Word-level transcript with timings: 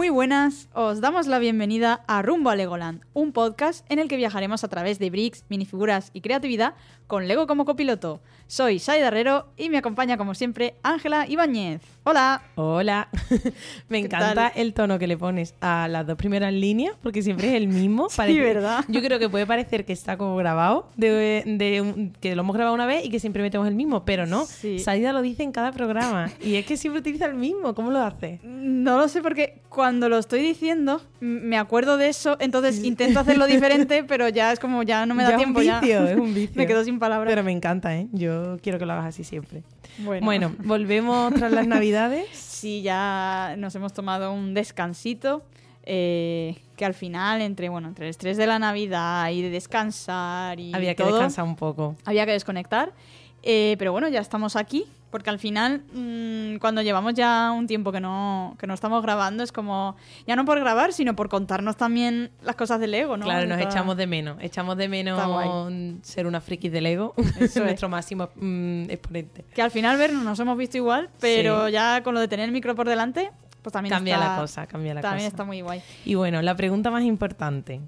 Muy 0.00 0.08
buenas, 0.08 0.70
os 0.72 1.02
damos 1.02 1.26
la 1.26 1.38
bienvenida 1.38 2.04
a 2.06 2.22
Rumbo 2.22 2.48
a 2.48 2.56
Legoland, 2.56 3.02
un 3.12 3.32
podcast 3.32 3.84
en 3.92 3.98
el 3.98 4.08
que 4.08 4.16
viajaremos 4.16 4.64
a 4.64 4.68
través 4.68 4.98
de 4.98 5.10
bricks, 5.10 5.44
minifiguras 5.50 6.08
y 6.14 6.22
creatividad 6.22 6.72
con 7.06 7.28
Lego 7.28 7.46
como 7.46 7.66
copiloto. 7.66 8.22
Soy 8.46 8.78
Saida 8.78 9.08
Herrero 9.08 9.52
y 9.58 9.68
me 9.68 9.76
acompaña 9.76 10.16
como 10.16 10.34
siempre 10.34 10.78
Ángela 10.82 11.26
Ibáñez. 11.28 11.82
Hola. 12.10 12.42
Hola. 12.56 13.08
me 13.88 13.98
encanta 13.98 14.48
el 14.48 14.74
tono 14.74 14.98
que 14.98 15.06
le 15.06 15.16
pones 15.16 15.54
a 15.60 15.86
las 15.86 16.04
dos 16.08 16.16
primeras 16.16 16.52
líneas 16.52 16.96
porque 17.00 17.22
siempre 17.22 17.50
es 17.50 17.54
el 17.54 17.68
mismo. 17.68 18.08
sí, 18.10 18.40
¿verdad? 18.40 18.84
Yo 18.88 19.00
creo 19.00 19.20
que 19.20 19.28
puede 19.28 19.46
parecer 19.46 19.84
que 19.84 19.92
está 19.92 20.16
como 20.16 20.34
grabado, 20.34 20.88
de, 20.96 22.10
que 22.20 22.34
lo 22.34 22.42
hemos 22.42 22.56
grabado 22.56 22.74
una 22.74 22.86
vez 22.86 23.04
y 23.04 23.10
que 23.10 23.20
siempre 23.20 23.42
metemos 23.42 23.68
el 23.68 23.76
mismo, 23.76 24.04
pero 24.04 24.26
no. 24.26 24.44
Saida 24.44 25.12
lo 25.12 25.22
dice 25.22 25.44
en 25.44 25.52
cada 25.52 25.70
programa 25.70 26.32
y 26.42 26.56
es 26.56 26.66
que 26.66 26.76
siempre 26.76 26.98
utiliza 26.98 27.26
el 27.26 27.34
mismo. 27.34 27.76
¿Cómo 27.76 27.92
lo 27.92 28.00
hace? 28.00 28.40
No 28.42 28.98
lo 28.98 29.06
sé 29.06 29.22
porque 29.22 29.60
cuando 29.68 30.08
lo 30.08 30.18
estoy 30.18 30.42
diciendo 30.42 31.00
me 31.20 31.58
acuerdo 31.58 31.96
de 31.96 32.08
eso, 32.08 32.36
entonces 32.40 32.82
intento 32.82 33.20
hacerlo 33.20 33.46
diferente, 33.46 34.02
pero 34.02 34.28
ya 34.28 34.50
es 34.50 34.58
como 34.58 34.82
ya 34.82 35.06
no 35.06 35.14
me 35.14 35.22
da 35.22 35.36
tiempo. 35.36 35.60
Es 35.60 35.68
un 35.68 35.80
vicio, 35.80 36.06
es 36.08 36.18
un 36.18 36.34
vicio. 36.34 36.56
me 36.56 36.66
quedo 36.66 36.82
sin 36.82 36.98
palabras. 36.98 37.30
Pero 37.30 37.44
me 37.44 37.52
encanta, 37.52 37.96
¿eh? 37.96 38.08
Yo 38.10 38.56
quiero 38.60 38.80
que 38.80 38.86
lo 38.86 38.94
hagas 38.94 39.06
así 39.06 39.22
siempre. 39.22 39.62
Bueno, 40.22 40.54
volvemos 40.64 41.32
tras 41.34 41.52
las 41.52 41.66
navidades. 41.66 42.26
Sí, 42.60 42.82
ya 42.82 43.54
nos 43.56 43.74
hemos 43.74 43.94
tomado 43.94 44.34
un 44.34 44.52
descansito. 44.52 45.42
Eh, 45.84 46.58
que 46.76 46.84
al 46.84 46.92
final, 46.92 47.40
entre 47.40 47.70
bueno, 47.70 47.88
entre 47.88 48.04
el 48.04 48.10
estrés 48.10 48.36
de 48.36 48.46
la 48.46 48.58
Navidad 48.58 49.30
y 49.30 49.40
de 49.40 49.48
descansar 49.48 50.60
y. 50.60 50.74
Había 50.74 50.94
que 50.94 51.04
descansar 51.04 51.46
un 51.46 51.56
poco. 51.56 51.96
Había 52.04 52.26
que 52.26 52.32
desconectar. 52.32 52.92
Eh, 53.42 53.76
pero 53.78 53.92
bueno, 53.92 54.08
ya 54.08 54.20
estamos 54.20 54.56
aquí 54.56 54.86
porque 55.10 55.28
al 55.28 55.38
final, 55.38 55.82
mm, 55.92 56.58
cuando 56.58 56.82
llevamos 56.82 57.14
ya 57.14 57.50
un 57.50 57.66
tiempo 57.66 57.90
que 57.90 58.00
no, 58.00 58.56
que 58.58 58.66
no 58.66 58.74
estamos 58.74 59.02
grabando, 59.02 59.42
es 59.42 59.50
como, 59.50 59.96
ya 60.26 60.36
no 60.36 60.44
por 60.44 60.60
grabar, 60.60 60.92
sino 60.92 61.16
por 61.16 61.28
contarnos 61.28 61.76
también 61.76 62.30
las 62.42 62.54
cosas 62.54 62.78
del 62.80 62.92
Lego, 62.92 63.16
¿no? 63.16 63.24
Claro, 63.24 63.46
nos 63.48 63.60
echamos 63.60 63.96
de 63.96 64.06
menos. 64.06 64.36
Echamos 64.40 64.76
de 64.76 64.88
menos 64.88 65.20
ser 66.02 66.26
una 66.26 66.40
friki 66.40 66.68
de 66.68 66.80
Lego, 66.80 67.14
es 67.40 67.56
nuestro 67.56 67.88
máximo 67.88 68.30
mm, 68.36 68.84
exponente. 68.88 69.44
Que 69.52 69.62
al 69.62 69.70
final, 69.70 69.96
ver, 69.96 70.12
nos 70.12 70.38
hemos 70.38 70.56
visto 70.56 70.76
igual, 70.76 71.10
pero 71.20 71.68
ya 71.68 72.02
con 72.02 72.14
lo 72.14 72.20
de 72.20 72.28
tener 72.28 72.46
el 72.46 72.52
micro 72.52 72.76
por 72.76 72.88
delante, 72.88 73.32
pues 73.62 73.72
también 73.72 73.92
cambia 73.92 74.16
la 74.16 74.36
cosa, 74.36 74.66
cambia 74.66 74.94
la 74.94 75.00
cosa. 75.00 75.10
También 75.10 75.28
está 75.28 75.44
muy 75.44 75.60
guay. 75.60 75.82
Y 76.04 76.14
bueno, 76.14 76.40
la 76.40 76.54
pregunta 76.54 76.90
más 76.90 77.02
importante. 77.02 77.80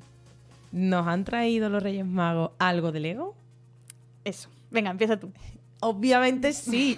¿Nos 0.73 1.07
han 1.07 1.25
traído 1.25 1.69
los 1.69 1.83
Reyes 1.83 2.07
Magos 2.07 2.53
algo 2.59 2.93
de 2.93 3.01
Lego? 3.01 3.35
Eso. 4.25 4.49
Venga, 4.73 4.91
empieza 4.91 5.21
tú. 5.21 5.31
Obviamente 5.81 6.53
sí. 6.53 6.97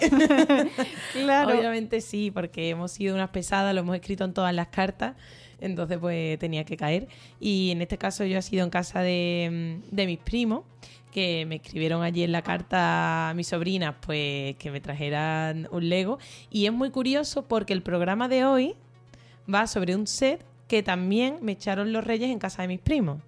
claro. 1.13 1.59
Obviamente 1.59 2.01
sí, 2.01 2.31
porque 2.31 2.71
hemos 2.71 2.93
sido 2.93 3.15
unas 3.15 3.31
pesadas, 3.31 3.75
lo 3.75 3.81
hemos 3.81 3.97
escrito 3.97 4.25
en 4.25 4.33
todas 4.33 4.55
las 4.55 4.69
cartas, 4.69 5.17
entonces 5.61 5.99
pues 5.99 6.39
tenía 6.39 6.65
que 6.65 6.77
caer. 6.77 7.09
Y 7.41 7.71
en 7.71 7.83
este 7.83 7.99
caso 7.99 8.25
yo 8.25 8.39
he 8.39 8.43
sido 8.43 8.63
en 8.63 8.71
casa 8.71 9.01
de, 9.01 9.81
de 9.91 10.07
mis 10.07 10.19
primos, 10.19 10.65
que 11.11 11.47
me 11.47 11.57
escribieron 11.57 12.03
allí 12.03 12.25
en 12.25 12.33
la 12.33 12.43
carta 12.43 13.31
a 13.31 13.35
mis 13.35 13.49
sobrinas, 13.49 13.95
pues 14.01 14.57
que 14.57 14.71
me 14.71 14.81
trajeran 14.81 15.69
un 15.71 15.89
Lego. 15.89 16.19
Y 16.51 16.67
es 16.67 16.73
muy 16.73 16.91
curioso 16.91 17.47
porque 17.47 17.73
el 17.73 17.83
programa 17.83 18.29
de 18.29 18.45
hoy 18.45 18.75
va 19.53 19.67
sobre 19.67 19.97
un 19.97 20.07
set 20.07 20.45
que 20.69 20.83
también 20.83 21.39
me 21.41 21.53
echaron 21.53 21.93
los 21.93 22.05
reyes 22.05 22.31
en 22.31 22.39
casa 22.39 22.63
de 22.63 22.69
mis 22.69 22.81
primos. 22.81 23.21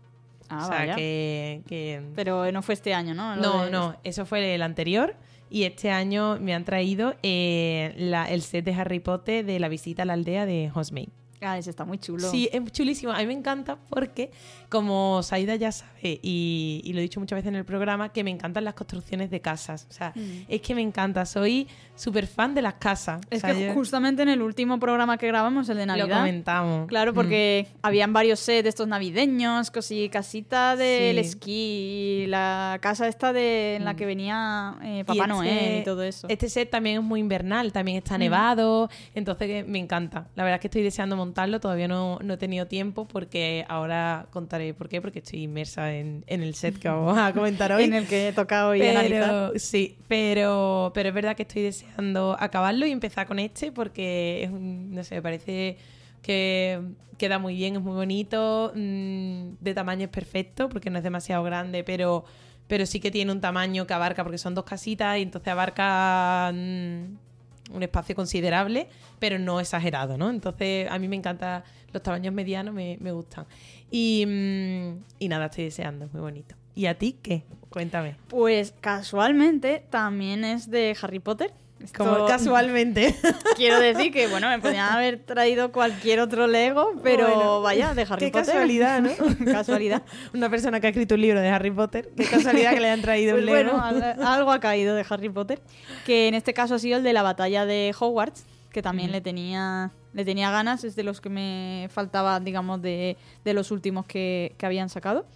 Ah, 0.48 0.64
o 0.64 0.68
sea, 0.68 0.94
que, 0.94 2.02
Pero 2.14 2.50
no 2.52 2.62
fue 2.62 2.74
este 2.74 2.94
año, 2.94 3.14
¿no? 3.14 3.36
no, 3.36 3.68
no, 3.68 3.96
eso 4.04 4.26
fue 4.26 4.54
el 4.54 4.62
anterior. 4.62 5.16
Y 5.48 5.62
este 5.62 5.90
año 5.90 6.38
me 6.40 6.54
han 6.54 6.64
traído 6.64 7.14
eh, 7.22 7.94
el 8.28 8.42
set 8.42 8.64
de 8.64 8.74
Harry 8.74 8.98
Potter 8.98 9.44
de 9.44 9.60
la 9.60 9.68
visita 9.68 10.02
a 10.02 10.04
la 10.04 10.14
aldea 10.14 10.44
de 10.44 10.72
Hogsmeade. 10.74 11.12
Ah, 11.40 11.58
ese 11.58 11.70
está 11.70 11.84
muy 11.84 11.98
chulo. 11.98 12.30
Sí, 12.30 12.48
es 12.52 12.72
chulísimo. 12.72 13.12
A 13.12 13.18
mí 13.18 13.26
me 13.26 13.34
encanta 13.34 13.78
porque, 13.90 14.30
como 14.68 15.22
Saida 15.22 15.56
ya 15.56 15.72
sabe, 15.72 16.20
y, 16.22 16.90
lo 16.92 17.00
he 17.00 17.02
dicho 17.02 17.20
muchas 17.20 17.36
veces 17.36 17.48
en 17.48 17.56
el 17.56 17.64
programa, 17.64 18.10
que 18.10 18.24
me 18.24 18.30
encantan 18.30 18.64
las 18.64 18.74
construcciones 18.74 19.30
de 19.30 19.40
casas. 19.40 19.86
O 19.90 19.92
sea, 19.92 20.12
mm. 20.14 20.46
es 20.48 20.60
que 20.60 20.74
me 20.74 20.82
encanta. 20.82 21.26
Soy 21.26 21.68
súper 21.94 22.26
fan 22.26 22.54
de 22.54 22.62
las 22.62 22.74
casas. 22.74 23.20
Es 23.30 23.42
que 23.42 23.72
justamente 23.74 24.22
en 24.22 24.28
el 24.28 24.42
último 24.42 24.78
programa 24.78 25.18
que 25.18 25.26
grabamos, 25.26 25.68
el 25.68 25.76
de 25.78 25.86
Navidad. 25.86 26.08
Lo 26.08 26.14
comentamos. 26.16 26.88
Claro, 26.88 27.12
porque 27.12 27.66
mm. 27.68 27.78
habían 27.82 28.12
varios 28.12 28.40
sets 28.40 28.68
estos 28.68 28.88
navideños, 28.88 29.70
cosí, 29.70 30.08
casita 30.08 30.76
del 30.76 31.18
esquí, 31.18 32.26
la 32.28 32.78
casa 32.80 33.08
esta 33.08 33.32
de, 33.32 33.76
en 33.76 33.84
la 33.84 33.92
mm. 33.92 33.96
que 33.96 34.06
venía 34.06 34.76
eh, 34.82 35.04
Papá 35.06 35.24
este 35.24 35.28
Noel 35.28 35.80
y 35.80 35.84
todo 35.84 36.02
eso. 36.02 36.26
Este 36.28 36.48
set 36.48 36.70
también 36.70 36.98
es 36.98 37.02
muy 37.02 37.20
invernal, 37.20 37.72
también 37.72 37.98
está 37.98 38.18
nevado. 38.18 38.88
Entonces, 39.14 39.66
me 39.66 39.78
encanta. 39.78 40.28
La 40.34 40.44
verdad 40.44 40.56
es 40.56 40.60
que 40.60 40.68
estoy 40.68 40.82
deseando 40.82 41.16
montarlo, 41.26 41.60
todavía 41.60 41.88
no, 41.88 42.18
he 42.20 42.36
tenido 42.36 42.66
tiempo 42.66 43.06
porque 43.06 43.64
ahora 43.68 44.26
contaré 44.30 44.72
por 44.74 44.88
qué, 44.88 45.00
porque 45.00 45.18
estoy 45.18 45.42
inmersa 45.42 45.94
en, 45.94 46.24
el 46.26 46.54
set 46.54 46.78
que 46.78 46.88
vamos 46.88 47.18
a 47.18 47.32
comentar 47.32 47.72
hoy. 47.72 47.84
en 47.84 47.94
el 47.94 48.06
que 48.06 48.28
he 48.28 48.32
tocado 48.32 48.74
y 48.74 48.80
pero, 48.80 49.52
Sí, 49.56 49.98
pero, 50.08 50.92
pero 50.94 51.08
es 51.08 51.14
verdad 51.14 51.36
que 51.36 51.42
estoy 51.42 51.62
deseando 51.62 52.36
acabarlo 52.38 52.86
y 52.86 52.92
empezar 52.92 53.26
con 53.26 53.38
este 53.38 53.72
porque 53.72 54.44
es 54.44 54.50
no 54.50 55.04
sé, 55.04 55.16
me 55.16 55.22
parece 55.22 55.76
que 56.22 56.80
queda 57.18 57.38
muy 57.38 57.54
bien, 57.54 57.76
es 57.76 57.82
muy 57.82 57.94
bonito, 57.94 58.72
mm, 58.74 59.56
de 59.60 59.74
tamaño 59.74 60.04
es 60.04 60.10
perfecto 60.10 60.68
porque 60.68 60.90
no 60.90 60.98
es 60.98 61.04
demasiado 61.04 61.42
grande, 61.42 61.84
pero 61.84 62.24
pero 62.68 62.84
sí 62.84 62.98
que 62.98 63.10
tiene 63.10 63.30
un 63.30 63.40
tamaño 63.40 63.86
que 63.86 63.94
abarca, 63.94 64.24
porque 64.24 64.38
son 64.38 64.54
dos 64.54 64.64
casitas 64.64 65.18
y 65.18 65.22
entonces 65.22 65.52
abarca 65.52 66.50
mm, 66.52 67.25
un 67.72 67.82
espacio 67.82 68.14
considerable, 68.14 68.88
pero 69.18 69.38
no 69.38 69.60
exagerado, 69.60 70.16
¿no? 70.16 70.30
Entonces, 70.30 70.88
a 70.90 70.98
mí 70.98 71.08
me 71.08 71.16
encantan 71.16 71.64
los 71.92 72.02
tamaños 72.02 72.32
medianos, 72.32 72.74
me, 72.74 72.96
gustan. 73.12 73.46
Y, 73.90 74.24
mm, 74.26 75.04
y 75.18 75.28
nada, 75.28 75.46
estoy 75.46 75.64
deseando, 75.64 76.06
es 76.06 76.12
muy 76.12 76.20
bonito. 76.20 76.54
¿Y 76.74 76.86
a 76.86 76.98
ti 76.98 77.16
qué? 77.22 77.44
Cuéntame. 77.70 78.16
Pues 78.28 78.74
casualmente 78.80 79.84
también 79.90 80.44
es 80.44 80.70
de 80.70 80.96
Harry 81.00 81.20
Potter. 81.20 81.52
Como 81.96 82.26
casualmente. 82.26 83.14
Quiero 83.56 83.78
decir 83.78 84.12
que, 84.12 84.26
bueno, 84.28 84.48
me 84.48 84.58
podrían 84.58 84.92
haber 84.92 85.18
traído 85.18 85.72
cualquier 85.72 86.20
otro 86.20 86.46
Lego, 86.46 86.92
pero 87.02 87.60
vaya, 87.60 87.94
de 87.94 88.02
Harry 88.02 88.26
qué 88.26 88.30
Potter. 88.30 88.46
casualidad, 88.46 89.02
¿no? 89.02 89.10
casualidad. 89.44 90.02
Una 90.32 90.48
persona 90.48 90.80
que 90.80 90.86
ha 90.86 90.90
escrito 90.90 91.14
un 91.14 91.20
libro 91.20 91.40
de 91.40 91.48
Harry 91.48 91.70
Potter. 91.70 92.10
Qué 92.16 92.24
casualidad 92.24 92.72
que 92.72 92.80
le 92.80 92.90
hayan 92.90 93.02
traído 93.02 93.32
pues 93.32 93.44
un 93.44 93.46
Lego. 93.46 93.72
Bueno, 93.72 94.26
algo 94.26 94.50
ha 94.52 94.60
caído 94.60 94.94
de 94.94 95.04
Harry 95.08 95.28
Potter. 95.28 95.60
Que 96.04 96.28
en 96.28 96.34
este 96.34 96.54
caso 96.54 96.74
ha 96.76 96.78
sido 96.78 96.98
el 96.98 97.04
de 97.04 97.12
la 97.12 97.22
batalla 97.22 97.66
de 97.66 97.94
Hogwarts, 97.98 98.46
que 98.72 98.82
también 98.82 99.12
le 99.12 99.20
tenía 99.20 99.90
le 100.14 100.24
tenía 100.24 100.50
ganas. 100.50 100.82
Es 100.82 100.96
de 100.96 101.02
los 101.02 101.20
que 101.20 101.28
me 101.28 101.88
faltaba, 101.92 102.40
digamos, 102.40 102.80
de, 102.80 103.18
de 103.44 103.54
los 103.54 103.70
últimos 103.70 104.06
que, 104.06 104.54
que 104.56 104.64
habían 104.64 104.88
sacado. 104.88 105.26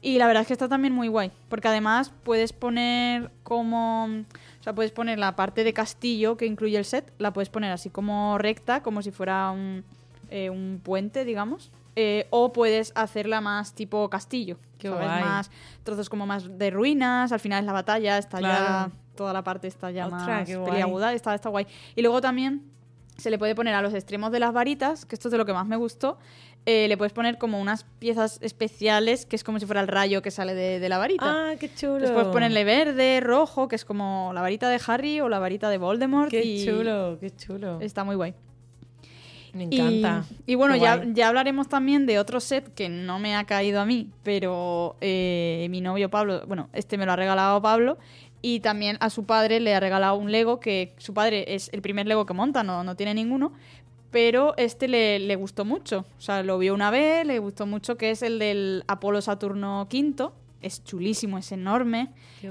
Y 0.00 0.18
la 0.18 0.28
verdad 0.28 0.42
es 0.42 0.46
que 0.46 0.52
está 0.52 0.68
también 0.68 0.94
muy 0.94 1.08
guay, 1.08 1.32
porque 1.48 1.66
además 1.66 2.12
puedes 2.22 2.52
poner 2.52 3.32
como 3.42 4.08
sea, 4.68 4.74
puedes 4.74 4.92
poner 4.92 5.18
la 5.18 5.34
parte 5.34 5.64
de 5.64 5.72
castillo 5.72 6.36
que 6.36 6.46
incluye 6.46 6.76
el 6.76 6.84
set, 6.84 7.12
la 7.18 7.32
puedes 7.32 7.48
poner 7.48 7.72
así 7.72 7.90
como 7.90 8.38
recta, 8.38 8.82
como 8.82 9.02
si 9.02 9.10
fuera 9.10 9.50
un, 9.50 9.84
eh, 10.30 10.50
un 10.50 10.80
puente, 10.82 11.24
digamos. 11.24 11.70
Eh, 11.96 12.28
o 12.30 12.52
puedes 12.52 12.92
hacerla 12.94 13.40
más 13.40 13.74
tipo 13.74 14.08
castillo, 14.08 14.58
que. 14.78 14.88
Más 14.88 15.50
trozos 15.82 16.08
como 16.08 16.26
más 16.26 16.58
de 16.58 16.70
ruinas, 16.70 17.32
al 17.32 17.40
final 17.40 17.60
es 17.60 17.66
la 17.66 17.72
batalla, 17.72 18.18
está 18.18 18.40
ya 18.40 18.90
toda 19.16 19.32
la 19.32 19.42
parte 19.42 19.66
está 19.66 19.90
ya 19.90 20.08
más 20.08 20.48
peliaguda, 20.48 21.12
está, 21.12 21.34
está 21.34 21.48
guay. 21.48 21.66
Y 21.96 22.02
luego 22.02 22.20
también 22.20 22.70
se 23.16 23.30
le 23.30 23.38
puede 23.38 23.56
poner 23.56 23.74
a 23.74 23.82
los 23.82 23.92
extremos 23.94 24.30
de 24.30 24.38
las 24.38 24.52
varitas, 24.52 25.04
que 25.04 25.16
esto 25.16 25.26
es 25.26 25.32
de 25.32 25.38
lo 25.38 25.44
que 25.44 25.52
más 25.52 25.66
me 25.66 25.74
gustó, 25.74 26.18
eh, 26.70 26.86
le 26.86 26.98
puedes 26.98 27.14
poner 27.14 27.38
como 27.38 27.58
unas 27.58 27.84
piezas 27.98 28.38
especiales, 28.42 29.24
que 29.24 29.36
es 29.36 29.42
como 29.42 29.58
si 29.58 29.64
fuera 29.64 29.80
el 29.80 29.88
rayo 29.88 30.20
que 30.20 30.30
sale 30.30 30.54
de, 30.54 30.86
la 30.86 30.98
varita. 30.98 31.24
Ah, 31.24 31.54
qué 31.58 31.72
chulo. 31.74 31.98
Después 31.98 32.26
ponerle 32.26 32.62
verde, 32.64 33.20
rojo, 33.20 33.68
que 33.68 33.76
es 33.76 33.86
como 33.86 34.32
la 34.34 34.42
varita 34.42 34.68
de 34.68 34.78
Harry 34.86 35.22
o 35.22 35.30
la 35.30 35.38
varita 35.38 35.70
de 35.70 35.78
Voldemort. 35.78 36.30
Qué 36.30 36.62
chulo, 36.62 37.16
qué 37.20 37.34
chulo. 37.34 37.80
Está 37.80 38.04
muy 38.04 38.16
guay. 38.16 38.34
Me 39.54 39.64
encanta. 39.64 40.26
Y, 40.44 40.56
bueno, 40.56 40.76
ya, 40.76 41.02
ya, 41.06 41.28
hablaremos 41.28 41.68
también 41.68 42.04
de 42.04 42.18
otro 42.18 42.38
set 42.38 42.74
que 42.74 42.90
no 42.90 43.18
me 43.18 43.34
ha 43.34 43.44
caído 43.44 43.80
a 43.80 43.86
mí, 43.86 44.10
pero 44.22 44.96
eh, 45.00 45.68
mi 45.70 45.80
novio 45.80 46.10
Pablo, 46.10 46.42
bueno, 46.46 46.68
este 46.74 46.98
me 46.98 47.06
lo 47.06 47.12
ha 47.12 47.16
regalado 47.16 47.62
Pablo. 47.62 47.96
Y 48.42 48.60
también 48.60 48.98
a 49.00 49.08
su 49.08 49.24
padre 49.24 49.58
le 49.58 49.74
ha 49.74 49.80
regalado 49.80 50.16
un 50.16 50.30
Lego 50.30 50.60
que 50.60 50.92
su 50.98 51.12
padre 51.14 51.54
es 51.54 51.70
el 51.72 51.80
primer 51.80 52.06
Lego 52.06 52.26
que 52.26 52.34
monta, 52.34 52.62
no, 52.62 52.84
no 52.84 52.94
tiene 52.94 53.14
ninguno 53.14 53.52
pero 54.10 54.54
este 54.56 54.88
le, 54.88 55.36
gustó 55.36 55.64
mucho. 55.64 56.06
O 56.18 56.20
sea, 56.20 56.42
lo 56.42 56.58
vio 56.58 56.74
una 56.74 56.90
vez, 56.90 57.26
le 57.26 57.38
gustó 57.38 57.66
mucho, 57.66 57.96
que 57.96 58.10
es 58.10 58.22
el 58.22 58.38
del 58.38 58.84
Apolo 58.88 59.20
Saturno 59.20 59.82
V. 59.82 60.30
Es 60.60 60.82
chulísimo, 60.82 61.38
es 61.38 61.52
enorme, 61.52 62.10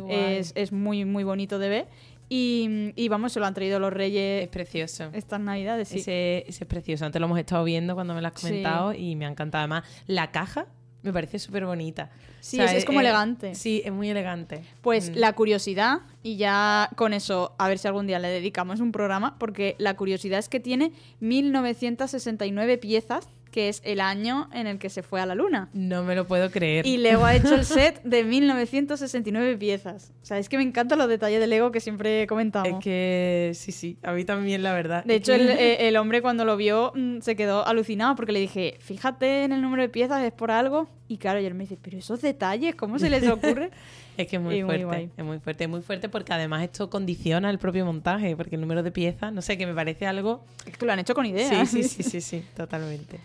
es, 0.09 0.53
es, 0.55 0.71
muy, 0.71 1.03
muy 1.03 1.23
bonito 1.23 1.59
de 1.59 1.69
ver. 1.69 1.87
Y, 2.29 2.93
y, 2.95 3.07
vamos, 3.09 3.33
se 3.33 3.39
lo 3.39 3.45
han 3.45 3.53
traído 3.53 3.79
los 3.79 3.91
reyes. 3.91 4.43
Es 4.43 4.49
precioso. 4.49 5.09
Estas 5.13 5.39
navidades, 5.39 5.89
sí. 5.89 5.99
Ese, 5.99 6.45
ese 6.47 6.63
es 6.63 6.67
precioso. 6.67 7.05
Antes 7.05 7.19
lo 7.19 7.25
hemos 7.25 7.39
estado 7.39 7.63
viendo 7.63 7.95
cuando 7.95 8.13
me 8.13 8.21
lo 8.21 8.27
has 8.27 8.33
comentado 8.33 8.93
y 8.93 9.15
me 9.15 9.25
ha 9.25 9.29
encantado. 9.29 9.61
Además, 9.61 9.83
la 10.07 10.31
caja 10.31 10.67
me 11.03 11.13
parece 11.13 11.39
súper 11.39 11.65
bonita. 11.65 12.09
Sí, 12.39 12.59
es, 12.59 12.85
como 12.85 13.01
elegante. 13.01 13.55
Sí, 13.55 13.81
es 13.83 13.91
muy 13.91 14.09
elegante. 14.09 14.63
Pues 14.81 15.09
mm. 15.09 15.13
la 15.15 15.33
curiosidad, 15.33 15.99
y 16.23 16.37
ya 16.37 16.89
con 16.95 17.13
eso, 17.13 17.53
a 17.57 17.67
ver 17.67 17.77
si 17.77 17.87
algún 17.87 18.07
día 18.07 18.19
le 18.19 18.29
dedicamos 18.29 18.79
un 18.79 18.91
programa, 18.91 19.37
porque 19.37 19.75
la 19.79 19.95
curiosidad 19.95 20.39
es 20.39 20.49
que 20.49 20.59
tiene 20.59 20.91
1969 21.19 22.77
piezas 22.77 23.27
que 23.57 23.69
es 23.69 23.81
el 23.83 24.01
año 24.01 24.51
en 24.53 24.67
el 24.67 24.77
que 24.77 24.87
se 24.87 25.01
fue 25.01 25.19
a 25.19 25.25
la 25.25 25.33
luna. 25.33 25.67
No 25.73 26.03
me 26.03 26.13
lo 26.13 26.27
puedo 26.27 26.51
creer. 26.51 26.85
Y 26.85 26.97
Lego 26.97 27.25
ha 27.25 27.33
hecho 27.33 27.55
el 27.55 27.65
set 27.65 28.03
de 28.03 28.23
1969 28.23 29.57
piezas. 29.57 30.13
O 30.21 30.25
sea, 30.27 30.37
es 30.37 30.47
que 30.47 30.57
me 30.57 30.63
encantan 30.63 30.99
los 30.99 31.09
detalles 31.09 31.39
de 31.39 31.47
Lego 31.47 31.71
que 31.71 31.79
siempre 31.79 32.27
comentamos. 32.27 32.69
Es 32.69 32.83
que 32.83 33.53
sí, 33.55 33.71
sí, 33.71 33.97
a 34.03 34.11
mí 34.11 34.25
también 34.25 34.61
la 34.61 34.73
verdad. 34.73 35.03
De 35.05 35.15
hecho, 35.15 35.33
el, 35.33 35.49
eh, 35.49 35.87
el 35.87 35.97
hombre 35.97 36.21
cuando 36.21 36.45
lo 36.45 36.55
vio 36.55 36.91
mm, 36.93 37.21
se 37.21 37.35
quedó 37.35 37.65
alucinado 37.65 38.15
porque 38.15 38.31
le 38.31 38.41
dije, 38.41 38.77
fíjate 38.79 39.45
en 39.45 39.53
el 39.53 39.63
número 39.63 39.81
de 39.81 39.89
piezas, 39.89 40.23
es 40.23 40.33
por 40.33 40.51
algo. 40.51 40.87
Y 41.07 41.17
claro, 41.17 41.39
y 41.39 41.45
él 41.45 41.55
me 41.55 41.63
dice, 41.63 41.79
pero 41.81 41.97
esos 41.97 42.21
detalles, 42.21 42.75
¿cómo 42.75 42.99
se 42.99 43.09
les 43.09 43.27
ocurre? 43.27 43.71
Es 44.17 44.25
que 44.25 44.37
es 44.37 44.41
muy 44.41 44.63
fuerte, 44.63 45.09
es 45.15 45.23
muy 45.23 45.37
fuerte, 45.37 45.63
es 45.65 45.69
muy 45.69 45.81
fuerte 45.81 46.09
porque 46.09 46.33
además 46.33 46.63
esto 46.63 46.89
condiciona 46.89 47.51
el 47.51 47.59
propio 47.59 47.85
montaje, 47.85 48.35
porque 48.35 48.55
el 48.55 48.61
número 48.61 48.81
de 48.81 48.91
piezas, 48.91 49.31
no 49.31 49.43
sé, 49.43 49.59
que 49.59 49.67
me 49.67 49.75
parece 49.75 50.07
algo... 50.07 50.43
es 50.65 50.75
que 50.75 50.87
lo 50.87 50.91
han 50.91 50.97
hecho 50.97 51.13
con 51.13 51.27
idea. 51.27 51.67
Sí, 51.67 51.83
sí, 51.83 51.87
sí, 51.87 52.01
sí, 52.01 52.21
sí, 52.21 52.43
totalmente. 52.55 53.19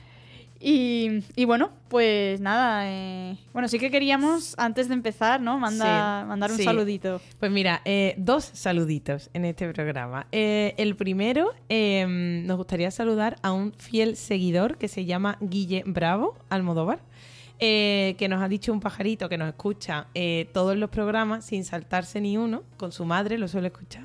Y, 0.64 1.24
y 1.34 1.44
bueno, 1.44 1.70
pues 1.88 2.40
nada. 2.40 2.82
eh, 2.88 3.36
bueno, 3.52 3.66
sí 3.66 3.80
que 3.80 3.90
queríamos, 3.90 4.54
antes 4.58 4.86
de 4.86 4.94
empezar, 4.94 5.40
¿no? 5.40 5.58
Manda, 5.58 6.20
Sí, 6.22 6.28
mandar 6.28 6.52
un 6.52 6.56
sí. 6.56 6.62
saludito. 6.62 7.20
Pues 7.40 7.50
mira, 7.50 7.82
eh, 7.84 8.14
dos 8.16 8.44
saluditos 8.44 9.28
en 9.34 9.44
este 9.44 9.72
programa. 9.72 10.28
Eh, 10.30 10.74
el 10.76 10.94
primero, 10.94 11.50
eh, 11.68 12.06
nos 12.46 12.56
gustaría 12.58 12.92
saludar 12.92 13.38
a 13.42 13.50
un 13.52 13.72
fiel 13.72 14.14
seguidor 14.16 14.78
que 14.78 14.86
se 14.86 15.04
llama 15.04 15.36
Guille 15.40 15.82
Bravo 15.84 16.36
Almodóvar, 16.48 17.00
eh, 17.58 18.14
que 18.16 18.28
nos 18.28 18.40
ha 18.40 18.46
dicho 18.48 18.72
un 18.72 18.78
pajarito 18.78 19.28
que 19.28 19.38
nos 19.38 19.48
escucha 19.48 20.06
eh, 20.14 20.48
todos 20.52 20.76
los 20.76 20.90
programas 20.90 21.44
sin 21.44 21.64
saltarse 21.64 22.20
ni 22.20 22.36
uno, 22.36 22.62
con 22.76 22.92
su 22.92 23.04
madre 23.04 23.36
lo 23.36 23.48
suele 23.48 23.66
escuchar. 23.66 24.04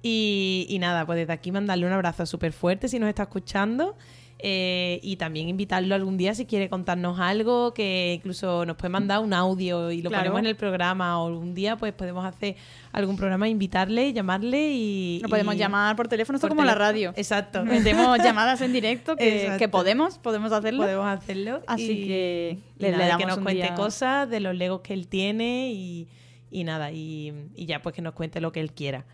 Y, 0.00 0.64
y 0.68 0.78
nada, 0.78 1.04
pues 1.06 1.18
desde 1.18 1.32
aquí 1.32 1.50
mandarle 1.50 1.84
un 1.86 1.92
abrazo 1.92 2.24
súper 2.24 2.52
fuerte 2.52 2.86
si 2.86 3.00
nos 3.00 3.08
está 3.08 3.24
escuchando. 3.24 3.96
Eh, 4.40 5.00
y 5.02 5.16
también 5.16 5.48
invitarlo 5.48 5.94
algún 5.96 6.16
día 6.16 6.32
si 6.34 6.46
quiere 6.46 6.68
contarnos 6.68 7.18
algo, 7.18 7.74
que 7.74 8.14
incluso 8.14 8.64
nos 8.66 8.76
puede 8.76 8.90
mandar 8.90 9.18
un 9.20 9.32
audio 9.34 9.90
y 9.90 10.00
lo 10.02 10.10
Claro. 10.10 10.24
ponemos 10.24 10.40
en 10.40 10.46
el 10.46 10.54
programa. 10.56 11.20
O 11.20 11.36
un 11.36 11.54
día 11.54 11.76
pues 11.76 11.92
podemos 11.92 12.24
hacer 12.24 12.54
algún 12.92 13.16
programa, 13.16 13.48
invitarle, 13.48 14.12
llamarle 14.12 14.70
y... 14.72 15.18
Lo 15.22 15.28
podemos 15.28 15.54
y- 15.56 15.58
llamar 15.58 15.96
por 15.96 16.06
teléfono, 16.08 16.36
esto 16.36 16.46
por 16.46 16.56
como 16.56 16.64
la 16.66 16.74
radio. 16.76 17.12
Exacto. 17.16 17.64
Metemos 17.64 18.16
llamadas 18.22 18.60
en 18.60 18.72
directo 18.72 19.16
que, 19.16 19.68
podemos, 19.70 20.18
podemos 20.18 20.52
hacerlo. 20.52 20.82
Podemos 20.84 21.06
hacerlo. 21.06 21.60
Así 21.66 21.90
y- 21.90 22.06
que 22.06 22.58
le- 22.78 22.92
le 22.96 23.06
damos 23.06 23.18
que 23.18 23.26
nos 23.26 23.38
cuente 23.38 23.62
día- 23.64 23.74
cosas 23.74 24.30
de 24.30 24.38
los 24.40 24.54
legos 24.54 24.82
que 24.82 24.94
él 24.94 25.08
tiene 25.08 25.72
y, 25.72 26.06
y 26.50 26.62
nada, 26.64 26.92
y, 26.92 27.32
y 27.56 27.66
ya 27.66 27.82
pues 27.82 27.94
que 27.94 28.02
nos 28.02 28.14
cuente 28.14 28.40
lo 28.40 28.52
que 28.52 28.60
él 28.60 28.72
quiera. 28.72 29.04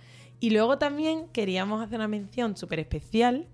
Y 0.41 0.50
luego 0.50 0.77
también 0.77 1.29
queríamos 1.32 1.82
hacer 1.82 1.99
una 1.99 2.09
mención 2.09 2.56
súper 2.59 2.79
especial 2.81 3.47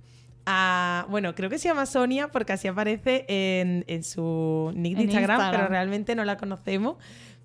a, 0.47 1.07
bueno, 1.11 1.35
creo 1.35 1.51
que 1.51 1.59
se 1.59 1.69
llama 1.69 1.87
Sonia 1.87 2.29
porque 2.29 2.53
así 2.53 2.67
aparece 2.69 3.25
en, 3.29 3.85
en 3.87 4.03
su 4.05 4.73
nick 4.75 4.97
de 4.97 5.03
Instagram, 5.05 5.39
Instagram. 5.39 5.51
pero 5.61 5.69
realmente 5.69 6.15
no 6.15 6.25
la 6.25 6.37
conocemos. 6.37 6.97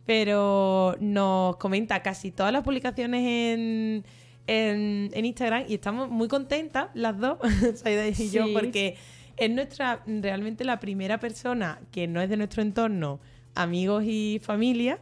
Pero 0.06 0.96
nos 1.00 1.58
comenta 1.58 2.02
casi 2.04 2.32
todas 2.32 2.54
las 2.54 2.64
publicaciones 2.64 3.22
en, 3.26 4.04
en, 4.46 5.10
en 5.14 5.26
Instagram 5.26 5.66
y 5.68 5.74
estamos 5.76 6.10
muy 6.10 6.28
contentas 6.28 6.90
las 6.94 7.18
dos, 7.20 7.40
Saida 7.76 8.08
y 8.08 8.30
yo, 8.30 8.46
Sí. 8.46 8.54
porque 8.54 8.98
es 9.38 9.50
nuestra, 9.50 10.02
realmente 10.06 10.64
la 10.64 10.80
primera 10.80 11.20
persona 11.20 11.80
que 11.92 12.08
no 12.08 12.22
es 12.22 12.30
de 12.30 12.38
nuestro 12.38 12.62
entorno, 12.62 13.20
amigos 13.56 14.04
y 14.06 14.40
familia, 14.44 15.00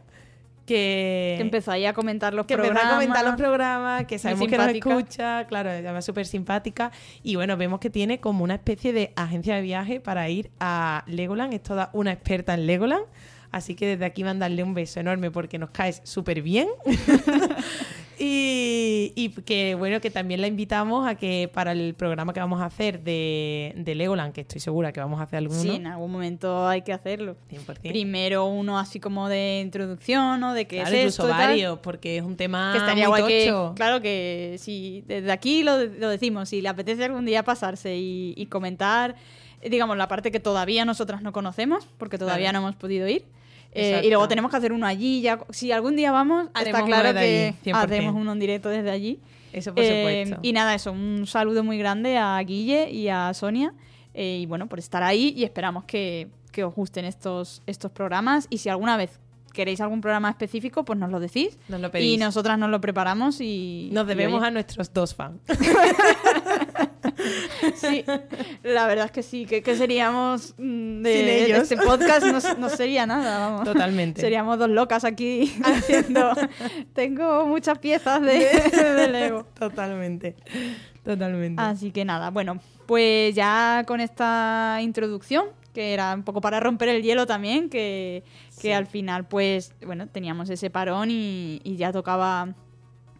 que, 0.64 1.34
Que 1.36 1.42
empezáis 1.42 1.86
a 1.86 1.92
comentar 1.92 2.34
los 2.34 2.46
que 2.46 2.54
empezó 2.54 2.72
programas. 2.72 2.92
a 2.92 2.96
comentar 3.00 3.24
los 3.24 3.36
programas, 3.36 4.04
que 4.06 4.18
sabemos 4.18 4.48
que 4.48 4.58
nos 4.58 4.68
escucha, 4.68 5.46
claro, 5.46 5.70
además 5.70 6.04
súper 6.04 6.26
simpática. 6.26 6.90
Y 7.22 7.36
bueno, 7.36 7.56
vemos 7.56 7.80
que 7.80 7.90
tiene 7.90 8.20
como 8.20 8.44
una 8.44 8.54
especie 8.54 8.92
de 8.92 9.12
agencia 9.16 9.56
de 9.56 9.62
viaje 9.62 10.00
para 10.00 10.28
ir 10.28 10.50
a 10.60 11.04
Legoland. 11.06 11.52
Es 11.54 11.62
toda 11.62 11.90
una 11.92 12.12
experta 12.12 12.54
en 12.54 12.66
Legoland. 12.66 13.04
Así 13.50 13.76
que 13.76 13.86
desde 13.86 14.04
aquí 14.04 14.24
mandarle 14.24 14.64
un 14.64 14.74
beso 14.74 14.98
enorme 14.98 15.30
porque 15.30 15.58
nos 15.58 15.70
caes 15.70 16.00
súper 16.04 16.42
bien. 16.42 16.68
y, 18.18 19.12
y 19.16 19.28
que 19.30 19.74
bueno, 19.74 20.00
que 20.00 20.10
también 20.10 20.40
la 20.40 20.46
invitamos 20.46 21.06
a 21.06 21.14
que 21.16 21.50
para 21.52 21.72
el 21.72 21.94
programa 21.94 22.32
que 22.32 22.40
vamos 22.40 22.60
a 22.60 22.66
hacer 22.66 23.00
de, 23.02 23.72
de 23.76 23.94
Legoland, 23.94 24.32
que 24.32 24.42
estoy 24.42 24.60
segura 24.60 24.92
que 24.92 25.00
vamos 25.00 25.20
a 25.20 25.24
hacer 25.24 25.38
alguno, 25.38 25.60
Sí, 25.60 25.70
en 25.70 25.86
algún 25.86 26.12
momento 26.12 26.66
hay 26.66 26.82
que 26.82 26.92
hacerlo. 26.92 27.36
100%. 27.50 27.80
Primero 27.88 28.46
uno 28.46 28.78
así 28.78 29.00
como 29.00 29.28
de 29.28 29.60
introducción, 29.64 30.40
¿no? 30.40 30.54
De 30.54 30.66
qué 30.66 30.76
Claro, 30.76 30.90
es 30.90 31.00
incluso 31.02 31.22
esto 31.24 31.36
varios, 31.36 31.78
porque 31.80 32.16
es 32.18 32.22
un 32.22 32.36
tema 32.36 32.70
que 32.72 32.78
estaría 32.78 33.08
muy 33.08 33.20
guay 33.20 33.32
que, 33.32 33.72
claro 33.74 34.00
que 34.00 34.56
si 34.58 35.02
desde 35.06 35.32
aquí 35.32 35.62
lo, 35.62 35.84
lo 35.84 36.08
decimos, 36.08 36.48
si 36.48 36.60
le 36.60 36.68
apetece 36.68 37.04
algún 37.04 37.24
día 37.24 37.42
pasarse 37.42 37.96
y, 37.96 38.34
y 38.36 38.46
comentar, 38.46 39.14
digamos, 39.62 39.96
la 39.96 40.08
parte 40.08 40.30
que 40.30 40.40
todavía 40.40 40.84
nosotras 40.84 41.22
no 41.22 41.32
conocemos, 41.32 41.88
porque 41.98 42.18
todavía 42.18 42.50
Claro. 42.50 42.60
no 42.60 42.68
hemos 42.68 42.76
podido 42.78 43.08
ir. 43.08 43.24
Eh, 43.74 44.00
y 44.04 44.08
luego 44.08 44.28
tenemos 44.28 44.50
que 44.50 44.56
hacer 44.56 44.72
uno 44.72 44.86
allí. 44.86 45.20
Ya, 45.20 45.38
si 45.50 45.72
algún 45.72 45.96
día 45.96 46.12
vamos, 46.12 46.48
Haremos 46.54 46.80
está 46.80 46.86
claro 46.86 47.12
que 47.12 47.52
allí, 47.54 47.56
100%. 47.72 47.74
hacemos 47.84 48.14
uno 48.14 48.32
en 48.32 48.38
directo 48.40 48.68
desde 48.68 48.90
allí. 48.90 49.20
Eso 49.52 49.74
por 49.74 49.84
Eh, 49.84 50.24
supuesto. 50.26 50.40
y 50.42 50.52
nada, 50.52 50.74
eso, 50.74 50.90
un 50.92 51.26
saludo 51.26 51.62
muy 51.64 51.78
grande 51.78 52.16
a 52.18 52.38
Guille 52.40 52.90
y 52.90 53.08
a 53.08 53.32
Sonia. 53.34 53.72
eh, 54.14 54.38
y 54.42 54.46
bueno, 54.46 54.68
por 54.68 54.78
estar 54.78 55.02
ahí 55.02 55.34
y 55.36 55.42
esperamos 55.44 55.84
que, 55.84 56.28
que 56.52 56.62
os 56.62 56.72
gusten 56.74 57.04
estos, 57.04 57.62
estos 57.66 57.90
programas. 57.90 58.46
Y 58.48 58.58
si 58.58 58.68
alguna 58.68 58.96
vez 58.96 59.18
queréis 59.54 59.80
algún 59.80 60.02
programa 60.02 60.28
específico, 60.28 60.84
pues 60.84 60.98
nos 60.98 61.10
lo 61.10 61.20
decís. 61.20 61.58
Nos 61.68 61.80
lo 61.80 61.90
pedís. 61.90 62.14
Y 62.14 62.16
nosotras 62.18 62.58
nos 62.58 62.68
lo 62.68 62.80
preparamos 62.82 63.40
y... 63.40 63.88
Nos 63.92 64.06
debemos 64.06 64.42
a 64.42 64.50
nuestros 64.50 64.92
dos 64.92 65.14
fans. 65.14 65.40
Sí, 67.76 68.04
la 68.62 68.86
verdad 68.86 69.06
es 69.06 69.12
que 69.12 69.22
sí, 69.22 69.46
que, 69.46 69.62
que 69.62 69.76
seríamos 69.76 70.54
mm, 70.58 71.02
de, 71.02 71.16
Sin 71.16 71.26
de 71.26 71.44
ellos. 71.44 71.58
este 71.62 71.76
podcast 71.76 72.26
no, 72.26 72.54
no 72.58 72.68
sería 72.68 73.06
nada, 73.06 73.38
vamos. 73.38 73.64
Totalmente. 73.64 74.20
Seríamos 74.20 74.58
dos 74.58 74.68
locas 74.68 75.04
aquí 75.04 75.52
diciendo, 75.74 76.32
tengo 76.92 77.46
muchas 77.46 77.78
piezas 77.78 78.20
de, 78.22 78.38
de 78.38 79.08
Lego. 79.08 79.44
Totalmente. 79.58 80.36
Totalmente. 81.02 81.60
Así 81.62 81.90
que 81.90 82.04
nada, 82.04 82.30
bueno, 82.30 82.60
pues 82.86 83.34
ya 83.34 83.84
con 83.86 84.00
esta 84.00 84.78
introducción, 84.80 85.46
que 85.72 85.92
era 85.92 86.14
un 86.14 86.22
poco 86.22 86.40
para 86.40 86.60
romper 86.60 86.88
el 86.88 87.02
hielo 87.02 87.26
también, 87.26 87.68
que, 87.68 88.24
que 88.64 88.70
Sí. 88.70 88.72
al 88.74 88.86
final 88.86 89.26
pues, 89.28 89.74
bueno, 89.84 90.06
teníamos 90.08 90.48
ese 90.50 90.70
parón 90.70 91.10
y, 91.10 91.60
y 91.64 91.76
ya 91.76 91.92
tocaba, 91.92 92.54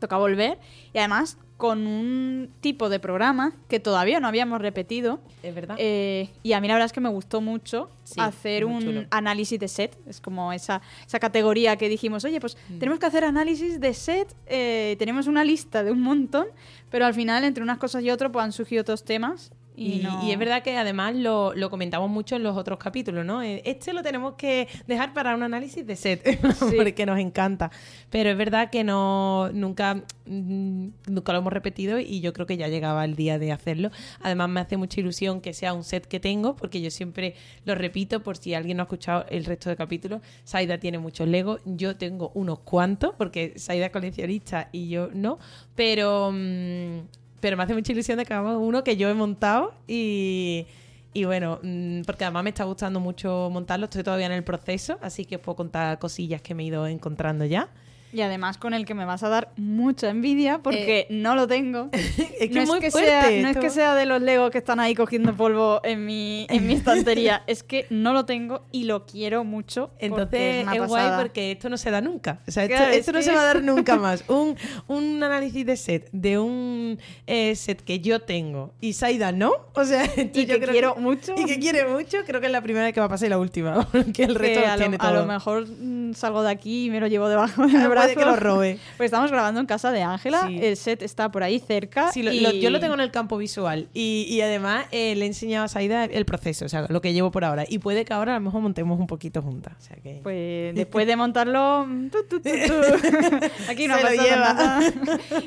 tocaba 0.00 0.22
volver. 0.22 0.58
Y 0.92 0.98
además 0.98 1.36
con 1.56 1.86
un 1.86 2.50
tipo 2.60 2.88
de 2.88 2.98
programa 2.98 3.52
que 3.68 3.78
todavía 3.78 4.18
no 4.20 4.26
habíamos 4.26 4.60
repetido. 4.60 5.20
es 5.42 5.54
verdad. 5.54 5.76
eh, 5.78 6.30
y 6.42 6.52
a 6.52 6.60
mí 6.60 6.66
la 6.66 6.74
verdad 6.74 6.86
es 6.86 6.92
que 6.92 7.00
me 7.00 7.08
gustó 7.08 7.40
mucho 7.40 7.88
Sí, 8.02 8.20
hacer 8.20 8.64
un 8.64 8.80
chulo. 8.82 9.04
análisis 9.10 9.58
de 9.60 9.68
set. 9.68 9.96
Es 10.06 10.20
como 10.20 10.52
esa, 10.52 10.82
esa 11.06 11.20
categoría 11.20 11.76
que 11.76 11.88
dijimos, 11.88 12.24
oye, 12.24 12.40
pues 12.40 12.56
Mm. 12.68 12.78
tenemos 12.80 12.98
que 12.98 13.06
hacer 13.06 13.24
análisis 13.24 13.78
de 13.80 13.94
set. 13.94 14.34
eh, 14.46 14.96
tenemos 14.98 15.26
una 15.28 15.44
lista 15.44 15.84
de 15.84 15.92
un 15.92 16.00
montón, 16.00 16.46
pero 16.90 17.06
al 17.06 17.14
final 17.14 17.44
entre 17.44 17.62
unas 17.62 17.78
cosas 17.78 18.02
y 18.02 18.10
otras 18.10 18.32
pues 18.32 18.44
han 18.44 18.52
surgido 18.52 18.80
otros 18.82 19.04
temas. 19.04 19.52
Y, 19.76 19.94
Y, 19.94 19.98
no- 20.04 20.24
y 20.24 20.30
es 20.30 20.38
verdad 20.38 20.62
que 20.62 20.76
además 20.76 21.16
lo, 21.16 21.52
lo 21.54 21.68
comentamos 21.68 22.08
mucho 22.08 22.36
en 22.36 22.44
los 22.44 22.56
otros 22.56 22.78
capítulos, 22.78 23.24
¿no? 23.26 23.42
Eh, 23.42 23.60
Este 23.64 23.92
lo 23.92 24.02
tenemos 24.04 24.34
que 24.34 24.68
dejar 24.86 25.12
para 25.12 25.34
un 25.34 25.42
análisis 25.42 25.84
de 25.84 25.96
set, 25.96 26.22
porque 26.76 27.04
nos 27.06 27.18
encanta. 27.18 27.72
Pero 28.08 28.30
es 28.30 28.36
verdad 28.36 28.70
que 28.70 28.84
no 28.84 29.50
nunca, 29.52 29.96
mm, 30.26 30.86
nunca 31.08 31.32
lo 31.32 31.38
hemos 31.40 31.52
repetido 31.52 31.98
y 31.98 32.20
yo 32.20 32.32
creo 32.32 32.46
que 32.46 32.56
ya 32.56 32.68
llegaba 32.68 33.04
el 33.04 33.16
día 33.16 33.38
de 33.40 33.50
hacerlo. 33.50 33.90
Además 34.20 34.48
me 34.48 34.60
hace 34.60 34.76
mucha 34.76 35.00
ilusión 35.00 35.40
que 35.40 35.52
sea 35.52 35.72
un 35.74 35.82
set 35.82 36.06
que 36.06 36.20
tengo, 36.20 36.54
porque 36.54 36.80
yo 36.80 36.90
siempre 36.92 37.34
lo 37.64 37.74
repito 37.74 38.22
por 38.22 38.36
si 38.36 38.54
alguien 38.54 38.76
no 38.76 38.82
ha 38.82 38.86
escuchado 38.86 39.26
el 39.28 39.44
resto 39.44 39.70
de 39.70 39.76
capítulos. 39.76 40.20
Saida 40.44 40.78
tiene 40.78 40.98
muchos 41.00 41.26
Legos, 41.26 41.60
yo 41.64 41.96
tengo 41.96 42.30
unos 42.34 42.60
cuantos, 42.60 43.12
porque 43.18 43.54
Saida 43.56 43.86
es 43.86 43.90
coleccionista 43.92 44.68
y 44.70 44.88
yo 44.88 45.08
no. 45.12 45.38
Pero... 45.74 46.30
mm, 46.32 47.23
pero 47.44 47.58
me 47.58 47.62
hace 47.64 47.74
mucha 47.74 47.92
ilusión 47.92 48.16
de 48.16 48.24
que 48.24 48.32
hagamos 48.32 48.56
uno 48.58 48.82
que 48.82 48.96
yo 48.96 49.10
he 49.10 49.12
montado 49.12 49.74
y, 49.86 50.66
y 51.12 51.26
bueno, 51.26 51.60
mm, 51.62 52.00
porque 52.06 52.24
además 52.24 52.42
me 52.42 52.48
está 52.48 52.64
gustando 52.64 53.00
mucho 53.00 53.50
montarlo, 53.52 53.84
estoy 53.84 54.02
todavía 54.02 54.24
en 54.24 54.32
el 54.32 54.44
proceso, 54.44 54.98
así 55.02 55.26
que 55.26 55.36
os 55.36 55.42
puedo 55.42 55.54
contar 55.56 55.98
cosillas 55.98 56.40
que 56.40 56.54
me 56.54 56.62
he 56.62 56.66
ido 56.68 56.86
encontrando 56.86 57.44
ya. 57.44 57.68
Y 58.14 58.20
además 58.22 58.58
con 58.58 58.74
el 58.74 58.86
que 58.86 58.94
me 58.94 59.04
vas 59.04 59.24
a 59.24 59.28
dar 59.28 59.50
mucha 59.56 60.08
envidia 60.08 60.58
porque 60.62 61.08
no 61.10 61.34
lo 61.34 61.48
tengo. 61.48 61.88
es 61.92 62.26
que 62.38 62.48
no 62.50 62.60
es 62.62 62.68
muy 62.68 62.78
que 62.78 62.90
fuerte. 62.92 63.10
sea, 63.10 63.42
no 63.42 63.48
es 63.48 63.56
que 63.56 63.70
sea 63.70 63.94
de 63.96 64.06
los 64.06 64.22
Legos 64.22 64.52
que 64.52 64.58
están 64.58 64.78
ahí 64.78 64.94
cogiendo 64.94 65.34
polvo 65.34 65.80
en 65.82 66.06
mi, 66.06 66.46
en 66.48 66.64
mi 66.66 66.74
estantería, 66.74 67.42
es 67.48 67.64
que 67.64 67.86
no 67.90 68.12
lo 68.12 68.24
tengo 68.24 68.62
y 68.70 68.84
lo 68.84 69.04
quiero 69.04 69.42
mucho. 69.42 69.90
Entonces 69.98 70.64
es, 70.72 70.86
guay 70.86 71.10
porque 71.20 71.50
esto 71.52 71.68
no 71.68 71.76
se 71.76 71.90
da 71.90 72.00
nunca. 72.00 72.40
O 72.46 72.52
sea, 72.52 72.62
esto, 72.64 72.76
Claro, 72.76 72.92
es 72.92 72.98
esto 72.98 73.10
no 73.12 73.18
que- 73.18 73.24
se 73.24 73.32
va 73.32 73.40
a 73.40 73.44
dar 73.46 73.62
nunca 73.64 73.96
más. 73.96 74.22
Un, 74.28 74.56
un 74.86 75.20
análisis 75.22 75.66
de 75.66 75.76
set 75.76 76.08
de 76.12 76.38
un 76.38 76.98
eh, 77.26 77.56
set 77.56 77.82
que 77.82 77.98
yo 77.98 78.20
tengo 78.20 78.74
y 78.80 78.92
Saida 78.92 79.32
no. 79.32 79.52
O 79.74 79.84
sea, 79.84 80.04
esto 80.04 80.38
Y 80.38 80.46
yo 80.46 80.54
que 80.54 80.60
creo 80.60 80.72
quiero 80.72 80.94
mucho. 80.96 81.34
Y 81.36 81.46
que 81.46 81.58
quiere 81.58 81.84
mucho, 81.86 82.18
creo 82.24 82.40
que 82.40 82.46
es 82.46 82.52
la 82.52 82.62
primera 82.62 82.84
vez 82.84 82.94
que 82.94 83.00
va 83.00 83.06
a 83.06 83.08
pasar 83.08 83.26
y 83.26 83.30
la 83.30 83.38
última. 83.38 83.84
Porque 83.90 84.22
el 84.22 84.36
resto 84.36 84.60
a, 84.64 84.76
tiene 84.76 84.98
lo, 84.98 85.02
a 85.04 85.10
lo 85.12 85.26
mejor 85.26 85.66
mm, 85.68 86.12
salgo 86.14 86.44
de 86.44 86.50
aquí 86.52 86.84
y 86.86 86.90
me 86.90 87.00
lo 87.00 87.08
llevo 87.08 87.28
debajo 87.28 87.66
del 87.66 87.76
Ah, 87.76 87.88
brazo 87.88 88.03
puede 88.04 88.16
que 88.16 88.24
lo 88.24 88.36
robe. 88.36 88.78
Pues 88.96 89.08
estamos 89.08 89.30
grabando 89.30 89.60
en 89.60 89.66
casa 89.66 89.90
de 89.92 90.02
Ángela, 90.02 90.46
Sí. 90.46 90.58
el 90.62 90.76
set 90.76 91.02
está 91.02 91.30
por 91.30 91.42
ahí 91.42 91.58
cerca. 91.58 92.10
Sí, 92.12 92.22
lo- 92.22 92.32
y- 92.32 92.40
lo- 92.40 92.52
yo 92.52 92.70
lo 92.70 92.80
tengo 92.80 92.94
en 92.94 93.00
el 93.00 93.10
campo 93.10 93.36
visual 93.38 93.88
y, 93.92 94.26
y 94.28 94.40
además 94.40 94.86
eh, 94.92 95.14
le 95.16 95.24
he 95.24 95.28
enseñado 95.28 95.64
a 95.64 95.68
Saida 95.68 96.04
el 96.04 96.24
proceso, 96.24 96.64
o 96.64 96.68
sea, 96.68 96.86
lo 96.88 97.00
que 97.00 97.12
llevo 97.12 97.30
por 97.30 97.44
ahora. 97.44 97.64
Y 97.68 97.78
puede 97.78 98.04
que 98.04 98.12
ahora 98.12 98.36
a 98.36 98.38
lo 98.38 98.44
mejor 98.44 98.60
montemos 98.60 98.98
un 99.00 99.06
poquito 99.06 99.42
juntas. 99.42 99.74
O 99.78 99.80
sea 99.82 99.96
que... 99.96 100.20
Pues 100.22 100.74
después 100.74 101.06
de 101.06 101.16
montarlo, 101.16 101.86
tu, 102.10 102.24
tu, 102.28 102.40
tu, 102.40 102.50
tu. 102.50 102.50
aquí 103.70 103.88
no 103.88 103.96
Se 103.96 104.02
lo 104.02 104.08
pasa 104.08 104.22
lleva. 104.22 104.54
nada. 104.54 104.80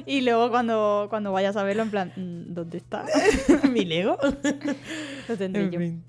Y 0.06 0.22
luego 0.22 0.50
cuando, 0.50 1.08
cuando 1.10 1.32
vayas 1.32 1.56
a 1.56 1.64
verlo, 1.64 1.84
en 1.84 1.92
plan, 1.92 2.14
mm, 2.16 2.54
¿dónde 2.54 2.78
está? 2.78 3.06
mi 3.72 3.86
Lego. 3.86 4.18
Lo 5.28 5.38
tendré 5.38 5.64
En 5.64 5.72
yo. 5.72 5.80
fin. 5.80 6.04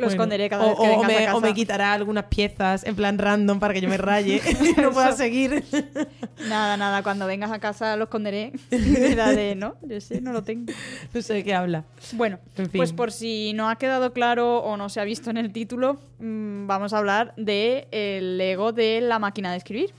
Lo 0.00 0.06
Bueno, 0.06 0.22
esconderé 0.22 0.48
cada 0.48 0.64
o, 0.64 0.68
vez 0.70 0.76
que 0.78 0.82
o 0.86 0.90
vengas 0.90 1.06
me, 1.08 1.16
a 1.16 1.20
casa. 1.26 1.36
o 1.36 1.40
me 1.40 1.54
quitará 1.54 1.92
algunas 1.92 2.24
piezas 2.24 2.84
en 2.84 2.94
plan 2.96 3.18
random 3.18 3.58
para 3.60 3.74
que 3.74 3.80
yo 3.80 3.88
me 3.88 3.96
raye 3.98 4.40
y 4.76 4.80
no 4.80 4.90
pueda 4.92 5.12
seguir. 5.12 5.62
Nada, 6.48 6.76
nada, 6.76 7.02
cuando 7.02 7.26
vengas 7.26 7.50
a 7.52 7.58
casa 7.58 7.96
lo 7.96 8.04
esconderé. 8.04 8.52
Me 8.70 9.14
da 9.14 9.32
de, 9.32 9.54
no, 9.54 9.76
yo 9.82 10.00
sé, 10.00 10.20
no 10.20 10.32
lo 10.32 10.42
tengo. 10.42 10.72
No 11.12 11.22
sé 11.22 11.34
de 11.34 11.44
qué 11.44 11.54
habla. 11.54 11.84
Bueno, 12.12 12.38
En 12.56 12.70
fin. 12.70 12.78
pues 12.78 12.92
por 12.92 13.12
si 13.12 13.52
no 13.54 13.68
ha 13.68 13.76
quedado 13.76 14.12
claro 14.12 14.58
o 14.58 14.76
no 14.76 14.88
se 14.88 15.00
ha 15.00 15.04
visto 15.04 15.30
en 15.30 15.36
el 15.36 15.52
título, 15.52 15.98
mm, 16.18 16.66
vamos 16.66 16.92
a 16.92 16.98
hablar 16.98 17.34
de 17.36 17.86
el 17.90 18.38
Lego 18.38 18.72
de 18.72 19.00
la 19.00 19.18
máquina 19.18 19.50
de 19.52 19.58
escribir, 19.58 19.92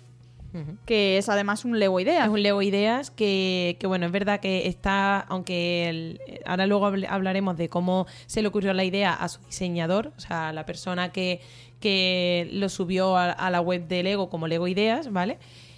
que 0.85 1.17
es 1.17 1.29
además 1.29 1.63
un 1.65 1.79
Lego 1.79 1.99
Es 1.99 2.05
Idea. 2.07 2.29
un 2.29 2.41
Lego 2.43 2.61
Ideas 2.61 3.09
que, 3.11 3.77
que, 3.79 3.87
bueno, 3.87 4.05
es 4.05 4.11
verdad 4.11 4.39
que 4.39 4.67
está, 4.67 5.19
aunque 5.19 5.87
el- 5.89 6.19
ahora 6.45 6.65
luego 6.67 6.87
habl- 6.89 7.07
hablaremos 7.09 7.57
de 7.57 7.69
cómo 7.69 8.05
se 8.25 8.41
le 8.41 8.47
ocurrió 8.49 8.73
la 8.73 8.83
idea 8.83 9.13
a 9.13 9.27
su 9.29 9.39
diseñador, 9.45 10.11
o 10.17 10.19
sea, 10.19 10.51
la 10.53 10.65
persona 10.65 11.11
que, 11.11 11.39
que 11.79 12.49
lo 12.51 12.69
subió 12.69 13.15
a, 13.17 13.31
a 13.31 13.49
la 13.49 13.61
web 13.61 13.87
de 13.87 14.03
Lego 14.03 14.29
como 14.29 14.47
Lego 14.47 14.67
Ideas, 14.67 15.11
¿vale? 15.11 15.37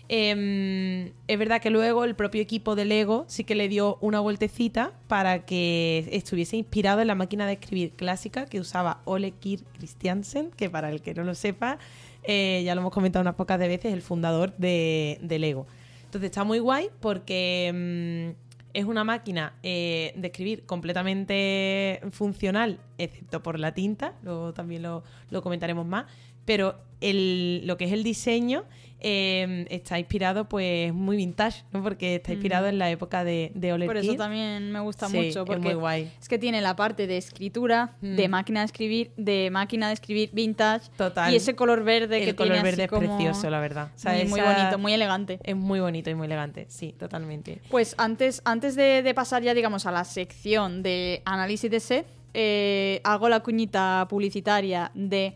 Em, 0.10 1.12
es 1.28 1.40
verdad 1.40 1.62
que 1.62 1.70
luego 1.70 2.04
el 2.04 2.14
propio 2.16 2.42
equipo 2.42 2.76
de 2.76 2.86
Lego 2.86 3.24
sí 3.28 3.46
que 3.46 3.56
le 3.56 3.70
dio 3.70 3.98
una 4.02 4.20
vueltecita 4.20 4.92
para 5.08 5.46
que 5.46 6.08
estuviese 6.12 6.58
inspirado 6.58 7.02
en 7.02 7.08
la 7.08 7.16
máquina 7.16 7.48
de 7.48 7.54
escribir 7.54 7.92
clásica 7.92 8.46
que 8.46 8.60
usaba 8.60 9.02
Ole 9.06 9.32
Kirk 9.32 9.64
Christiansen, 9.78 10.52
que 10.52 10.70
para 10.70 10.90
el 10.90 11.02
que 11.02 11.14
no 11.14 11.24
lo 11.24 11.36
sepa, 11.36 11.80
eh, 12.24 12.62
ya 12.66 12.76
lo 12.76 12.82
hemos 12.82 12.94
comentado 12.94 13.22
unas 13.22 13.36
pocas 13.36 13.60
de 13.60 13.68
veces, 13.68 13.94
el 13.94 14.02
fundador 14.02 14.56
de, 14.58 15.20
de 15.22 15.40
Lego. 15.40 15.68
Entonces 16.06 16.30
está 16.30 16.44
muy 16.44 16.60
guay 16.60 16.90
porque 17.00 17.72
mm, 17.74 18.44
es 18.74 18.86
una 18.86 19.04
máquina 19.04 19.54
eh, 19.64 20.14
de 20.16 20.28
escribir 20.28 20.66
completamente 20.66 22.02
funcional, 22.12 22.80
excepto 22.98 23.42
por 23.44 23.60
la 23.60 23.74
tinta, 23.74 24.14
luego 24.24 24.54
también 24.54 24.82
lo, 24.82 25.04
lo 25.30 25.42
comentaremos 25.42 25.86
más, 25.86 26.06
pero 26.46 26.80
el, 27.02 27.66
lo 27.66 27.78
que 27.78 27.86
es 27.86 27.92
el 27.92 28.04
diseño 28.04 28.66
eh, 29.04 29.66
está 29.70 30.00
inspirado 30.00 30.48
pues 30.50 30.94
muy 30.94 31.18
vintage, 31.18 31.64
¿no? 31.72 31.84
porque 31.84 32.16
está 32.16 32.32
inspirado 32.34 32.68
en 32.68 32.78
la 32.80 32.90
época 32.90 33.24
de, 33.24 33.52
de 33.54 33.74
Ole 33.74 33.86
Por 33.86 33.98
eso 33.98 34.16
también 34.16 34.72
me 34.72 34.80
gusta 34.80 35.08
Sí, 35.10 35.18
mucho, 35.18 35.42
es 35.42 35.46
porque 35.46 35.60
muy 35.62 35.74
guay. 35.74 36.12
es 36.22 36.28
que 36.30 36.40
tiene 36.40 36.62
la 36.62 36.76
parte 36.76 37.06
de 37.06 37.18
escritura, 37.18 37.96
Mm. 38.02 38.16
de 38.16 38.28
máquina 38.30 38.60
de 38.62 38.66
escribir, 38.66 39.12
de 39.18 39.50
máquina 39.52 39.88
de 39.90 39.94
escribir 39.94 40.30
vintage, 40.34 40.90
Total. 40.98 41.32
y 41.34 41.36
ese 41.36 41.56
color 41.56 41.84
verde 41.84 42.20
que 42.22 42.30
el 42.30 42.36
color 42.36 42.54
tiene 42.54 42.64
verde 42.64 42.84
así 42.84 42.96
es 42.96 43.00
como- 43.02 43.18
precioso, 43.18 43.50
la 43.50 43.60
verdad. 43.60 43.90
O 43.96 44.00
sea, 44.00 44.14
muy, 44.26 44.40
bonito, 44.42 44.78
muy 44.80 44.94
elegante. 44.94 45.40
Es 45.44 45.56
muy 45.56 45.80
bonito 45.82 46.10
y 46.10 46.16
muy 46.16 46.26
elegante, 46.26 46.66
sí, 46.70 46.96
totalmente. 46.98 47.60
Pues 47.70 47.96
antes, 47.98 48.42
antes 48.46 48.76
de, 48.76 49.04
de 49.04 49.14
pasar 49.14 49.44
ya, 49.44 49.54
digamos, 49.54 49.86
a 49.86 49.92
la 49.92 50.04
sección 50.06 50.82
de 50.82 51.22
análisis 51.26 51.70
de 51.70 51.80
set, 51.80 52.08
eh, 52.34 53.02
hago 53.04 53.30
la 53.30 53.42
cuñita 53.42 54.08
publicitaria 54.10 54.90
de, 54.96 55.36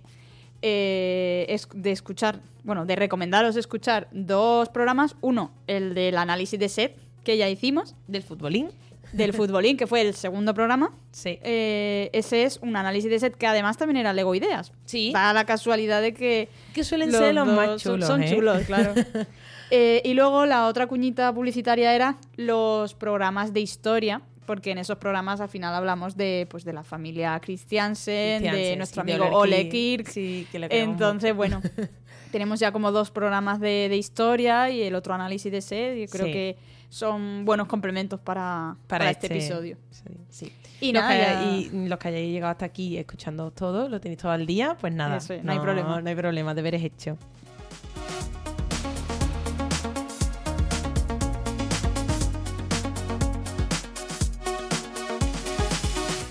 eh, 0.62 1.46
es- 1.50 1.68
de 1.74 1.92
escuchar, 1.92 2.40
bueno, 2.68 2.86
de 2.86 2.96
recomendaros 2.96 3.56
escuchar 3.56 4.08
dos 4.12 4.70
programas. 4.70 5.16
Uno, 5.22 5.52
el 5.66 5.96
del 5.96 6.18
análisis 6.18 6.60
de 6.60 6.70
set, 6.70 6.96
que 7.24 7.38
ya 7.38 7.50
hicimos, 7.50 7.96
Del 8.08 8.22
futbolín, 8.22 8.70
del 9.14 9.32
futbolín, 9.34 9.78
que 9.78 9.88
fue 9.88 10.02
el 10.02 10.14
segundo 10.14 10.54
programa. 10.54 10.94
sí. 11.12 11.40
Eh, 11.42 12.10
ese 12.12 12.44
es 12.44 12.60
un 12.62 12.76
análisis 12.76 13.10
de 13.10 13.20
set 13.20 13.36
que 13.36 13.48
además 13.48 13.78
también 13.78 13.98
era 13.98 14.12
Lego 14.14 14.36
Ideas. 14.36 14.74
Sí. 14.86 15.12
Da 15.14 15.32
la 15.34 15.46
casualidad 15.46 16.02
de 16.02 16.14
que 16.14 16.50
que 16.74 16.84
suelen 16.84 17.12
ser 17.12 17.34
los 17.34 17.48
más 17.48 17.82
son- 17.82 17.94
chulos. 17.94 18.06
Son, 18.08 18.22
¿eh? 18.24 18.30
chulos, 18.30 18.62
claro. 18.68 18.94
Eh, 19.70 20.02
y 20.06 20.14
luego 20.14 20.46
la 20.46 20.68
otra 20.68 20.88
cuñita 20.88 21.34
publicitaria 21.34 21.94
era 21.94 22.16
los 22.38 22.94
programas 22.94 23.52
de 23.52 23.60
historia, 23.60 24.22
porque 24.48 24.72
en 24.72 24.80
esos 24.80 24.98
programas 24.98 25.40
al 25.42 25.50
final 25.50 25.76
hablamos 25.76 26.18
de, 26.18 26.48
pues, 26.50 26.64
de 26.66 26.74
la 26.74 26.84
familia 26.84 27.40
Christiansen, 27.40 28.42
de 28.42 28.76
nuestro 28.78 29.04
sí, 29.04 29.12
amigo 29.12 29.26
Ole 29.28 29.36
Ole 29.36 29.70
Kirk. 29.70 30.06
Kirk. 30.06 30.08
Sí, 30.10 30.48
que 30.52 30.58
le 30.58 30.70
queremos 30.70 30.94
Entonces, 30.94 31.36
bueno, 31.36 31.62
tenemos 32.32 32.60
ya 32.60 32.72
como 32.72 32.92
dos 32.92 33.12
programas 33.12 33.60
de, 33.60 33.88
de 33.90 33.98
historia 33.98 34.72
y 34.72 34.82
el 34.82 34.96
otro 34.96 35.14
análisis 35.14 35.52
de 35.52 35.62
set. 35.62 35.98
Y 35.98 36.08
creo 36.08 36.26
Sí. 36.26 36.32
que 36.32 36.58
son 36.90 37.44
buenos 37.46 37.68
complementos 37.68 38.20
para, 38.20 38.78
para, 38.88 39.12
este, 39.12 39.28
episodio. 39.28 39.78
Sí, 39.92 40.04
sí. 40.30 40.54
Y 40.80 40.94
los, 40.94 41.04
ya- 41.04 41.44
y 41.44 41.70
los 41.88 42.00
que 42.00 42.08
hayáis 42.08 42.32
llegado 42.32 42.52
hasta 42.52 42.66
aquí 42.66 42.98
escuchando 42.98 43.52
todo, 43.52 43.90
lo 43.90 44.00
tenéis 44.00 44.22
todo 44.22 44.32
al 44.32 44.46
día, 44.46 44.78
pues 44.80 44.94
nada. 44.94 45.20
No 45.44 45.52
hay 45.52 45.60
problema. 45.60 46.02
No 46.02 46.10
hay 46.10 46.16
problema, 46.16 46.54
deberes 46.56 46.84
hecho. 46.84 47.18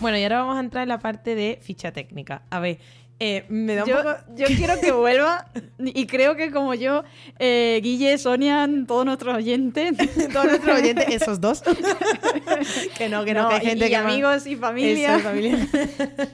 Bueno, 0.07 0.19
y 0.19 0.23
ahora 0.23 0.39
vamos 0.43 0.57
a 0.57 0.61
entrar 0.61 0.85
en 0.85 0.89
la 0.91 1.01
parte 1.01 1.35
de 1.35 1.59
ficha 1.61 1.91
técnica. 1.91 2.43
A 2.49 2.61
ver, 2.61 2.79
eh, 3.19 3.45
me 3.49 3.75
da 3.75 3.83
un 3.83 3.91
Yo, 3.91 3.97
poco... 3.97 4.15
yo 4.37 4.47
quiero 4.47 4.79
que 4.81 4.93
vuelva 4.93 5.51
y 5.81 6.07
creo 6.07 6.37
que 6.37 6.53
como 6.53 6.75
yo, 6.75 7.03
eh, 7.41 7.81
Guille, 7.83 8.17
Sonia, 8.17 8.69
todos 8.87 9.05
nuestros 9.05 9.35
oyentes, 9.35 9.97
Todos 10.33 10.47
nuestros 10.47 10.79
oyentes, 10.79 11.07
esos 11.09 11.41
dos. 11.41 11.61
que 12.97 13.09
no, 13.09 13.25
que 13.25 13.35
no, 13.35 13.49
que 13.49 13.55
hay 13.57 13.67
gente 13.67 13.87
y 13.87 13.89
que 13.89 13.97
amigos 13.97 14.47
y 14.47 14.55
familia. 14.55 15.17
Eso, 15.17 15.25
familia. 15.25 15.69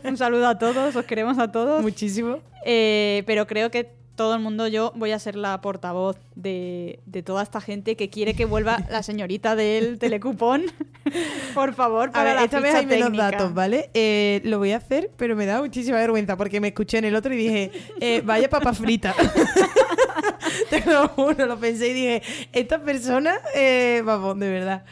Un 0.05 0.19
saludo 0.19 0.49
a 0.49 0.59
todos, 0.59 0.95
os 0.95 1.07
queremos 1.07 1.39
a 1.39 1.51
todos. 1.51 1.81
Muchísimo. 1.81 2.41
Eh, 2.67 3.23
pero 3.25 3.47
creo 3.47 3.71
que 3.71 4.02
todo 4.15 4.35
el 4.35 4.41
mundo, 4.41 4.69
yo 4.69 4.93
voy 4.95 5.13
a 5.13 5.19
ser 5.19 5.37
la 5.37 5.61
portavoz 5.61 6.17
de, 6.35 7.01
de 7.07 7.23
toda 7.23 7.43
esta 7.43 7.61
gente 7.61 7.97
que 7.97 8.11
quiere 8.11 8.35
que 8.35 8.45
vuelva 8.45 8.79
la 8.91 9.03
señorita 9.03 9.57
del 9.57 9.99
telecupón. 9.99 10.65
Por 11.55 11.75
favor, 11.75 12.11
A 12.11 12.13
para 12.13 12.25
ver, 12.25 12.35
la 12.37 12.45
esta 12.45 12.61
vez 12.61 12.75
hay 12.75 12.87
menos 12.87 13.13
datos, 13.17 13.53
¿vale? 13.55 13.91
Eh, 13.95 14.41
lo 14.45 14.59
voy 14.59 14.73
a 14.73 14.77
hacer, 14.79 15.11
pero 15.17 15.35
me 15.37 15.47
da 15.47 15.61
muchísima 15.61 15.97
vergüenza 15.99 16.37
porque 16.37 16.61
me 16.61 16.69
escuché 16.69 16.99
en 16.99 17.07
el 17.07 17.15
otro 17.15 17.33
y 17.35 17.37
dije, 17.37 17.71
eh, 18.01 18.23
vaya 18.25 18.49
papa 18.49 18.73
frita. 18.73 19.15
Te 20.71 20.85
lo 20.87 21.09
juro, 21.09 21.47
lo 21.47 21.59
pensé 21.59 21.89
y 21.89 21.93
dije, 21.93 22.23
esta 22.53 22.83
persona, 22.83 23.35
eh, 23.55 24.03
vamos, 24.05 24.39
de 24.39 24.51
verdad, 24.51 24.85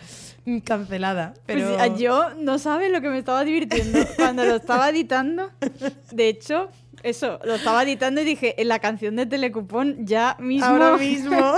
cancelada. 0.65 1.35
Pero 1.47 1.69
Pues, 1.69 1.81
ah, 1.81 1.87
yo 1.97 2.35
no 2.39 2.59
sabes 2.59 2.91
lo 2.91 3.01
que 3.01 3.09
me 3.09 3.19
estaba 3.19 3.45
divirtiendo 3.45 4.01
cuando 4.17 4.45
lo 4.45 4.57
estaba 4.57 4.89
editando. 4.91 5.51
De 6.11 6.29
hecho, 6.29 6.71
eso, 7.03 7.39
lo 7.45 7.55
estaba 7.55 7.83
editando 7.83 8.21
y 8.21 8.25
dije, 8.25 8.61
en 8.61 8.69
la 8.69 8.79
canción 8.79 9.17
de 9.17 9.27
Telecupón 9.27 10.07
ya 10.07 10.37
mismo, 10.39 10.67
ahora 10.67 10.97
mismo. 10.99 11.55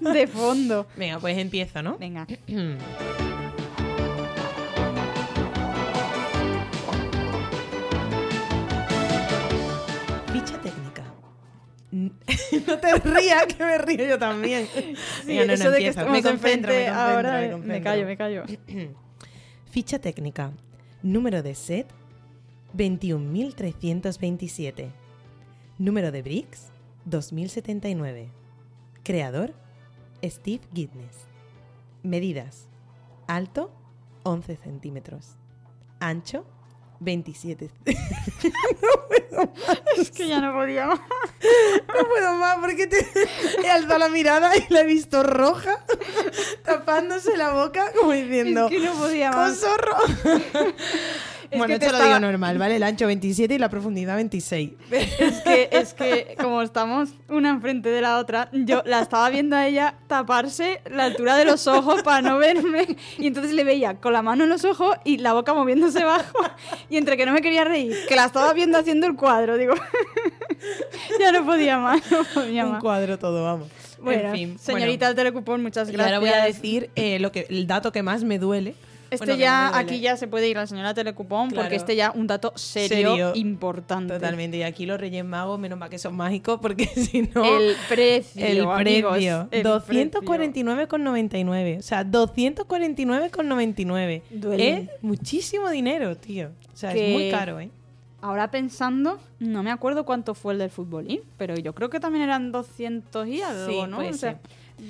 de 0.00 0.26
fondo. 0.26 0.86
Venga, 0.96 1.18
pues 1.20 1.38
empiezo, 1.38 1.82
¿no? 1.82 1.96
Venga. 1.98 2.26
Ficha 10.32 10.58
técnica. 10.60 11.04
no 12.66 12.78
te 12.78 12.94
rías, 12.98 13.46
que 13.46 13.64
me 13.64 13.78
río 13.78 14.04
yo 14.06 14.18
también. 14.18 14.66
Sí, 14.74 14.94
Venga, 15.26 15.42
no, 15.42 15.46
no, 15.48 15.52
eso 15.54 15.70
de 15.70 15.78
que 15.78 15.88
estamos 15.88 16.12
me 16.12 16.22
concentro, 16.22 16.72
me 16.72 16.78
concentro, 16.86 17.00
ahora, 17.00 17.32
me 17.32 17.44
eh, 17.44 17.48
me 17.48 17.52
concentro. 17.52 17.84
callo, 17.84 18.06
me 18.06 18.16
callo. 18.16 18.42
Ficha 19.70 19.98
técnica. 19.98 20.50
Número 21.02 21.42
de 21.42 21.54
set 21.54 21.86
21.327. 22.76 24.92
Número 25.78 26.10
de 26.12 26.22
bricks 26.22 26.70
2079. 27.04 28.30
Creador 29.02 29.52
Steve 30.24 30.62
Giddens. 30.72 31.26
Medidas. 32.02 32.68
Alto 33.26 33.70
11 34.24 34.56
centímetros. 34.56 35.36
Ancho 36.00 36.44
27. 37.00 37.70
Es 39.98 40.12
que 40.12 40.28
ya 40.28 40.40
no 40.40 40.52
podía 40.54 40.86
más. 40.86 41.00
No 41.00 42.08
puedo 42.08 42.34
más 42.36 42.56
porque 42.60 42.86
te 42.86 43.04
he 43.64 43.68
alzado 43.70 43.98
la 43.98 44.08
mirada 44.08 44.56
y 44.56 44.64
la 44.72 44.82
he 44.82 44.86
visto 44.86 45.24
roja, 45.24 45.84
tapándose 46.64 47.36
la 47.36 47.52
boca 47.52 47.90
como 47.98 48.12
diciendo, 48.12 48.66
Es 48.66 48.70
que 48.70 48.78
no 48.80 48.94
podía 48.94 49.30
¡con 49.32 49.40
más. 49.40 49.58
zorro! 49.58 49.96
Es 51.54 51.58
bueno, 51.58 51.74
esto 51.74 51.86
lo 51.86 51.92
estaba- 51.92 52.06
digo 52.18 52.20
normal, 52.20 52.58
¿vale? 52.58 52.76
El 52.76 52.82
ancho 52.82 53.06
27 53.06 53.54
y 53.54 53.58
la 53.58 53.68
profundidad 53.68 54.16
26. 54.16 54.70
Es 54.90 55.40
que, 55.42 55.68
es 55.72 55.94
que 55.94 56.36
como 56.40 56.62
estamos 56.62 57.10
una 57.28 57.50
enfrente 57.50 57.88
de 57.88 58.00
la 58.00 58.18
otra, 58.18 58.48
yo 58.52 58.82
la 58.86 59.00
estaba 59.00 59.28
viendo 59.30 59.56
a 59.56 59.66
ella 59.66 59.94
taparse 60.06 60.80
la 60.90 61.04
altura 61.04 61.36
de 61.36 61.44
los 61.44 61.66
ojos 61.66 62.02
para 62.02 62.22
no 62.22 62.38
verme. 62.38 62.96
Y 63.18 63.26
entonces 63.26 63.52
le 63.52 63.64
veía 63.64 63.94
con 64.00 64.12
la 64.12 64.22
mano 64.22 64.44
en 64.44 64.50
los 64.50 64.64
ojos 64.64 64.96
y 65.04 65.18
la 65.18 65.32
boca 65.32 65.54
moviéndose 65.54 66.04
bajo. 66.04 66.38
Y 66.90 66.96
entre 66.96 67.16
que 67.16 67.26
no 67.26 67.32
me 67.32 67.40
quería 67.42 67.64
reír, 67.64 67.94
que 68.08 68.16
la 68.16 68.24
estaba 68.26 68.52
viendo 68.52 68.78
haciendo 68.78 69.06
el 69.06 69.16
cuadro, 69.16 69.56
digo. 69.56 69.74
ya 71.20 71.32
no 71.32 71.44
podía 71.44 71.78
más, 71.78 72.00
no 72.10 72.24
podía 72.24 72.64
Un 72.64 72.72
más. 72.72 72.80
cuadro 72.82 73.18
todo, 73.18 73.44
vamos. 73.44 73.68
Bueno, 74.00 74.28
en 74.28 74.32
fin, 74.34 74.58
señorita 74.58 75.06
bueno. 75.06 75.08
del 75.08 75.16
Telecupón, 75.16 75.62
muchas 75.62 75.88
Y 75.88 75.92
gracias. 75.92 76.14
ahora 76.14 76.18
voy 76.20 76.28
a 76.38 76.44
decir 76.44 76.90
eh, 76.94 77.18
lo 77.20 77.32
que, 77.32 77.46
el 77.48 77.66
dato 77.66 77.90
que 77.92 78.02
más 78.02 78.22
me 78.22 78.38
duele. 78.38 78.74
Este 79.14 79.26
Bueno, 79.26 79.40
ya, 79.40 79.70
no 79.70 79.76
aquí 79.76 80.00
ya 80.00 80.16
se 80.16 80.26
puede 80.28 80.48
ir 80.48 80.56
la 80.56 80.66
señora 80.66 80.94
Telecupón 80.94 81.48
Claro. 81.50 81.64
porque 81.64 81.76
este 81.76 81.96
ya 81.96 82.12
un 82.14 82.26
dato 82.26 82.52
serio, 82.56 83.10
Serio. 83.10 83.32
importante. 83.34 84.14
Totalmente. 84.14 84.56
Y 84.58 84.62
aquí 84.62 84.86
los 84.86 84.98
Reyes 85.00 85.24
Magos, 85.24 85.58
menos 85.58 85.78
mal 85.78 85.90
que 85.90 85.98
son 85.98 86.14
mágicos, 86.16 86.58
porque 86.60 86.86
si 86.86 87.22
no. 87.34 87.44
El 87.44 87.74
precio, 87.88 88.44
el 88.46 88.66
precio. 88.82 89.48
el 89.50 89.64
249,99. 89.64 91.78
O 91.78 91.82
sea, 91.82 92.04
249,99. 92.04 94.22
Duele. 94.30 94.70
Es 94.70 94.88
muchísimo 95.02 95.70
dinero, 95.70 96.16
tío. 96.16 96.50
O 96.72 96.76
sea, 96.76 96.92
Que- 96.92 97.08
es 97.08 97.12
muy 97.12 97.30
caro, 97.30 97.60
¿eh? 97.60 97.70
Ahora 98.20 98.50
pensando, 98.50 99.18
no 99.38 99.62
me 99.62 99.70
acuerdo 99.70 100.04
cuánto 100.06 100.34
fue 100.34 100.54
el 100.54 100.58
del 100.58 100.70
futbolín, 100.70 101.20
pero 101.36 101.54
yo 101.56 101.74
creo 101.74 101.90
que 101.90 102.00
también 102.00 102.24
eran 102.24 102.52
200 102.52 103.28
y 103.28 103.42
algo, 103.42 103.66
Sí, 103.66 103.82
¿no? 103.86 103.96
puede 103.96 104.10
O 104.10 104.14
sea, 104.14 104.32
ser. 104.32 104.40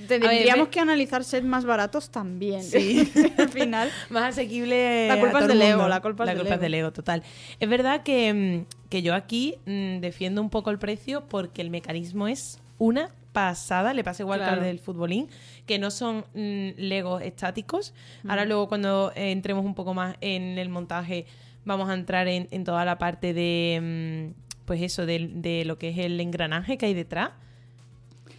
Tendríamos 0.09 0.69
que 0.69 0.81
analizar 0.81 1.25
sets 1.25 1.47
más 1.47 1.65
baratos 1.65 2.11
también. 2.11 2.63
Sí. 2.63 3.11
Al 3.39 3.49
final. 3.49 3.91
Más 4.11 4.25
asequible. 4.25 5.09
La 5.09 5.21
culpa 5.21 5.39
a 5.39 5.41
es 5.41 5.47
todo 5.47 5.59
del 5.59 5.63
ego, 5.63 5.89
la 5.89 6.01
culpa 6.01 6.25
es 6.25 6.31
del 6.31 6.47
es 6.47 6.53
ego. 6.53 6.61
del 6.61 6.75
ego, 6.75 6.93
total. 6.93 7.23
Es 7.61 7.69
verdad 7.69 8.03
que, 8.03 8.33
mm, 8.67 8.89
que 8.89 9.03
yo 9.03 9.15
aquí 9.15 9.57
mm, 9.67 10.01
defiendo 10.01 10.41
un 10.41 10.51
poco 10.51 10.71
el 10.71 10.79
precio 10.79 11.25
porque 11.29 11.63
el 11.63 11.71
mecanismo 11.71 12.29
es 12.29 12.61
una 12.79 13.11
pasada. 13.33 13.93
Le 13.93 14.05
pasa 14.05 14.23
igual 14.23 14.41
que 14.41 14.47
al 14.47 14.63
del 14.63 14.79
futbolín, 14.79 15.29
que 15.67 15.79
no 15.79 15.91
son 15.91 16.25
mm, 16.35 16.71
legos 16.79 17.23
estáticos. 17.23 17.93
Ahora, 18.27 18.45
luego, 18.45 18.69
cuando 18.69 19.13
eh, 19.15 19.33
entremos 19.33 19.65
un 19.65 19.75
poco 19.75 19.93
más 19.95 20.17
en 20.21 20.59
el 20.59 20.69
montaje, 20.69 21.27
vamos 21.65 21.91
a 21.91 21.95
entrar 21.95 22.29
en, 22.29 22.49
en 22.51 22.65
toda 22.65 22.85
la 22.85 22.99
parte 22.99 23.35
de. 23.35 24.33
mm, 24.33 24.41
pues 24.65 24.81
eso, 24.81 25.05
de, 25.05 25.29
de 25.31 25.65
lo 25.67 25.79
que 25.79 25.91
es 25.91 25.99
el 25.99 26.19
engranaje 26.21 26.79
que 26.79 26.87
hay 26.87 26.95
detrás. 26.95 27.33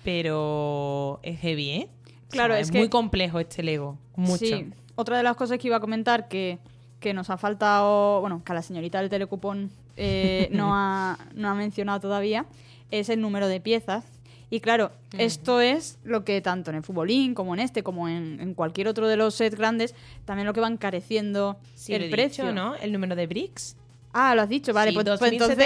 Pero 0.05 1.19
es 1.23 1.39
heavy, 1.39 1.69
¿eh? 1.71 1.89
O 2.27 2.29
Claro, 2.29 2.53
sea, 2.53 2.61
es 2.61 2.67
es 2.67 2.71
que- 2.71 2.77
muy 2.79 2.89
complejo 2.89 3.39
este 3.39 3.63
Lego. 3.63 3.97
Mucho. 4.15 4.37
Sí. 4.45 4.67
Otra 4.95 5.17
de 5.17 5.23
las 5.23 5.35
cosas 5.35 5.57
que 5.57 5.67
iba 5.67 5.77
a 5.77 5.79
comentar 5.81 6.27
que, 6.29 6.57
que 6.99 7.13
nos 7.13 7.29
ha 7.29 7.37
faltado, 7.37 8.21
bueno, 8.21 8.41
que 8.45 8.51
a 8.51 8.55
la 8.55 8.61
señorita 8.61 8.99
del 9.01 9.09
telecupón 9.09 9.71
eh, 9.97 10.47
no, 10.51 10.71
ha, 10.73 11.17
no 11.35 11.49
ha 11.49 11.53
mencionado 11.55 11.99
todavía, 11.99 12.45
es 12.91 13.09
el 13.09 13.19
número 13.19 13.47
de 13.47 13.59
piezas. 13.59 14.05
Y 14.51 14.59
claro, 14.59 14.91
esto 15.17 15.59
es 15.59 15.97
lo 16.03 16.23
que 16.23 16.39
tanto 16.39 16.69
en 16.69 16.77
el 16.77 16.83
futbolín 16.83 17.33
como 17.33 17.55
en 17.55 17.59
este, 17.59 17.81
como 17.83 18.07
en, 18.07 18.39
en 18.39 18.53
cualquier 18.53 18.87
otro 18.87 19.07
de 19.07 19.17
los 19.17 19.33
sets 19.35 19.55
grandes, 19.57 19.95
también 20.23 20.45
lo 20.45 20.53
que 20.53 20.61
va 20.61 20.67
encareciendo 20.67 21.57
Sí, 21.73 21.93
el 21.95 22.01
lo 22.03 22.07
he 22.07 22.11
precio. 22.11 22.43
dicho, 22.45 22.53
¿no? 22.55 22.75
El 22.75 22.93
número 22.93 23.15
de 23.15 23.25
bricks. 23.27 23.75
Ah, 24.13 24.33
lo 24.35 24.43
has 24.43 24.49
dicho, 24.49 24.71
vale, 24.71 24.91
Sí, 24.91 24.95
pues, 24.95 25.05
pues 25.19 25.31
entonces... 25.31 25.57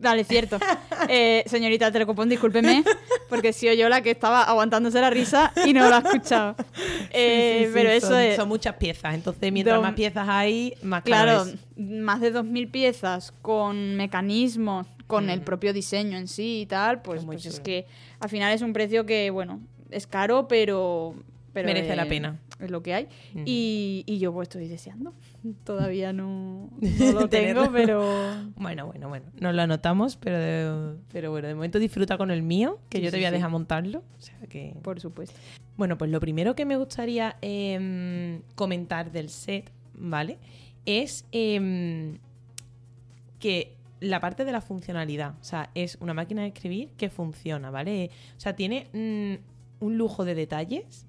2079. 0.00 0.02
Vale, 0.02 0.24
cierto. 0.24 0.58
Eh, 1.08 1.42
señorita 1.46 1.86
del 1.86 1.92
telecupón, 1.92 2.28
discúlpeme, 2.28 2.84
porque 3.28 3.48
he 3.48 3.52
sido 3.52 3.74
yo 3.74 3.88
la 3.88 4.02
que 4.02 4.10
estaba 4.10 4.42
aguantándose 4.44 5.00
la 5.00 5.10
risa 5.10 5.52
y 5.66 5.72
no 5.72 5.88
lo 5.88 5.94
ha 5.96 5.98
escuchado. 5.98 6.54
Eh, 7.10 7.58
Sí, 7.58 7.64
sí, 7.64 7.66
sí, 7.66 7.70
pero 7.74 7.90
eso 7.90 8.08
son, 8.08 8.20
es... 8.20 8.36
son 8.36 8.48
muchas 8.48 8.74
piezas. 8.76 9.14
Entonces, 9.14 9.52
mientras 9.52 9.80
más 9.80 9.94
piezas 9.94 10.28
hay, 10.28 10.74
más 10.82 11.02
claro, 11.02 11.44
Claro, 11.44 11.58
más 11.76 12.20
de 12.20 12.32
2.000 12.34 12.70
piezas 12.70 13.32
con 13.42 13.96
mecanismos, 13.96 14.86
con 15.06 15.26
Mm. 15.26 15.30
el 15.30 15.40
propio 15.40 15.72
diseño 15.72 16.18
en 16.18 16.28
sí 16.28 16.60
y 16.62 16.66
tal, 16.66 17.00
pues, 17.02 17.20
Es 17.20 17.26
pues 17.26 17.46
es 17.46 17.60
que 17.60 17.86
al 18.20 18.28
final 18.28 18.52
es 18.52 18.60
un 18.62 18.72
precio 18.72 19.06
que, 19.06 19.30
bueno, 19.30 19.60
es 19.90 20.06
caro, 20.06 20.46
pero... 20.48 21.14
pero 21.52 21.66
Merece 21.66 21.96
la 21.96 22.06
pena. 22.06 22.38
Es 22.60 22.70
lo 22.70 22.82
que 22.82 22.92
hay. 22.94 23.04
Ujú. 23.34 23.44
y, 23.46 24.02
y 24.06 24.18
yo 24.18 24.32
pues 24.32 24.46
estoy 24.48 24.68
deseando. 24.68 25.14
Todavía 25.64 26.12
no, 26.12 26.68
no 26.80 27.12
lo 27.20 27.28
tengo, 27.28 27.70
pero... 27.72 28.02
Bueno, 28.56 28.86
bueno, 28.86 29.08
bueno. 29.08 29.26
Nos 29.40 29.54
lo 29.54 29.62
anotamos, 29.62 30.16
pero, 30.16 30.38
de- 30.38 30.96
pero 31.12 31.30
bueno, 31.30 31.48
de 31.48 31.54
momento 31.54 31.78
disfruta 31.78 32.18
con 32.18 32.30
el 32.30 32.42
mío, 32.42 32.78
que 32.88 32.98
Sí, 32.98 33.04
yo 33.04 33.10
te 33.10 33.16
sí, 33.16 33.20
voy 33.20 33.26
a 33.26 33.30
sí. 33.30 33.34
dejar 33.36 33.50
montarlo. 33.50 33.98
O 34.18 34.20
sea 34.20 34.38
que... 34.48 34.74
Por 34.82 35.00
supuesto. 35.00 35.34
Bueno, 35.76 35.96
pues 35.96 36.10
lo 36.10 36.18
primero 36.20 36.54
que 36.54 36.64
me 36.64 36.76
gustaría 36.76 37.36
em, 37.40 38.42
comentar 38.56 39.12
del 39.12 39.28
set, 39.30 39.70
¿vale? 39.94 40.38
Es 40.86 41.24
em, 41.32 42.18
que 43.38 43.76
la 44.00 44.20
parte 44.20 44.44
de 44.44 44.52
la 44.52 44.60
funcionalidad, 44.60 45.34
o 45.40 45.44
sea, 45.44 45.70
es 45.74 45.98
una 46.00 46.14
máquina 46.14 46.42
de 46.42 46.48
escribir 46.48 46.90
que 46.96 47.10
funciona, 47.10 47.70
¿vale? 47.70 48.10
O 48.36 48.40
sea, 48.40 48.54
tiene 48.56 48.86
mm, 48.92 49.84
un 49.84 49.98
lujo 49.98 50.24
de 50.24 50.34
detalles, 50.34 51.06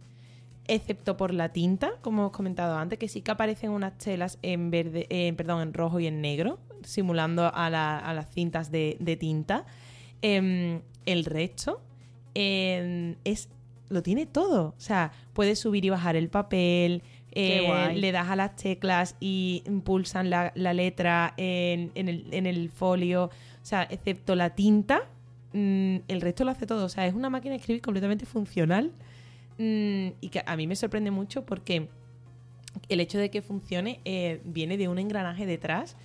excepto 0.69 1.17
por 1.17 1.33
la 1.33 1.49
tinta, 1.49 1.91
como 2.01 2.21
hemos 2.23 2.31
comentado 2.31 2.77
antes, 2.77 2.97
que 2.99 3.07
sí 3.07 3.21
que 3.21 3.31
aparecen 3.31 3.71
unas 3.71 3.97
telas 3.97 4.37
en 4.41 4.71
verde, 4.71 5.07
eh, 5.09 5.33
perdón, 5.33 5.61
en 5.61 5.73
rojo 5.73 5.99
y 5.99 6.07
en 6.07 6.21
negro, 6.21 6.59
simulando 6.83 7.51
a, 7.53 7.69
la- 7.69 7.97
a 7.99 8.13
las 8.13 8.29
cintas 8.31 8.71
de, 8.71 8.95
de 8.99 9.17
tinta. 9.17 9.65
Em, 10.21 10.81
el 11.05 11.25
resto 11.25 11.81
em, 12.35 13.15
es 13.23 13.49
lo 13.89 14.03
tiene 14.03 14.25
todo. 14.27 14.75
O 14.77 14.79
sea, 14.79 15.11
puedes 15.33 15.57
subir 15.59 15.83
y 15.83 15.89
bajar 15.89 16.15
el 16.15 16.29
papel, 16.29 17.01
eh, 17.31 17.93
le 17.95 18.11
das 18.11 18.29
a 18.29 18.35
las 18.35 18.55
teclas 18.55 19.15
y 19.19 19.63
impulsan 19.65 20.29
la, 20.29 20.51
la 20.55 20.73
letra 20.73 21.33
en, 21.37 21.91
en 21.95 22.07
el, 22.09 22.27
en 22.31 22.45
el 22.45 22.69
folio. 22.69 23.25
O 23.25 23.65
sea, 23.65 23.83
excepto 23.89 24.35
la 24.35 24.51
tinta, 24.55 25.01
mm, 25.53 25.95
el 26.07 26.21
resto 26.21 26.43
lo 26.43 26.51
hace 26.51 26.67
todo. 26.67 26.85
O 26.85 26.89
sea, 26.89 27.07
es 27.07 27.15
una 27.15 27.31
máquina 27.31 27.53
de 27.53 27.57
escribir 27.59 27.81
completamente 27.81 28.25
funcional 28.27 28.91
mm, 29.59 30.17
y 30.21 30.29
que 30.29 30.41
a 30.45 30.55
mí 30.55 30.65
me 30.65 30.75
sorprende 30.75 31.11
mucho 31.11 31.45
porque 31.45 31.89
el 32.87 32.99
hecho 32.99 33.19
de 33.19 33.29
que 33.29 33.41
funcione 33.41 33.99
eh, 34.05 34.41
viene 34.43 34.77
de 34.77 34.87
un 34.87 34.97
engranaje 34.97 35.45
detrás 35.45 35.95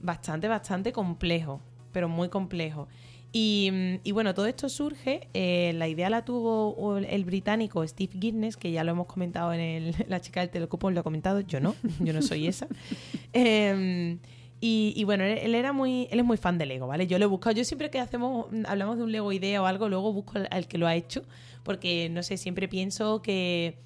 bastante, 0.00 0.48
bastante 0.48 0.92
complejo, 0.92 1.60
pero 1.92 2.08
muy 2.08 2.28
complejo. 2.28 2.88
Y, 3.32 3.70
mm, 3.72 4.00
y 4.04 4.12
bueno, 4.12 4.34
todo 4.34 4.46
esto 4.46 4.68
surge, 4.68 5.28
eh, 5.32 5.72
la 5.74 5.88
idea 5.88 6.10
la 6.10 6.24
tuvo 6.24 6.98
el 6.98 7.24
británico 7.24 7.86
Steve 7.86 8.12
Guinness, 8.14 8.56
que 8.56 8.72
ya 8.72 8.84
lo 8.84 8.92
hemos 8.92 9.06
comentado 9.06 9.52
en 9.52 9.60
el, 9.60 9.94
la 10.08 10.20
chica 10.20 10.40
del 10.40 10.50
telecupón, 10.50 10.94
lo 10.94 11.00
ha 11.00 11.02
comentado, 11.04 11.40
yo 11.40 11.60
no, 11.60 11.74
yo 12.00 12.12
no 12.12 12.22
soy 12.22 12.46
esa. 12.46 12.66
Em, 13.32 14.18
y, 14.64 14.94
y 14.94 15.02
bueno, 15.02 15.24
él, 15.24 15.56
era 15.56 15.72
muy, 15.72 16.06
él 16.12 16.20
es 16.20 16.24
muy 16.24 16.36
fan 16.36 16.56
de 16.56 16.66
Lego, 16.66 16.86
¿vale? 16.86 17.08
Yo 17.08 17.18
lo 17.18 17.24
he 17.24 17.28
buscado, 17.28 17.56
yo 17.56 17.64
siempre 17.64 17.90
que 17.90 17.98
hacemos, 17.98 18.46
hablamos 18.64 18.96
de 18.96 19.02
un 19.02 19.10
Lego 19.10 19.32
idea 19.32 19.60
o 19.60 19.66
algo, 19.66 19.88
luego 19.88 20.12
busco 20.12 20.38
al, 20.38 20.46
al 20.52 20.68
que 20.68 20.78
lo 20.78 20.86
ha 20.86 20.94
hecho, 20.94 21.24
porque 21.64 22.08
no 22.08 22.22
sé, 22.22 22.36
siempre 22.36 22.68
pienso 22.68 23.22
que 23.22 23.76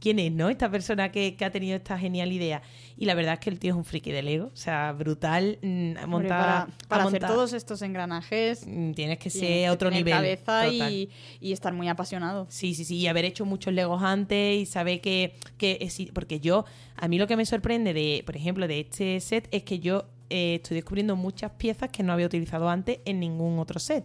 quién 0.00 0.18
es, 0.18 0.32
¿no? 0.32 0.48
Esta 0.48 0.70
persona 0.70 1.10
que, 1.12 1.36
que 1.36 1.44
ha 1.44 1.50
tenido 1.50 1.76
esta 1.76 1.98
genial 1.98 2.32
idea. 2.32 2.62
Y 2.96 3.06
la 3.06 3.14
verdad 3.14 3.34
es 3.34 3.40
que 3.40 3.50
el 3.50 3.58
tío 3.58 3.72
es 3.72 3.76
un 3.76 3.84
friki 3.84 4.12
de 4.12 4.22
Lego, 4.22 4.46
o 4.52 4.56
sea, 4.56 4.92
brutal, 4.92 5.58
mm, 5.62 5.66
Hombre, 5.66 6.06
monta, 6.06 6.28
para 6.28 6.60
ha 6.62 6.68
para 6.88 7.02
hacer 7.04 7.20
montado- 7.20 7.34
todos 7.34 7.52
estos 7.52 7.82
engranajes 7.82 8.66
Mm, 8.66 8.92
Tienes 8.92 9.18
que 9.18 9.30
tienes 9.30 9.50
ser 9.50 9.68
a 9.68 9.72
otro 9.72 9.90
nivel. 9.90 10.12
cabeza 10.12 10.68
y, 10.68 11.10
y 11.40 11.52
estar 11.52 11.72
muy 11.72 11.88
apasionado. 11.88 12.46
Sí, 12.50 12.74
sí, 12.74 12.84
sí, 12.84 12.96
y 12.98 13.06
haber 13.08 13.24
hecho 13.24 13.44
muchos 13.44 13.72
Legos 13.74 14.02
antes 14.02 14.56
y 14.62 14.66
saber 14.66 15.00
que, 15.00 15.34
que 15.58 15.88
porque 16.12 16.40
yo, 16.40 16.64
a 16.96 17.08
mí 17.08 17.18
lo 17.18 17.26
que 17.26 17.36
me 17.36 17.44
sorprende 17.46 17.92
de, 17.92 18.22
por 18.24 18.36
ejemplo, 18.36 18.68
de 18.68 18.80
este 18.80 19.18
set 19.20 19.48
es 19.50 19.62
que 19.64 19.78
yo 19.80 20.06
eh, 20.30 20.56
estoy 20.56 20.76
descubriendo 20.76 21.16
muchas 21.16 21.50
piezas 21.52 21.90
que 21.90 22.02
no 22.02 22.12
había 22.12 22.26
utilizado 22.26 22.68
antes 22.68 22.98
en 23.04 23.20
ningún 23.20 23.58
otro 23.58 23.78
set. 23.80 24.04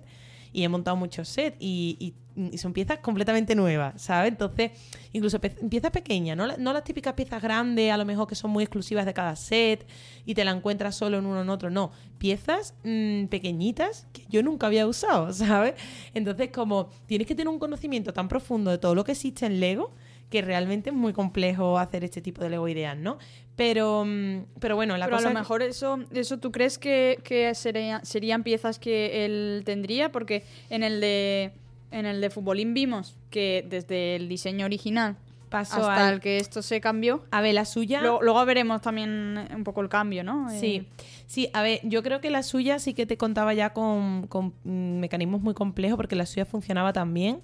Y 0.52 0.64
he 0.64 0.70
montado 0.70 0.98
muchos 0.98 1.30
sets 1.30 1.56
y 1.60 2.14
son 2.58 2.74
piezas 2.74 3.00
completamente 3.00 3.56
nuevas, 3.56 4.02
¿sabes? 4.02 4.32
Entonces, 4.32 4.72
incluso 5.14 5.40
piezas 5.40 5.92
pequeñas, 5.92 6.38
¿no? 6.38 6.48
La- 6.48 6.58
no 6.58 6.74
las 6.74 6.84
típicas 6.84 7.14
piezas 7.14 7.42
grandes, 7.42 7.92
a 7.92 7.98
lo 7.98 8.06
mejor 8.06 8.28
que 8.28 8.36
son 8.36 8.52
muy 8.52 8.64
exclusivas 8.64 9.06
de 9.06 9.14
cada 9.14 9.36
set 9.36 9.86
y 10.26 10.34
te 10.34 10.44
la 10.46 10.52
encuentras 10.52 10.96
solo 10.96 11.18
en 11.18 11.26
uno 11.26 11.42
en 11.42 11.50
otro, 11.50 11.70
no. 11.70 11.92
Piezas 12.18 12.74
mm, 12.84 13.26
pequeñitas 13.26 14.08
que 14.14 14.24
yo 14.30 14.44
nunca 14.44 14.68
había 14.68 14.88
usado, 14.88 15.32
¿sabes? 15.34 15.74
Entonces, 16.14 16.50
como 16.52 16.90
tienes 17.06 17.28
que 17.28 17.36
tener 17.36 17.50
un 17.50 17.60
conocimiento 17.60 18.14
tan 18.14 18.28
profundo 18.28 18.72
de 18.72 18.78
todo 18.78 18.96
lo 18.96 19.04
que 19.04 19.12
existe 19.14 19.46
en 19.46 19.60
Lego, 19.60 19.92
que 20.30 20.44
realmente 20.44 20.92
es 20.92 20.96
muy 20.96 21.12
complejo 21.12 21.80
hacer 21.80 22.04
este 22.04 22.22
tipo 22.22 22.44
de 22.44 22.52
Lego 22.52 22.68
ideas, 22.68 22.96
¿no? 22.96 23.18
Pero, 23.56 24.06
mm, 24.06 24.44
pero 24.60 24.76
bueno, 24.76 24.96
la 24.96 25.06
Pero 25.06 25.16
a 25.16 25.20
cosa 25.20 25.30
lo 25.32 25.34
es- 25.40 25.42
mejor 25.42 25.62
eso, 25.64 26.00
eso 26.14 26.38
tú 26.38 26.52
crees 26.52 26.78
que, 26.78 27.20
que 27.24 27.54
sería- 27.56 28.00
serían 28.04 28.44
piezas 28.44 28.78
que 28.78 29.26
él 29.26 29.64
tendría, 29.66 30.12
porque 30.12 30.44
en 30.70 30.84
el 30.84 31.02
de 31.02 31.52
en 31.92 32.06
el 32.06 32.22
de 32.22 32.30
futbolín 32.30 32.74
vimos 32.74 33.16
que 33.30 33.66
desde 33.70 34.16
el 34.16 34.28
diseño 34.30 34.66
original 34.66 35.18
pasó 35.50 35.78
hasta 35.78 36.08
al- 36.08 36.14
el 36.16 36.20
que 36.20 36.38
esto 36.38 36.62
se 36.62 36.80
cambió. 36.80 37.24
A 37.32 37.42
ver, 37.42 37.56
la 37.56 37.66
suya... 37.66 38.02
Luego, 38.02 38.22
luego 38.22 38.46
veremos 38.46 38.82
también 38.82 39.40
un 39.56 39.64
poco 39.64 39.82
el 39.82 39.90
cambio, 39.90 40.24
¿no? 40.24 40.50
Eh, 40.52 40.60
Sí, 40.60 40.88
sí, 41.26 41.50
a 41.54 41.62
ver, 41.64 41.80
yo 41.84 42.04
creo 42.04 42.22
que 42.22 42.30
la 42.30 42.44
suya 42.44 42.78
sí 42.80 42.94
que 42.94 43.06
te 43.08 43.18
contaba 43.18 43.54
ya 43.56 43.72
con, 43.74 44.28
con, 44.28 44.54
mm, 44.64 45.00
mecanismos 45.00 45.42
muy 45.42 45.56
complejos 45.56 45.98
porque 45.98 46.16
la 46.16 46.26
suya 46.28 46.46
funcionaba 46.46 46.94
también. 46.94 47.42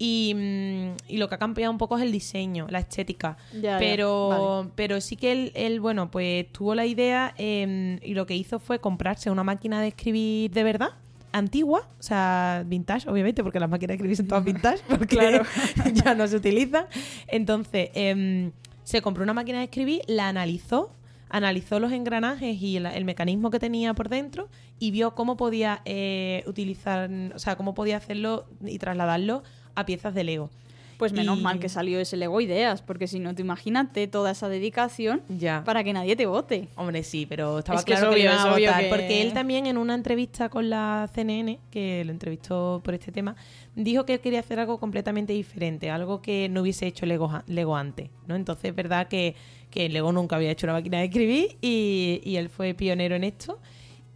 Y, 0.00 0.32
mm, 0.36 0.96
y 1.08 1.16
lo 1.16 1.28
que 1.28 1.34
ha 1.34 1.38
cambiado 1.38 1.72
un 1.72 1.78
poco 1.78 1.96
es 1.96 2.04
el 2.04 2.12
diseño, 2.12 2.66
la 2.70 2.78
estética. 2.80 3.36
Ya, 3.52 3.60
ya, 3.60 3.78
pero, 3.78 4.28
vale. 4.28 4.70
pero 4.76 5.00
sí 5.00 5.16
que 5.16 5.32
él, 5.32 5.52
él, 5.54 5.80
bueno, 5.80 6.10
pues 6.10 6.46
tuvo 6.52 6.74
la 6.74 6.84
idea 6.86 7.34
em, 7.38 7.98
y 8.02 8.14
lo 8.14 8.26
que 8.26 8.36
hizo 8.36 8.58
fue 8.60 8.78
comprarse 8.78 9.30
una 9.30 9.42
máquina 9.42 9.80
de 9.80 9.88
escribir 9.88 10.50
de 10.52 10.62
verdad, 10.64 10.90
antigua, 11.32 11.88
o 11.98 12.02
sea, 12.02 12.64
vintage, 12.66 13.08
obviamente, 13.08 13.42
porque 13.42 13.60
las 13.60 13.68
máquinas 13.68 13.88
de 13.88 13.94
escribir 13.94 14.16
son 14.16 14.26
todas 14.28 14.44
vintage, 14.44 14.82
porque 14.88 15.16
Claro. 15.16 15.44
ya 15.92 16.14
no 16.14 16.26
se 16.26 16.36
utilizan. 16.36 16.86
Entonces, 17.26 17.90
em, 17.94 18.52
se 18.84 19.02
compró 19.02 19.22
una 19.24 19.34
máquina 19.34 19.58
de 19.58 19.64
escribir, 19.64 20.02
la 20.06 20.28
analizó, 20.28 20.94
analizó 21.28 21.78
los 21.78 21.92
engranajes 21.92 22.60
y 22.60 22.76
el, 22.78 22.86
el 22.86 23.04
mecanismo 23.04 23.50
que 23.50 23.58
tenía 23.58 23.92
por 23.94 24.08
dentro 24.08 24.48
y 24.78 24.90
vio 24.90 25.14
cómo 25.14 25.36
podía 25.36 25.82
eh, 25.84 26.42
utilizar, 26.46 27.10
o 27.34 27.38
sea, 27.38 27.56
cómo 27.56 27.74
podía 27.74 27.98
hacerlo 27.98 28.46
y 28.64 28.78
trasladarlo 28.78 29.42
a 29.74 29.84
piezas 29.84 30.14
de 30.14 30.24
Lego. 30.24 30.50
Pues 30.98 31.12
menos 31.12 31.38
Y- 31.38 31.42
mal 31.42 31.60
que 31.60 31.68
salió 31.68 32.00
ese 32.00 32.16
Lego 32.16 32.40
Ideas, 32.40 32.82
porque 32.82 33.06
si 33.06 33.20
no, 33.20 33.32
te 33.34 33.40
imagínate 33.42 34.08
toda 34.08 34.32
esa 34.32 34.48
dedicación 34.48 35.22
Ya. 35.28 35.62
para 35.64 35.84
que 35.84 35.92
nadie 35.92 36.16
te 36.16 36.26
vote. 36.26 36.68
Hombre, 36.74 37.04
sí, 37.04 37.24
pero 37.24 37.60
estaba 37.60 37.78
Es 37.78 37.84
que 37.84 37.92
claro 37.92 38.10
que, 38.10 38.18
iban 38.20 38.36
a 38.36 38.50
votar. 38.50 38.82
que- 38.82 38.88
Porque 38.88 39.22
él 39.22 39.32
también 39.32 39.66
en 39.66 39.78
una 39.78 39.94
entrevista 39.94 40.48
con 40.48 40.68
la 40.68 41.08
CNN, 41.14 41.60
que 41.70 42.04
lo 42.04 42.10
entrevistó 42.10 42.80
por 42.84 42.94
este 42.94 43.12
tema, 43.12 43.36
dijo 43.76 44.04
que 44.04 44.14
él 44.14 44.20
quería 44.20 44.40
hacer 44.40 44.58
algo 44.58 44.80
completamente 44.80 45.32
diferente, 45.32 45.88
algo 45.88 46.20
que 46.20 46.48
no 46.48 46.62
hubiese 46.62 46.88
hecho 46.88 47.06
Lego, 47.06 47.30
Lego 47.46 47.76
antes, 47.76 48.10
¿no? 48.26 48.34
Entonces 48.34 48.64
es 48.70 48.74
verdad 48.74 49.06
que, 49.06 49.36
que 49.70 49.88
Lego 49.88 50.10
nunca 50.10 50.34
había 50.34 50.50
hecho 50.50 50.66
una 50.66 50.72
máquina 50.74 50.98
de 50.98 51.04
escribir 51.04 51.56
y, 51.62 52.20
y 52.24 52.36
él 52.36 52.48
fue 52.48 52.74
pionero 52.74 53.14
en 53.14 53.22
esto. 53.22 53.60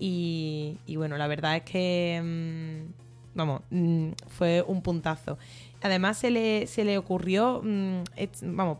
Y, 0.01 0.79
y 0.87 0.97
bueno, 0.97 1.17
la 1.17 1.29
verdad 1.29 1.57
es 1.57 1.63
que, 1.63 2.21
mm, 2.21 3.37
vamos, 3.39 3.63
mm, 3.71 4.09
fue 4.27 4.65
un 4.67 4.83
puntazo. 4.83 5.39
Además 5.83 6.19
se 6.19 6.31
le, 6.31 6.67
se 6.67 6.85
le 6.85 6.97
ocurrió, 6.99 7.61
mm, 7.65 8.03
vamos, 8.45 8.79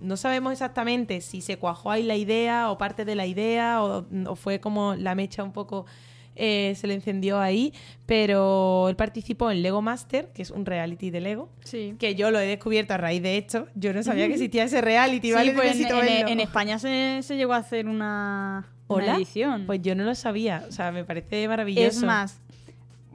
no 0.00 0.16
sabemos 0.16 0.52
exactamente 0.52 1.20
si 1.20 1.40
se 1.40 1.56
cuajó 1.58 1.90
ahí 1.90 2.02
la 2.02 2.16
idea 2.16 2.70
o 2.70 2.78
parte 2.78 3.04
de 3.04 3.14
la 3.14 3.26
idea 3.26 3.82
o, 3.82 4.06
o 4.26 4.36
fue 4.36 4.60
como 4.60 4.94
la 4.94 5.14
mecha 5.14 5.42
un 5.42 5.52
poco 5.52 5.86
eh, 6.40 6.74
se 6.76 6.86
le 6.86 6.94
encendió 6.94 7.40
ahí, 7.40 7.74
pero 8.06 8.88
él 8.88 8.94
participó 8.94 9.50
en 9.50 9.60
Lego 9.60 9.82
Master, 9.82 10.30
que 10.32 10.42
es 10.42 10.52
un 10.52 10.64
reality 10.66 11.10
de 11.10 11.20
Lego, 11.20 11.48
Sí. 11.64 11.96
que 11.98 12.14
yo 12.14 12.30
lo 12.30 12.38
he 12.38 12.46
descubierto 12.46 12.94
a 12.94 12.96
raíz 12.96 13.20
de 13.22 13.38
esto. 13.38 13.66
Yo 13.74 13.92
no 13.92 14.04
sabía 14.04 14.28
que 14.28 14.34
existía 14.34 14.62
ese 14.62 14.80
reality, 14.80 15.28
Sí, 15.28 15.34
¿vale? 15.34 15.52
pues 15.52 15.74
en, 15.80 16.28
en- 16.28 16.38
España 16.40 16.78
se, 16.78 17.20
se 17.24 17.36
llegó 17.36 17.54
a 17.54 17.56
hacer 17.56 17.88
una, 17.88 18.68
una 18.86 19.02
¿Hola? 19.02 19.16
edición. 19.16 19.64
Pues 19.66 19.82
yo 19.82 19.96
no 19.96 20.04
lo 20.04 20.14
sabía, 20.14 20.64
o 20.68 20.70
sea, 20.70 20.92
me 20.92 21.04
parece 21.04 21.48
maravilloso. 21.48 21.88
es 21.88 22.02
más, 22.04 22.40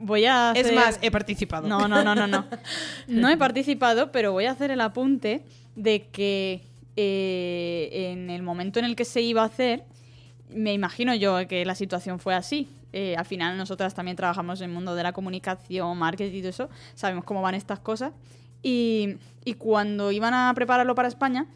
voy 0.04 0.26
a 0.26 0.50
hacer... 0.50 0.66
Es 0.66 0.72
más, 0.72 0.98
he 1.02 1.10
participado. 1.10 1.66
No, 1.66 1.88
no, 1.88 2.04
no, 2.04 2.14
no, 2.14 2.26
no. 2.26 2.44
No 3.08 3.28
he 3.28 3.36
participado, 3.36 4.12
pero 4.12 4.32
voy 4.32 4.44
a 4.46 4.52
hacer 4.52 4.70
el 4.70 4.80
apunte 4.80 5.44
de 5.74 6.08
que 6.08 6.62
eh, 6.96 7.88
en 8.12 8.30
el 8.30 8.42
momento 8.42 8.78
en 8.78 8.84
el 8.84 8.96
que 8.96 9.04
se 9.04 9.20
iba 9.20 9.42
a 9.42 9.46
hacer, 9.46 9.84
me 10.48 10.72
imagino 10.72 11.14
yo 11.14 11.48
que 11.48 11.64
la 11.64 11.74
situación 11.74 12.18
fue 12.18 12.34
así. 12.34 12.68
Eh, 12.92 13.16
al 13.16 13.24
final 13.24 13.56
nosotras 13.56 13.94
también 13.94 14.16
trabajamos 14.16 14.60
en 14.60 14.70
el 14.70 14.74
mundo 14.74 14.94
de 14.94 15.02
la 15.02 15.12
comunicación, 15.12 15.98
marketing 15.98 16.38
y 16.38 16.40
todo 16.40 16.50
eso, 16.50 16.68
sabemos 16.94 17.24
cómo 17.24 17.42
van 17.42 17.54
estas 17.54 17.80
cosas. 17.80 18.12
Y, 18.62 19.16
y 19.44 19.54
cuando 19.54 20.12
iban 20.12 20.32
a 20.32 20.52
prepararlo 20.54 20.94
para 20.94 21.08
España, 21.08 21.46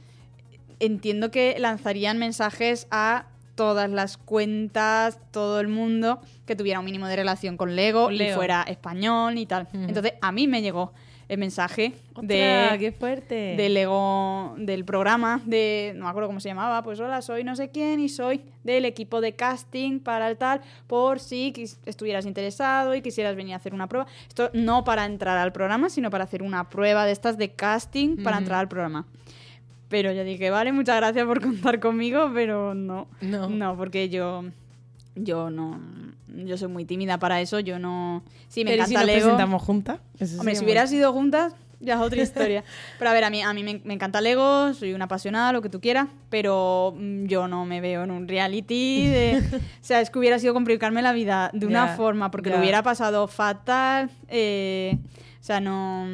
entiendo 0.80 1.30
que 1.30 1.56
lanzarían 1.58 2.18
mensajes 2.18 2.87
a 2.90 3.26
todas 3.58 3.90
las 3.90 4.16
cuentas, 4.16 5.18
todo 5.32 5.58
el 5.58 5.66
mundo 5.66 6.20
que 6.46 6.54
tuviera 6.54 6.78
un 6.78 6.84
mínimo 6.84 7.08
de 7.08 7.16
relación 7.16 7.56
con 7.56 7.74
Lego, 7.74 8.04
Con 8.04 8.14
y 8.14 8.18
Lego. 8.18 8.36
fuera 8.36 8.62
español 8.62 9.36
y 9.36 9.46
tal. 9.46 9.66
Entonces, 9.72 10.12
a 10.20 10.30
mí 10.30 10.46
me 10.46 10.62
llegó 10.62 10.92
el 11.26 11.38
mensaje 11.38 11.92
¡Ostras, 12.14 12.28
de, 12.28 12.76
qué 12.78 12.92
fuerte! 12.92 13.34
de 13.56 13.68
Lego, 13.68 14.54
del 14.58 14.84
programa, 14.84 15.42
de, 15.44 15.92
no 15.96 16.04
me 16.04 16.10
acuerdo 16.10 16.28
cómo 16.28 16.38
se 16.38 16.48
llamaba, 16.48 16.84
pues 16.84 17.00
hola, 17.00 17.20
soy 17.20 17.42
no 17.42 17.56
sé 17.56 17.70
quién 17.70 17.98
y 17.98 18.08
soy 18.08 18.42
del 18.62 18.84
equipo 18.84 19.20
de 19.20 19.34
casting 19.34 19.98
para 19.98 20.30
el 20.30 20.36
tal, 20.36 20.60
por 20.86 21.18
si 21.18 21.52
estuvieras 21.84 22.26
interesado 22.26 22.94
y 22.94 23.02
quisieras 23.02 23.34
venir 23.34 23.54
a 23.54 23.56
hacer 23.56 23.74
una 23.74 23.88
prueba. 23.88 24.06
Esto 24.28 24.50
no 24.54 24.84
para 24.84 25.04
entrar 25.04 25.36
al 25.36 25.50
programa, 25.50 25.90
sino 25.90 26.10
para 26.10 26.22
hacer 26.22 26.44
una 26.44 26.70
prueba 26.70 27.06
de 27.06 27.10
estas 27.10 27.36
de 27.36 27.50
casting 27.50 28.22
para 28.22 28.38
entrar 28.38 28.60
al 28.60 28.68
programa. 28.68 29.04
Pero 29.88 30.12
yo 30.12 30.22
dije, 30.24 30.51
vale, 30.51 30.72
muchas 30.72 30.96
gracias 30.96 31.24
por 31.27 31.40
contar 31.42 31.81
conmigo, 31.81 32.31
pero 32.35 32.74
no. 32.74 33.07
No. 33.20 33.48
No, 33.48 33.77
porque 33.77 34.09
yo 34.09 34.44
yo 35.14 35.51
no 35.51 35.81
yo 36.29 36.57
soy 36.57 36.68
muy 36.68 36.85
tímida 36.85 37.18
para 37.18 37.40
eso, 37.40 37.59
yo 37.59 37.79
no 37.79 38.22
sí 38.48 38.64
me 38.64 38.70
Pero 38.72 38.85
¿y 38.85 38.87
si 38.87 38.92
encanta 38.94 39.07
nos 39.07 39.14
Lego. 39.16 39.27
presentamos 39.29 39.62
juntas? 39.62 39.98
Hombre, 40.38 40.55
si 40.55 40.61
muy- 40.61 40.64
hubieras 40.66 40.92
ido 40.92 41.12
juntas, 41.12 41.55
ya 41.81 41.94
es 41.94 42.01
otra 42.01 42.22
historia. 42.22 42.62
pero 42.98 43.11
a 43.11 43.14
ver, 43.14 43.24
a 43.24 43.31
mí, 43.31 43.42
a 43.42 43.53
mí 43.55 43.64
me, 43.64 43.81
me 43.85 43.94
encanta 43.94 44.20
Lego, 44.20 44.72
soy 44.74 44.92
una 44.92 45.07
apasionada, 45.07 45.53
lo 45.53 45.62
que 45.62 45.68
tú 45.70 45.81
quieras, 45.81 46.07
pero 46.29 46.94
mm, 46.96 47.24
yo 47.27 47.48
no 47.48 47.64
me 47.64 47.81
veo 47.81 48.05
en 48.05 48.11
un 48.12 48.29
reality. 48.29 49.07
De... 49.09 49.42
o 49.57 49.61
sea, 49.85 50.01
es 50.01 50.11
que 50.11 50.18
hubiera 50.20 50.38
sido 50.38 50.55
complicarme 50.55 51.03
la 51.03 51.12
vida 51.12 51.51
de 51.55 51.66
una 51.66 51.96
forma, 51.96 52.31
porque 52.31 52.51
ya. 52.51 52.57
lo 52.57 52.61
hubiera 52.62 52.83
pasado 52.85 53.27
fatal. 53.27 54.11
eh, 54.29 54.98
o 55.40 55.44
sea, 55.48 55.61
no, 55.61 56.09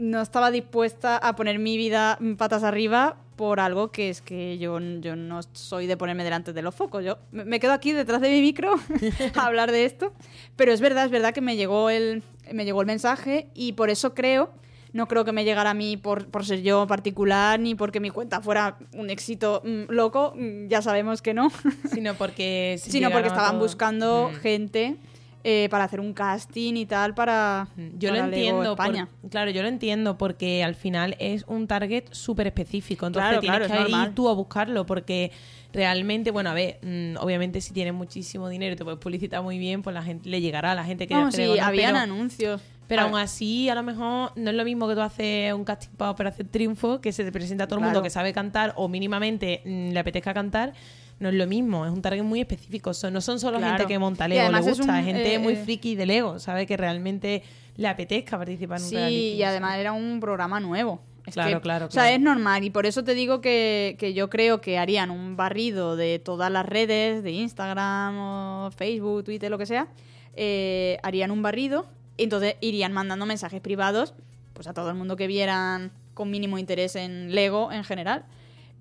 no 0.00 0.20
estaba 0.20 0.50
dispuesta 0.50 1.16
a 1.16 1.36
poner 1.36 1.58
mi 1.58 1.76
vida 1.76 2.16
mm, 2.20 2.34
patas 2.34 2.62
arriba 2.64 3.16
por 3.36 3.60
algo 3.60 3.90
que 3.90 4.10
es 4.10 4.20
que 4.20 4.58
yo, 4.58 4.78
yo 5.00 5.16
no 5.16 5.40
soy 5.52 5.86
de 5.86 5.96
ponerme 5.96 6.24
delante 6.24 6.52
de 6.52 6.60
los 6.62 6.74
focos. 6.74 7.04
Yo 7.04 7.18
me 7.32 7.58
quedo 7.60 7.72
aquí 7.72 7.92
detrás 7.92 8.20
de 8.20 8.28
mi 8.30 8.40
micro 8.40 8.74
a 9.36 9.46
hablar 9.46 9.72
de 9.72 9.84
esto. 9.86 10.12
Pero 10.56 10.72
es 10.72 10.80
verdad, 10.80 11.06
es 11.06 11.10
verdad 11.10 11.32
que 11.32 11.40
me 11.40 11.56
llegó 11.56 11.88
el, 11.90 12.22
me 12.52 12.64
llegó 12.66 12.80
el 12.82 12.86
mensaje 12.86 13.48
y 13.54 13.72
por 13.72 13.88
eso 13.88 14.14
creo, 14.14 14.50
no 14.92 15.06
creo 15.08 15.24
que 15.24 15.32
me 15.32 15.44
llegara 15.44 15.70
a 15.70 15.74
mí 15.74 15.96
por, 15.96 16.26
por 16.26 16.44
ser 16.44 16.60
yo 16.62 16.86
particular 16.86 17.58
ni 17.58 17.74
porque 17.74 17.98
mi 18.00 18.10
cuenta 18.10 18.42
fuera 18.42 18.76
un 18.94 19.08
éxito 19.08 19.62
mm, 19.64 19.84
loco, 19.92 20.34
mm, 20.36 20.66
ya 20.68 20.82
sabemos 20.82 21.22
que 21.22 21.32
no, 21.32 21.50
Sino 21.92 22.14
porque... 22.16 22.76
si 22.78 22.90
sino 22.92 23.10
porque 23.10 23.28
estaban 23.28 23.52
todo- 23.52 23.60
buscando 23.62 24.30
Mm. 24.32 24.36
gente 24.40 24.96
eh, 25.42 25.68
para 25.70 25.84
hacer 25.84 26.00
un 26.00 26.12
casting 26.12 26.74
y 26.74 26.84
tal 26.86 27.14
para, 27.14 27.68
Yo 27.98 28.10
para 28.10 28.24
lo 28.24 28.30
Lego 28.30 28.36
entiendo. 28.36 28.76
por- 28.76 28.86
España. 28.86 29.08
claro, 29.30 29.50
yo 29.50 29.62
lo 29.62 29.68
entiendo 29.68 30.18
porque 30.18 30.62
al 30.62 30.74
final 30.74 31.16
es 31.18 31.44
un 31.46 31.66
target 31.66 32.04
súper 32.10 32.46
específico. 32.48 33.06
Entonces 33.06 33.28
Claro, 33.28 33.40
tienes 33.40 33.66
claro, 33.68 33.86
que 33.86 33.92
ir 34.10 34.14
tú 34.14 34.28
a 34.28 34.34
buscarlo 34.34 34.84
porque 34.86 35.32
realmente, 35.72 36.30
bueno, 36.30 36.50
a 36.50 36.54
ver, 36.54 36.78
mm, 36.82 37.16
obviamente 37.20 37.60
si 37.60 37.72
tienes 37.72 37.94
muchísimo 37.94 38.48
dinero 38.48 38.74
y 38.74 38.76
te 38.76 38.84
puedes 38.84 38.98
publicitar 39.00 39.42
muy 39.42 39.58
bien, 39.58 39.82
pues 39.82 39.94
la 39.94 40.02
gente 40.02 40.28
le 40.28 40.40
llegará 40.40 40.72
a 40.72 40.74
la 40.74 40.84
gente 40.84 41.06
que 41.06 41.14
No, 41.14 41.28
hace 41.28 41.46
sí, 41.52 41.58
habían 41.58 41.92
Pero- 41.92 41.98
anuncios. 42.04 42.60
Pero 42.88 43.02
aún 43.02 43.16
así, 43.16 43.68
a 43.68 43.76
lo 43.76 43.84
mejor 43.84 44.32
no 44.34 44.50
es 44.50 44.56
lo 44.56 44.64
mismo 44.64 44.88
que 44.88 44.96
tú 44.96 45.00
haces 45.00 45.52
un 45.54 45.62
casting 45.62 45.90
para 45.96 46.10
Operación 46.10 46.48
Triunfo, 46.48 47.00
que 47.00 47.12
se 47.12 47.22
te 47.24 47.30
presenta 47.30 47.64
a 47.64 47.66
todo 47.68 47.78
el 47.78 47.84
mundo 47.84 48.02
que 48.02 48.10
sabe 48.10 48.32
cantar 48.32 48.72
o 48.76 48.88
mínimamente 48.88 49.62
mm, 49.64 49.90
le 49.92 50.00
apetezca 50.00 50.34
cantar. 50.34 50.72
No 51.20 51.28
es 51.28 51.34
lo 51.36 51.46
mismo, 51.46 51.86
es 51.86 51.92
un 51.92 52.02
target 52.02 52.22
muy 52.24 52.40
específico. 52.40 52.92
Son- 52.94 53.12
no 53.12 53.20
son 53.20 53.38
solo 53.38 53.58
Claro. 53.58 53.76
gente 53.76 53.92
que 53.92 53.98
monta 53.98 54.26
Lego, 54.26 54.50
le 54.50 54.60
gusta, 54.60 54.84
un, 54.84 54.90
es 54.96 55.04
gente 55.04 55.34
eh, 55.34 55.38
muy 55.38 55.52
eh, 55.52 55.56
friki 55.64 55.94
de 55.94 56.06
Lego, 56.06 56.38
sabe 56.38 56.66
que 56.66 56.76
realmente 56.76 57.42
le 57.76 57.86
apetezca 57.88 58.36
participar 58.38 58.78
en 58.78 58.84
un 58.84 58.90
Sí, 58.90 58.96
reality. 58.96 59.18
y 59.34 59.42
además 59.42 59.78
era 59.78 59.92
un 59.92 60.18
programa 60.18 60.58
nuevo. 60.60 61.00
Es 61.26 61.34
Claro, 61.34 61.58
que, 61.58 61.60
claro, 61.62 61.86
O 61.86 61.90
sea, 61.90 62.02
claro. 62.04 62.16
es 62.16 62.20
normal 62.22 62.64
y 62.64 62.70
por 62.70 62.86
eso 62.86 63.04
te 63.04 63.14
digo 63.14 63.40
que, 63.42 63.94
que 63.98 64.14
yo 64.14 64.30
creo 64.30 64.60
que 64.62 64.78
harían 64.78 65.10
un 65.10 65.36
barrido 65.36 65.94
de 65.94 66.18
todas 66.18 66.50
las 66.50 66.64
redes, 66.64 67.22
de 67.22 67.30
Instagram 67.32 68.16
o 68.18 68.70
Facebook, 68.74 69.24
Twitter, 69.24 69.50
lo 69.50 69.58
que 69.58 69.66
sea. 69.66 69.86
eh, 70.34 70.96
harían 71.02 71.30
un 71.32 71.42
barrido 71.42 71.86
y 72.16 72.22
entonces 72.24 72.54
irían 72.60 72.92
mandando 72.92 73.26
mensajes 73.26 73.60
privados 73.60 74.14
pues 74.54 74.66
a 74.68 74.72
todo 74.74 74.88
el 74.88 74.94
mundo 74.94 75.16
que 75.16 75.26
vieran 75.26 75.90
con 76.14 76.30
mínimo 76.30 76.56
interés 76.58 76.96
en 76.96 77.34
Lego 77.34 77.70
en 77.72 77.82
general. 77.84 78.24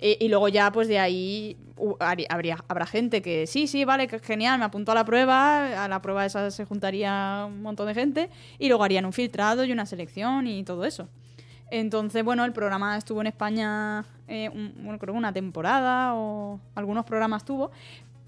Y 0.02 0.28
luego 0.30 0.48
ya, 0.48 0.72
pues 0.72 0.88
de 0.88 0.98
ahí 1.00 1.58
habría, 2.30 2.58
habrá 2.68 2.86
gente 2.86 3.22
que 3.22 3.48
sí, 3.48 3.68
sí, 3.68 3.84
vale, 3.86 4.08
que 4.08 4.20
genial, 4.20 4.58
me 4.60 4.66
apunto 4.66 4.92
a 4.92 4.96
la 4.96 5.04
prueba, 5.06 5.84
a 5.84 5.88
la 5.88 6.02
prueba 6.02 6.26
esa 6.26 6.52
se 6.52 6.66
juntaría 6.66 7.46
un 7.48 7.62
montón 7.62 7.88
de 7.88 7.94
gente 7.94 8.30
y 8.58 8.68
luego 8.70 8.84
harían 8.84 9.06
un 9.06 9.14
filtrado 9.14 9.64
y 9.66 9.72
una 9.72 9.86
selección 9.86 10.48
y 10.48 10.64
todo 10.64 10.86
eso. 10.86 11.08
Entonces, 11.72 12.24
bueno, 12.24 12.46
el 12.46 12.52
programa 12.54 12.98
estuvo 12.98 13.22
en 13.22 13.28
España, 13.28 14.04
eh, 14.28 14.50
un- 14.50 14.98
creo 14.98 15.14
que 15.14 15.18
una 15.18 15.32
temporada 15.34 16.16
o 16.16 16.60
algunos 16.76 17.06
programas 17.06 17.46
tuvo, 17.46 17.70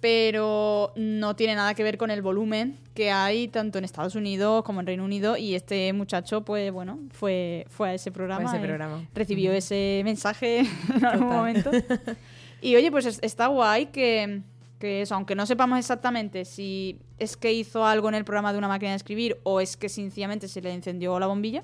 pero 0.02 0.92
no 0.96 1.36
tiene 1.36 1.56
nada 1.56 1.74
que 1.76 1.84
ver 1.84 1.98
con 1.98 2.10
el 2.12 2.22
volumen 2.24 2.78
que 2.96 3.12
hay 3.12 3.48
tanto 3.48 3.78
en 3.78 3.86
Estados 3.86 4.16
Unidos 4.16 4.64
como 4.64 4.80
en 4.82 4.88
Reino 4.88 5.06
Unido 5.06 5.38
y 5.38 5.54
este 5.56 5.94
muchacho, 5.94 6.42
pues 6.44 6.72
bueno, 6.72 7.00
fue, 7.12 7.66
fue 7.70 7.90
a 7.90 7.94
ese 7.94 8.12
programa. 8.12 8.50
ese 8.50 8.58
eh, 8.58 8.68
programa. 8.68 9.08
Recibió 9.14 9.54
ese 9.54 10.02
mensaje 10.04 10.60
en 10.96 11.06
algún 11.06 11.28
Total. 11.30 11.38
momento. 11.38 11.72
Y 12.64 12.76
oye, 12.76 12.92
pues 12.92 13.08
es- 13.08 13.18
está 13.24 13.48
guay 13.48 13.88
que, 13.88 14.42
que 14.78 15.02
eso, 15.02 15.16
aunque 15.16 15.34
no 15.34 15.48
sepamos 15.48 15.80
exactamente 15.80 16.46
si 16.46 17.00
es 17.18 17.36
que 17.36 17.52
hizo 17.52 17.84
algo 17.88 18.08
en 18.08 18.14
el 18.14 18.24
programa 18.24 18.52
de 18.52 18.60
una 18.60 18.68
máquina 18.68 18.92
de 18.92 18.98
escribir 18.98 19.40
o 19.42 19.62
es 19.62 19.76
que 19.78 19.90
sencillamente 19.90 20.48
se 20.48 20.62
le 20.62 20.72
encendió 20.72 21.20
la 21.20 21.26
bombilla, 21.26 21.64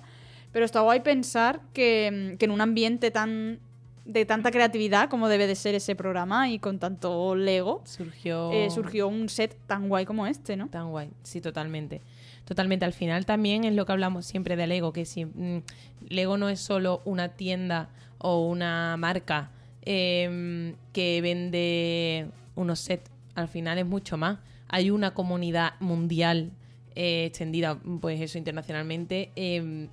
pero 0.51 0.65
está 0.65 0.79
guay 0.81 1.01
pensar 1.01 1.61
que, 1.71 2.35
que 2.39 2.45
en 2.45 2.51
un 2.51 2.61
ambiente 2.61 3.11
tan 3.11 3.59
de 4.07 4.25
tanta 4.25 4.51
creatividad 4.51 5.09
como 5.09 5.27
debe 5.27 5.47
de 5.47 5.55
ser 5.55 5.75
ese 5.75 5.95
programa 5.95 6.49
y 6.49 6.59
con 6.59 6.79
tanto 6.79 7.35
Lego, 7.35 7.81
Surgió... 7.85 8.51
eh, 8.53 8.69
surgió 8.71 9.07
un 9.07 9.27
set 9.27 9.57
tan 9.67 9.89
guay 9.89 10.05
como 10.05 10.25
este, 10.25 10.55
¿no? 10.55 10.69
Tan 10.69 10.89
guay, 10.89 11.09
sí, 11.23 11.41
totalmente. 11.41 12.01
Totalmente. 12.45 12.85
Al 12.85 12.93
final 12.93 13.25
también 13.25 13.65
es 13.65 13.75
lo 13.75 13.85
que 13.85 13.91
hablamos 13.91 14.25
siempre 14.25 14.55
de 14.55 14.65
Lego, 14.65 14.93
que 14.93 15.03
si 15.05 15.25
mm, 15.25 15.61
Lego 16.07 16.37
no 16.37 16.47
es 16.47 16.61
solo 16.61 17.01
una 17.03 17.29
tienda 17.35 17.89
o 18.17 18.47
una 18.47 18.95
marca 18.97 19.51
em, 19.81 20.75
que 20.93 21.19
vende 21.21 22.27
unos 22.55 22.79
sets, 22.79 23.11
al 23.35 23.49
final 23.49 23.77
es 23.77 23.85
mucho 23.85 24.17
más. 24.17 24.39
Hay 24.69 24.89
una 24.89 25.13
comunidad 25.13 25.73
mundial 25.81 26.51
eh, 26.95 27.25
extendida, 27.25 27.77
pues 27.99 28.21
eso, 28.21 28.37
internacionalmente, 28.37 29.31
em, 29.35 29.89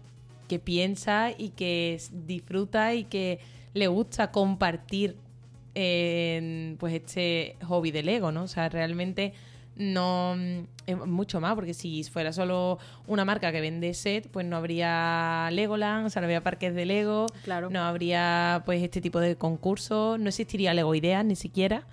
que 0.48 0.61
piensa 0.61 1.33
y 1.37 1.48
que 1.50 2.00
disfruta 2.12 2.94
y 2.94 3.05
que 3.05 3.40
le 3.74 3.87
gusta 3.88 4.30
compartir 4.30 5.16
pues 6.78 6.94
este 6.94 7.56
hobby 7.66 7.90
de 7.90 8.02
Lego, 8.02 8.32
¿no? 8.32 8.44
O 8.44 8.48
sea, 8.48 8.68
realmente 8.68 9.32
no 9.76 10.37
mm, 10.37 10.60
es 10.87 10.96
mucho 11.06 11.40
más, 11.40 11.54
porque 11.56 11.74
si 11.74 12.04
fuera 12.04 12.32
solo 12.32 12.78
una 13.08 13.24
marca 13.24 13.50
que 13.50 13.60
vende 13.60 13.92
set, 13.94 14.28
pues 14.30 14.46
no 14.46 14.56
habría 14.56 15.48
Legoland, 15.50 16.06
o 16.06 16.10
sea, 16.10 16.20
no 16.22 16.26
habría 16.26 16.42
parques 16.44 16.74
de 16.74 16.87
Lego, 16.87 17.26
Claro. 17.42 17.70
no 17.70 17.82
habría 17.82 18.62
pues 18.64 18.82
este 18.82 19.00
tipo 19.00 19.18
de 19.18 19.34
concursos, 19.37 20.18
no 20.20 20.28
existiría 20.28 20.72
Lego 20.74 20.94
Ideas 20.94 21.24
ni 21.24 21.34
siquiera, 21.34 21.87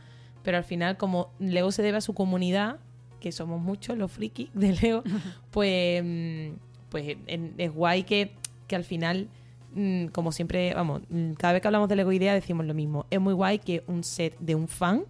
pero 0.43 0.57
al 0.57 0.63
final 0.63 0.97
como 0.97 1.31
Lego 1.39 1.71
se 1.71 1.81
debe 1.81 1.97
a 1.97 2.01
su 2.01 2.13
comunidad, 2.13 2.77
que 3.19 3.31
somos 3.31 3.59
muchos 3.61 3.97
los 3.97 4.11
frikis 4.11 4.49
de 4.53 4.73
Lego, 4.73 5.03
pues, 5.51 6.03
mm, 6.03 6.49
pues 6.89 7.17
es 7.57 7.71
guay 7.73 8.03
que, 8.03 8.33
que 8.67 8.75
al 8.75 8.83
final, 8.83 9.27
como 10.11 10.31
siempre, 10.31 10.73
vamos, 10.73 11.01
mm, 11.09 11.33
cada 11.33 11.53
vez 11.53 11.61
que 11.61 11.67
hablamos 11.67 11.87
de 11.87 11.95
Lego 11.95 12.11
Ideas 12.11 12.35
decimos 12.35 12.65
lo 12.65 12.73
mismo, 12.73 13.05
es 13.09 13.21
muy 13.21 13.33
guay 13.33 13.59
que 13.59 13.83
un 13.87 14.03
set 14.03 14.37
de 14.39 14.55
un 14.55 14.67
fan 14.67 15.03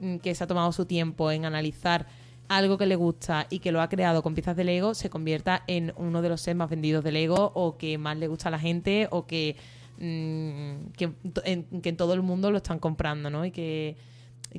mm, 0.00 0.16
que 0.16 0.34
se 0.34 0.44
ha 0.44 0.46
tomado 0.46 0.72
su 0.72 0.86
tiempo 0.86 1.30
en 1.30 1.44
analizar 1.44 2.06
algo 2.48 2.78
que 2.78 2.86
le 2.86 2.96
gusta 2.96 3.46
y 3.50 3.60
que 3.60 3.72
lo 3.72 3.80
ha 3.80 3.88
creado 3.88 4.22
con 4.22 4.34
piezas 4.34 4.56
de 4.56 4.64
Lego 4.64 4.94
se 4.94 5.10
convierta 5.10 5.62
en 5.66 5.92
uno 5.96 6.22
de 6.22 6.28
los 6.28 6.40
sets 6.40 6.56
más 6.56 6.70
vendidos 6.70 7.04
de 7.04 7.12
Lego 7.12 7.52
o 7.54 7.76
que 7.76 7.98
más 7.98 8.16
le 8.16 8.28
gusta 8.28 8.48
a 8.48 8.50
la 8.50 8.58
gente 8.58 9.08
o 9.10 9.26
que, 9.26 9.56
mm, 9.98 10.92
que, 10.96 11.12
en, 11.44 11.64
que 11.82 11.92
todo 11.92 12.14
el 12.14 12.22
mundo 12.22 12.50
lo 12.50 12.58
están 12.58 12.78
comprando, 12.78 13.30
¿no? 13.30 13.44
Y 13.44 13.50
que, 13.50 13.96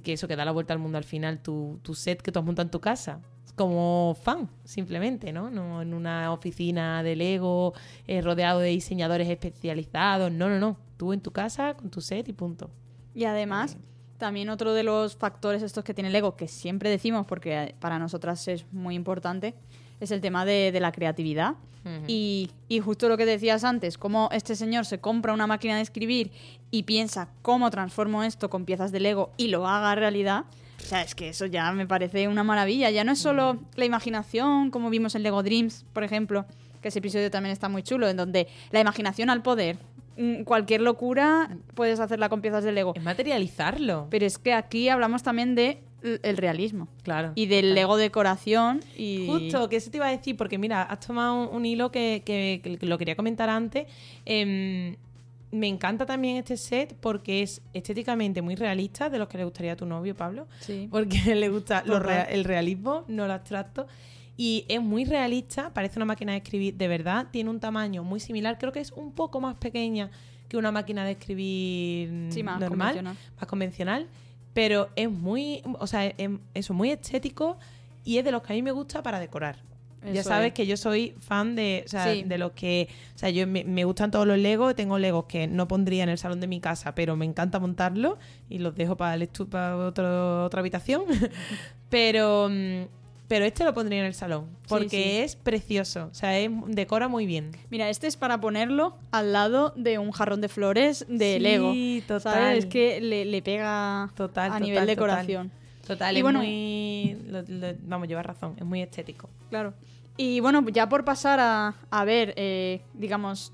que 0.04 0.13
eso, 0.13 0.28
que 0.28 0.36
da 0.36 0.46
la 0.46 0.52
vuelta 0.52 0.74
al 0.74 0.80
mundo 0.80 0.98
al 0.98 1.04
final, 1.04 1.39
tu, 1.39 1.80
tu 1.84 1.93
set 1.93 2.22
que 2.22 2.32
tú 2.32 2.39
has 2.39 2.46
montado 2.46 2.65
en 2.65 2.72
tu 2.72 2.80
casa. 2.80 3.19
Como 3.56 4.18
fan, 4.22 4.50
simplemente, 4.63 5.32
¿no? 5.32 5.52
No 5.52 5.82
en 5.82 5.94
una 5.94 6.32
oficina 6.32 7.04
de 7.04 7.16
Lego 7.16 7.74
eh, 8.08 8.22
rodeado 8.22 8.60
de 8.60 8.70
diseñadores 8.70 9.30
especializados. 9.30 10.32
No, 10.32 10.50
no, 10.50 10.60
no. 10.60 10.78
Tú 10.98 11.13
en 11.13 11.22
tu 11.22 11.32
casa 11.32 11.76
con 11.76 11.89
tu 11.89 12.02
set 12.02 12.28
y 12.30 12.34
punto. 12.34 12.72
Y 13.13 13.26
además, 13.26 13.78
también 14.18 14.50
otro 14.50 14.74
de 14.74 14.84
los 14.84 15.16
factores 15.16 15.62
estos 15.62 15.84
que 15.84 15.94
tiene 15.94 16.10
Lego, 16.10 16.36
que 16.36 16.48
siempre 16.48 16.89
decimos 16.89 17.26
porque 17.28 17.76
para 17.80 18.00
nosotras 18.00 18.48
es 18.48 18.66
muy 18.72 18.96
importante, 18.96 19.54
es 20.00 20.12
el 20.12 20.22
tema 20.22 20.46
de, 20.46 20.72
de 20.72 20.80
la 20.80 20.92
creatividad. 20.92 21.56
Y, 22.08 22.50
y 22.70 22.80
justo 22.80 23.10
lo 23.10 23.18
que 23.18 23.26
decías 23.26 23.66
antes, 23.66 23.98
cómo 23.98 24.30
este 24.32 24.56
señor 24.56 24.86
se 24.86 25.02
compra 25.02 25.34
una 25.34 25.48
máquina 25.48 25.76
de 25.76 25.82
escribir 25.82 26.32
y 26.72 26.84
piensa 26.84 27.28
cómo 27.42 27.70
transformo 27.72 28.24
esto 28.24 28.50
con 28.50 28.63
piezas 28.63 28.94
de 28.94 29.02
Lego 29.02 29.32
y 29.36 29.50
lo 29.50 29.68
haga 29.68 29.94
realidad. 29.94 30.46
O 30.84 30.86
sea, 30.86 31.02
es 31.02 31.15
que 31.15 31.30
eso 31.30 31.46
ya 31.46 31.72
me 31.72 31.88
parece 31.88 32.28
una 32.28 32.43
maravilla. 32.43 32.89
Ya 32.91 33.04
no 33.04 33.13
es 33.13 33.19
solo 33.19 33.60
la 33.76 33.86
imaginación, 33.86 34.69
como 34.69 34.89
vimos 34.89 35.15
en 35.15 35.24
Lego 35.24 35.41
Dreams, 35.41 35.86
por 35.93 36.04
ejemplo, 36.04 36.46
que 36.82 36.89
ese 36.89 37.00
episodio 37.00 37.32
también 37.32 37.54
está 37.54 37.69
muy 37.69 37.84
chulo, 37.84 38.08
en 38.10 38.17
donde 38.17 38.48
la 38.72 38.80
imaginación 38.82 39.30
al 39.30 39.41
poder. 39.41 39.78
Mm, 40.17 40.43
Cualquier 40.43 40.82
locura 40.82 41.50
puedes 41.74 42.00
hacerla 42.00 42.30
con 42.30 42.41
piezas 42.41 42.63
de 42.63 42.72
Lego. 42.72 42.93
Es 42.96 43.02
materializarlo. 43.04 44.08
Pero 44.12 44.26
es 44.26 44.38
que 44.38 44.54
aquí 44.54 44.89
hablamos 44.89 45.24
también 45.24 45.56
de 45.56 45.82
el 46.04 46.36
realismo 46.36 46.89
Claro. 47.04 47.32
y 47.34 47.46
del. 47.46 47.74
Lego 47.74 47.96
decoración 47.96 48.82
y 48.98 49.26
Justo, 49.26 49.69
que 49.69 49.78
eso 49.78 49.89
te 49.89 49.98
iba 49.98 50.08
a 50.08 50.12
decir, 50.12 50.36
porque 50.36 50.58
mira, 50.58 50.82
has 50.84 51.00
tomado 51.00 51.50
un, 51.50 51.56
un 51.56 51.65
hilo 51.65 51.91
que, 51.91 52.24
que- 52.26 52.60
que 52.78 52.86
lo 52.86 52.98
quería 52.98 53.15
comentar 53.15 53.50
antes. 53.50 53.88
Em, 54.26 54.98
me 55.54 55.68
encanta 55.68 56.06
también 56.06 56.38
este 56.38 56.58
set 56.58 56.96
porque 57.00 57.44
es 57.44 57.62
estéticamente 57.74 58.42
muy 58.42 58.56
realista, 58.56 59.10
de 59.10 59.20
los 59.20 59.28
que 59.28 59.38
le 59.38 59.44
gustaría 59.44 59.74
a 59.74 59.76
tu 59.76 59.86
novio, 59.86 60.16
Pablo. 60.16 60.48
Sí. 60.60 60.88
Porque 60.89 61.18
le 61.36 61.50
gusta 61.50 61.84
lo 61.86 61.98
el 62.10 62.44
realismo, 62.44 63.06
no 63.08 63.28
lo 63.28 63.34
abstracto. 63.34 63.88
Y 64.36 64.66
es 64.68 64.82
muy 64.82 65.06
realista, 65.06 65.72
parece 65.72 66.00
una 66.00 66.06
máquina 66.06 66.32
de 66.32 66.39
escribir 66.39 66.76
de 66.76 66.88
verdad, 66.88 67.28
tiene 67.32 67.52
un 67.52 67.60
tamaño 67.60 68.04
muy 68.04 68.20
similar, 68.20 68.58
creo 68.58 68.72
que 68.72 68.80
es 68.80 68.92
un 68.92 69.12
poco 69.12 69.39
más 69.39 69.56
pequeña 69.56 70.10
que 70.50 70.58
una 70.58 70.72
máquina 70.72 71.06
de 71.06 71.12
escribir 71.12 72.32
Sí, 72.32 72.42
más 72.42 72.60
normal, 72.60 72.96
convencional. 72.96 73.18
más 73.39 73.48
convencional, 73.48 74.08
pero 74.56 74.89
es 74.96 75.10
muy, 75.10 75.62
o 75.80 75.86
sea, 75.86 76.08
es, 76.08 76.30
eso, 76.56 76.74
muy 76.74 76.89
estético 76.89 77.58
y 78.04 78.18
es 78.18 78.26
de 78.26 78.32
los 78.32 78.42
que 78.42 78.54
a 78.54 78.56
mí 78.56 78.63
me 78.63 78.72
gusta 78.72 79.04
para 79.04 79.20
decorar. 79.20 79.58
Ya 80.12 80.24
sabes 80.24 80.48
es. 80.48 80.54
que 80.54 80.66
yo 80.68 80.76
soy 80.78 81.16
fan 81.20 81.56
de, 81.56 81.84
o 81.86 81.89
sea, 81.89 82.12
Sí. 82.13 82.24
de 82.24 82.38
los 82.38 82.52
que, 82.54 82.89
o 83.16 83.18
sea, 83.18 83.30
yo 83.30 83.46
me, 83.48 83.63
me 83.63 83.86
gustan 83.86 84.12
todos 84.12 84.28
los 84.28 84.38
Legos, 84.38 84.76
tengo 84.76 84.98
Legos 85.00 85.26
que 85.26 85.48
no 85.48 85.68
pondría 85.68 86.04
en 86.04 86.10
el 86.10 86.18
salón 86.18 86.39
de 86.39 86.48
mi 86.48 86.60
casa, 86.60 86.96
pero 86.96 87.16
me 87.16 87.26
encanta 87.26 87.60
montarlos 87.60 88.18
y 88.50 88.60
los 88.60 88.76
dejo 88.76 88.98
para, 88.98 89.16
el 89.16 89.28
para 89.50 89.78
otro- 89.78 90.46
otra 90.46 90.60
habitación. 90.60 91.04
pero, 91.89 92.48
mm, 92.50 92.84
pero 93.28 93.46
este 93.46 93.63
lo 93.63 93.74
pondría 93.74 94.00
en 94.00 94.06
el 94.06 94.13
salón 94.13 94.48
porque 94.68 94.89
sí. 94.89 95.18
es 95.24 95.36
precioso, 95.36 96.10
o 96.12 96.13
sea, 96.13 96.38
es- 96.39 96.52
decora 96.68 97.08
muy 97.08 97.26
bien. 97.26 97.52
Mira, 97.70 97.89
este 97.89 98.08
es 98.08 98.18
para 98.18 98.39
ponerlo 98.39 98.98
al 99.12 99.34
lado 99.34 99.74
de 99.76 99.98
un 99.98 100.12
jarrón 100.12 100.42
de 100.42 100.50
flores 100.50 101.06
de 101.08 101.36
Sí, 101.36 101.39
Lego. 101.39 101.74
total. 102.08 102.34
¿Sabes? 102.34 102.58
Es 102.60 102.66
que 102.68 103.02
le, 103.02 103.26
le 103.26 103.42
pega 103.42 104.12
Total, 104.16 104.46
a 104.46 104.48
total, 104.50 104.62
nivel 104.62 104.76
total. 104.82 104.88
decoración. 104.88 105.50
Total, 105.50 105.62
Y 106.15 106.17
es 106.19 106.24
bueno- 106.24 106.39
muy, 106.39 107.17
lo- 107.28 107.41
lo- 107.48 107.76
vamos, 107.84 108.08
llevas 108.08 108.26
razón, 108.26 108.56
es 108.58 108.65
muy 108.65 108.82
estético. 108.82 109.30
Claro. 109.50 109.74
Y 110.17 110.39
bueno, 110.39 110.63
ya 110.69 110.88
por 110.89 111.04
pasar 111.06 111.39
a, 111.39 111.76
a 111.89 112.06
ver, 112.06 112.34
eh, 112.38 112.82
digamos, 112.93 113.52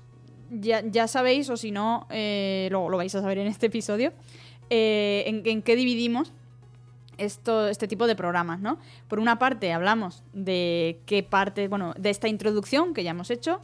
ya, 0.50 0.82
ya 0.84 1.08
sabéis, 1.08 1.48
o 1.50 1.56
si 1.56 1.70
no, 1.70 2.06
eh, 2.10 2.68
lo, 2.70 2.88
lo 2.88 2.96
vais 2.96 3.14
a 3.14 3.20
saber 3.20 3.38
en 3.38 3.46
este 3.46 3.66
episodio, 3.66 4.12
eh, 4.68 5.24
en, 5.26 5.42
en 5.46 5.62
qué 5.62 5.74
dividimos 5.76 6.32
esto, 7.18 7.66
este 7.68 7.86
tipo 7.88 8.06
de 8.06 8.14
programas, 8.16 8.60
¿no? 8.60 8.78
Por 9.08 9.18
una 9.20 9.38
parte 9.38 9.72
hablamos 9.72 10.22
de 10.32 11.00
qué 11.06 11.22
parte, 11.22 11.68
bueno, 11.68 11.94
de 11.98 12.10
esta 12.10 12.28
introducción 12.28 12.94
que 12.94 13.04
ya 13.04 13.10
hemos 13.10 13.30
hecho, 13.30 13.60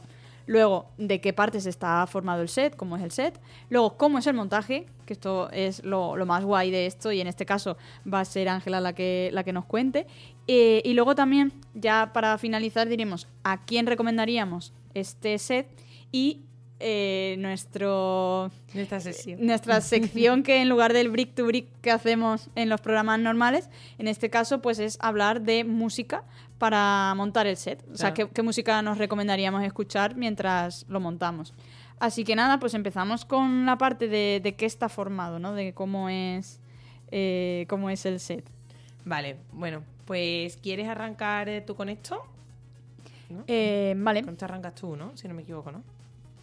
luego 0.47 0.89
de 0.97 1.21
qué 1.21 1.33
partes 1.33 1.67
está 1.67 2.07
formado 2.07 2.41
el 2.41 2.49
set, 2.49 2.75
cómo 2.75 2.97
es 2.97 3.03
el 3.03 3.11
set, 3.11 3.39
luego 3.69 3.97
cómo 3.97 4.17
es 4.17 4.25
el 4.25 4.33
montaje, 4.33 4.87
que 5.05 5.13
esto 5.13 5.51
es 5.51 5.83
lo, 5.83 6.15
más 6.25 6.43
guay 6.43 6.71
de 6.71 6.87
esto 6.87 7.11
y 7.11 7.21
en 7.21 7.27
este 7.27 7.45
caso 7.45 7.77
va 8.11 8.21
a 8.21 8.25
ser 8.25 8.49
Ángela 8.49 8.81
la 8.81 8.93
que, 8.93 9.29
la 9.33 9.43
que 9.43 9.53
nos 9.53 9.65
cuente, 9.65 10.07
Eh, 10.49 10.81
y 10.85 10.93
luego 10.93 11.13
también, 11.13 11.51
ya 11.73 12.11
para 12.13 12.37
finalizar, 12.37 12.87
diremos 12.87 13.27
a 13.43 13.65
quién 13.65 13.85
recomendaríamos 13.85 14.71
este 14.93 15.37
set 15.39 15.67
y 16.09 16.45
eh, 16.79 17.35
nuestro 17.39 18.51
esta 18.73 18.99
sesión. 18.99 19.45
nuestra 19.45 19.81
sección 19.81 20.43
que 20.43 20.61
en 20.61 20.69
lugar 20.69 20.93
del 20.93 21.09
brick 21.09 21.33
to 21.33 21.45
brick 21.45 21.67
que 21.81 21.91
hacemos 21.91 22.49
en 22.55 22.69
los 22.69 22.81
programas 22.81 23.19
normales, 23.19 23.69
en 23.97 24.07
este 24.07 24.29
caso 24.29 24.61
pues 24.61 24.79
es 24.79 24.97
hablar 25.01 25.41
de 25.41 25.63
música 25.63 26.23
para 26.57 27.13
montar 27.15 27.47
el 27.47 27.57
set. 27.57 27.83
O 27.91 27.97
sea. 27.97 28.13
¿qué, 28.13 28.27
qué 28.29 28.41
música 28.41 28.81
nos 28.81 28.97
recomendaríamos 28.97 29.63
escuchar 29.63 30.15
mientras 30.15 30.85
lo 30.87 30.99
montamos? 30.99 31.53
Así 31.99 32.23
que 32.23 32.35
nada, 32.35 32.59
pues 32.59 32.73
empezamos 32.73 33.25
con 33.25 33.65
la 33.65 33.77
parte 33.77 34.07
de, 34.07 34.39
de 34.43 34.55
qué 34.55 34.65
está 34.65 34.87
formado, 34.87 35.39
¿no? 35.39 35.53
De 35.53 35.73
cómo 35.73 36.09
es, 36.09 36.59
eh, 37.11 37.65
cómo 37.69 37.89
es 37.89 38.05
el 38.05 38.19
set. 38.19 38.47
Vale, 39.03 39.37
bueno, 39.51 39.81
pues 40.05 40.57
¿quieres 40.57 40.87
arrancar 40.87 41.49
eh, 41.49 41.61
tú 41.61 41.75
con 41.75 41.89
esto? 41.89 42.23
¿No? 43.29 43.43
Eh, 43.47 43.95
vale. 43.97 44.23
Con 44.23 44.33
esto 44.33 44.45
arrancas 44.45 44.75
tú, 44.75 44.95
¿no? 44.95 45.17
Si 45.17 45.27
no 45.27 45.33
me 45.33 45.41
equivoco, 45.41 45.71
¿no? 45.71 45.81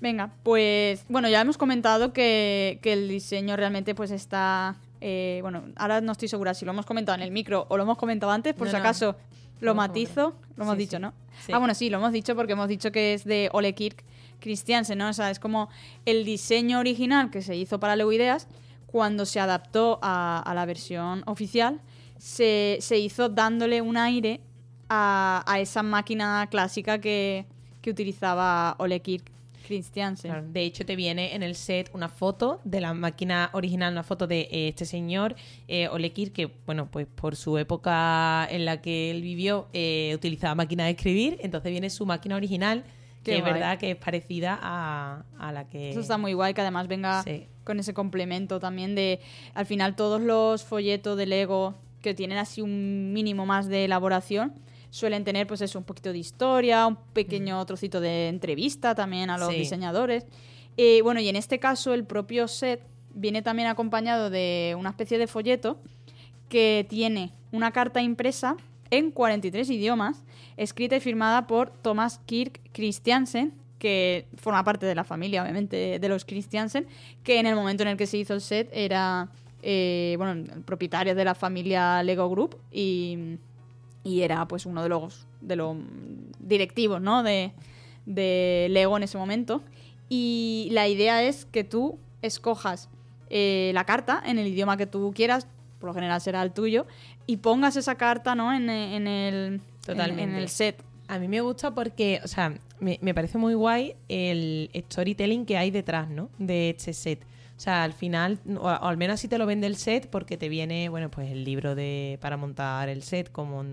Venga, 0.05 0.31
pues 0.43 1.05
bueno, 1.09 1.31
ya 1.31 1.41
hemos 1.41 1.57
comentado 1.57 2.13
que, 2.13 2.79
que 2.83 2.93
el 2.93 3.09
diseño 3.09 3.57
realmente 3.57 3.95
pues 3.95 4.11
está... 4.11 4.77
eh, 5.01 5.39
bueno, 5.41 5.63
ahora 5.77 6.03
no 6.03 6.13
estoy 6.13 6.29
segura 6.29 6.53
si 6.53 6.67
lo 6.67 6.73
hemos 6.73 6.85
comentado 6.85 7.17
en 7.17 7.23
el 7.23 7.31
micro 7.31 7.65
o 7.71 7.77
lo 7.79 7.85
hemos 7.85 7.97
comentado 7.97 8.31
antes, 8.31 8.53
por 8.53 8.67
No, 8.67 8.71
si 8.71 8.77
acaso 8.77 9.17
Lo 9.61 9.75
matizo. 9.75 10.35
Lo 10.57 10.65
hemos 10.65 10.75
Sí, 10.77 10.79
dicho, 10.81 10.97
sí. 10.99 11.03
¿no? 11.03 11.15
Sí. 11.47 11.53
Ah, 11.55 11.59
bueno, 11.59 11.75
sí, 11.75 11.89
lo 11.89 11.97
hemos 11.97 12.13
dicho 12.13 12.37
porque 12.37 12.53
hemos 12.53 12.69
dicho 12.69 12.93
que 12.93 13.15
es 13.15 13.25
de 13.25 13.49
Ole 13.55 13.73
Kirk 13.75 14.05
Christiansen, 14.41 14.99
¿no? 14.99 15.09
O 15.09 15.13
sea, 15.15 15.31
es 15.31 15.39
como 15.39 15.71
el 16.05 16.25
diseño 16.27 16.81
original 16.81 17.31
que 17.31 17.41
se 17.41 17.57
hizo 17.57 17.81
para 17.81 17.97
Lego 17.97 18.13
Ideas 18.13 18.47
cuando 18.87 19.25
se 19.25 19.41
adaptó 19.41 19.99
a, 20.03 20.39
a 20.45 20.55
la 20.55 20.67
versión 20.67 21.23
oficial, 21.27 21.81
se, 22.19 22.77
se 22.81 22.99
hizo 22.99 23.31
dándole 23.31 23.81
un 23.81 23.97
aire 23.97 24.43
a, 24.91 25.43
a 25.47 25.61
esa 25.61 25.83
máquina 25.83 26.47
clásica 26.51 27.01
que, 27.01 27.47
que 27.81 27.91
utilizaba 27.91 28.77
Ole 28.79 29.01
Kirk 29.01 29.33
Christiansen. 29.65 30.31
Claro, 30.31 30.47
De 30.51 30.63
hecho, 30.63 30.85
te 30.87 30.95
viene 30.97 31.35
en 31.35 31.43
el 31.43 31.55
set 31.55 31.91
una 31.93 32.09
foto 32.09 32.61
de 32.65 32.81
la 32.81 32.95
máquina 32.95 33.51
original, 33.53 33.93
una 33.93 34.03
foto 34.03 34.27
de 34.27 34.43
eh, 34.51 34.69
este 34.69 34.85
señor, 34.87 35.35
eh, 35.69 35.89
Ole 35.89 36.13
Kirk, 36.13 36.33
que, 36.33 36.51
bueno, 36.67 36.89
pues 36.91 37.07
por 37.07 37.37
su 37.37 37.59
época 37.59 38.47
en 38.51 38.65
la 38.65 38.81
que 38.81 39.11
él 39.11 39.23
vivió, 39.23 39.69
eh, 39.73 40.13
utilizaba 40.15 40.55
máquina 40.55 40.85
de 40.85 40.91
escribir. 40.91 41.39
Entonces 41.41 41.71
viene 41.71 41.91
su 41.91 42.07
máquina 42.07 42.37
original, 42.37 42.85
Qué 43.25 43.33
que 43.33 43.39
es 43.39 43.45
verdad 43.45 43.79
que 43.79 43.93
es 43.93 43.97
parecida 43.97 44.59
a, 44.61 45.25
a 45.39 45.51
la 45.53 45.69
que. 45.69 45.91
Eso 45.91 46.01
está 46.01 46.19
muy 46.19 46.35
guay, 46.35 46.53
que 46.55 46.61
además 46.61 46.89
venga 46.89 47.23
Sí. 47.23 47.47
con 47.65 47.81
ese 47.81 47.95
complemento 47.95 48.61
también 48.61 48.95
de, 48.95 49.21
al 49.55 49.65
final, 49.67 49.97
todos 49.97 50.21
los 50.21 50.63
folletos 50.65 51.17
de 51.17 51.27
Lego 51.27 51.75
que 52.03 52.13
tienen 52.13 52.37
así 52.37 52.61
un 52.61 53.15
mínimo 53.15 53.47
más 53.47 53.67
de 53.67 53.87
elaboración 53.87 54.53
suelen 54.95 55.25
tener, 55.25 55.49
pues 55.49 55.61
eso, 55.61 55.77
un 55.77 55.85
poquito 55.85 56.13
de 56.13 56.19
historia, 56.19 56.87
un 56.87 56.95
pequeño 56.95 57.67
trocito 57.67 58.01
de 58.01 58.29
entrevista 58.29 58.95
también 58.95 59.29
a 59.29 59.37
los. 59.37 59.49
Sí. 59.49 59.57
diseñadores. 59.57 60.25
Eh, 60.77 61.03
bueno, 61.03 61.19
y 61.19 61.29
en 61.29 61.35
este 61.35 61.59
caso 61.59 61.95
el 61.95 62.05
propio 62.05 62.47
set 62.47 62.81
viene 63.13 63.43
también 63.43 63.67
acompañado 63.67 64.31
de 64.31 64.77
una 64.79 64.91
especie 64.91 65.19
de 65.19 65.27
folleto 65.27 65.81
que 66.49 66.87
tiene 66.89 67.33
una 67.51 67.73
carta 67.73 68.03
impresa 68.03 68.57
en 68.91 69.11
43 69.11 69.69
idiomas, 69.69 70.23
escrita 70.57 70.95
y 70.95 71.01
firmada 71.01 71.49
por 71.49 71.71
Thomas 71.71 72.21
Kirk 72.25 72.61
Christiansen, 72.71 73.53
que 73.81 74.29
forma 74.37 74.63
parte 74.63 74.87
de 74.87 74.95
la 74.95 75.03
familia, 75.03 75.43
obviamente, 75.43 75.99
de 75.99 76.09
los 76.09 76.25
Christiansen, 76.25 76.87
que 77.25 77.41
en 77.41 77.47
el 77.47 77.57
momento 77.57 77.83
en 77.83 77.89
el 77.89 77.97
que 77.97 78.07
se 78.07 78.19
hizo 78.19 78.33
el 78.33 78.41
set 78.41 78.71
era, 78.73 79.29
eh, 79.61 80.15
bueno, 80.19 80.55
el 80.55 80.63
propietario 80.63 81.17
de 81.17 81.25
la 81.25 81.35
familia 81.35 82.01
Lego 82.05 82.31
Group 82.31 82.57
y, 82.71 83.39
y 84.05 84.21
era 84.21 84.47
pues 84.47 84.67
uno 84.67 84.83
de 84.83 84.91
los, 84.91 85.27
de 85.41 85.57
los 85.57 85.77
directivos, 86.39 87.01
¿no? 87.01 87.23
De, 87.23 87.53
de 88.07 88.69
Lego 88.71 88.97
en 88.97 89.03
ese 89.03 89.19
momento. 89.19 89.63
Y 90.09 90.69
la 90.71 90.87
idea 90.87 91.23
es 91.23 91.47
que 91.47 91.65
tú 91.65 91.99
escojas 92.23 92.89
eh, 93.31 93.73
la 93.75 93.85
carta 93.85 94.23
en 94.25 94.39
el 94.39 94.47
idioma 94.47 94.77
que 94.77 94.87
tú 94.87 95.13
quieras, 95.15 95.49
por 95.81 95.89
lo 95.89 95.95
general 95.95 96.21
será 96.21 96.43
el 96.43 96.53
tuyo, 96.53 96.87
y 97.27 97.39
pongas 97.39 97.77
esa 97.77 97.97
carta, 97.97 98.35
¿no? 98.35 98.53
En, 98.53 98.69
en 98.69 99.07
el, 99.07 99.61
Totalmente. 99.85 100.23
en, 100.23 100.31
en 100.31 100.37
el 100.37 100.49
set. 100.49 100.83
A 101.09 101.19
mí 101.19 101.29
me 101.29 101.41
gusta 101.41 101.75
porque, 101.75 102.21
o 102.23 102.29
sea, 102.29 102.55
me, 102.81 102.99
me 103.03 103.15
parece 103.15 103.39
muy 103.39 103.55
guay 103.55 103.95
el 104.09 104.71
storytelling 104.75 105.47
que 105.47 105.57
hay 105.57 105.71
detrás, 105.71 106.09
¿no? 106.09 106.29
De 106.39 106.71
este 106.71 106.93
set. 106.93 107.25
O 107.57 107.61
sea, 107.61 107.85
al 107.85 107.93
final, 107.93 108.41
o, 108.59 108.69
al 108.69 108.97
menos 108.97 109.15
así 109.15 109.29
te 109.29 109.39
lo 109.39 109.47
vende 109.47 109.69
el 109.69 109.77
set 109.77 110.09
porque 110.11 110.37
te 110.37 110.49
viene, 110.49 110.89
bueno, 110.89 111.09
pues 111.11 111.31
el 111.31 111.45
libro 111.45 111.77
de 111.77 112.19
para 112.21 112.37
montar 112.37 112.89
el 112.89 113.03
set, 113.03 113.31
como 113.31 113.65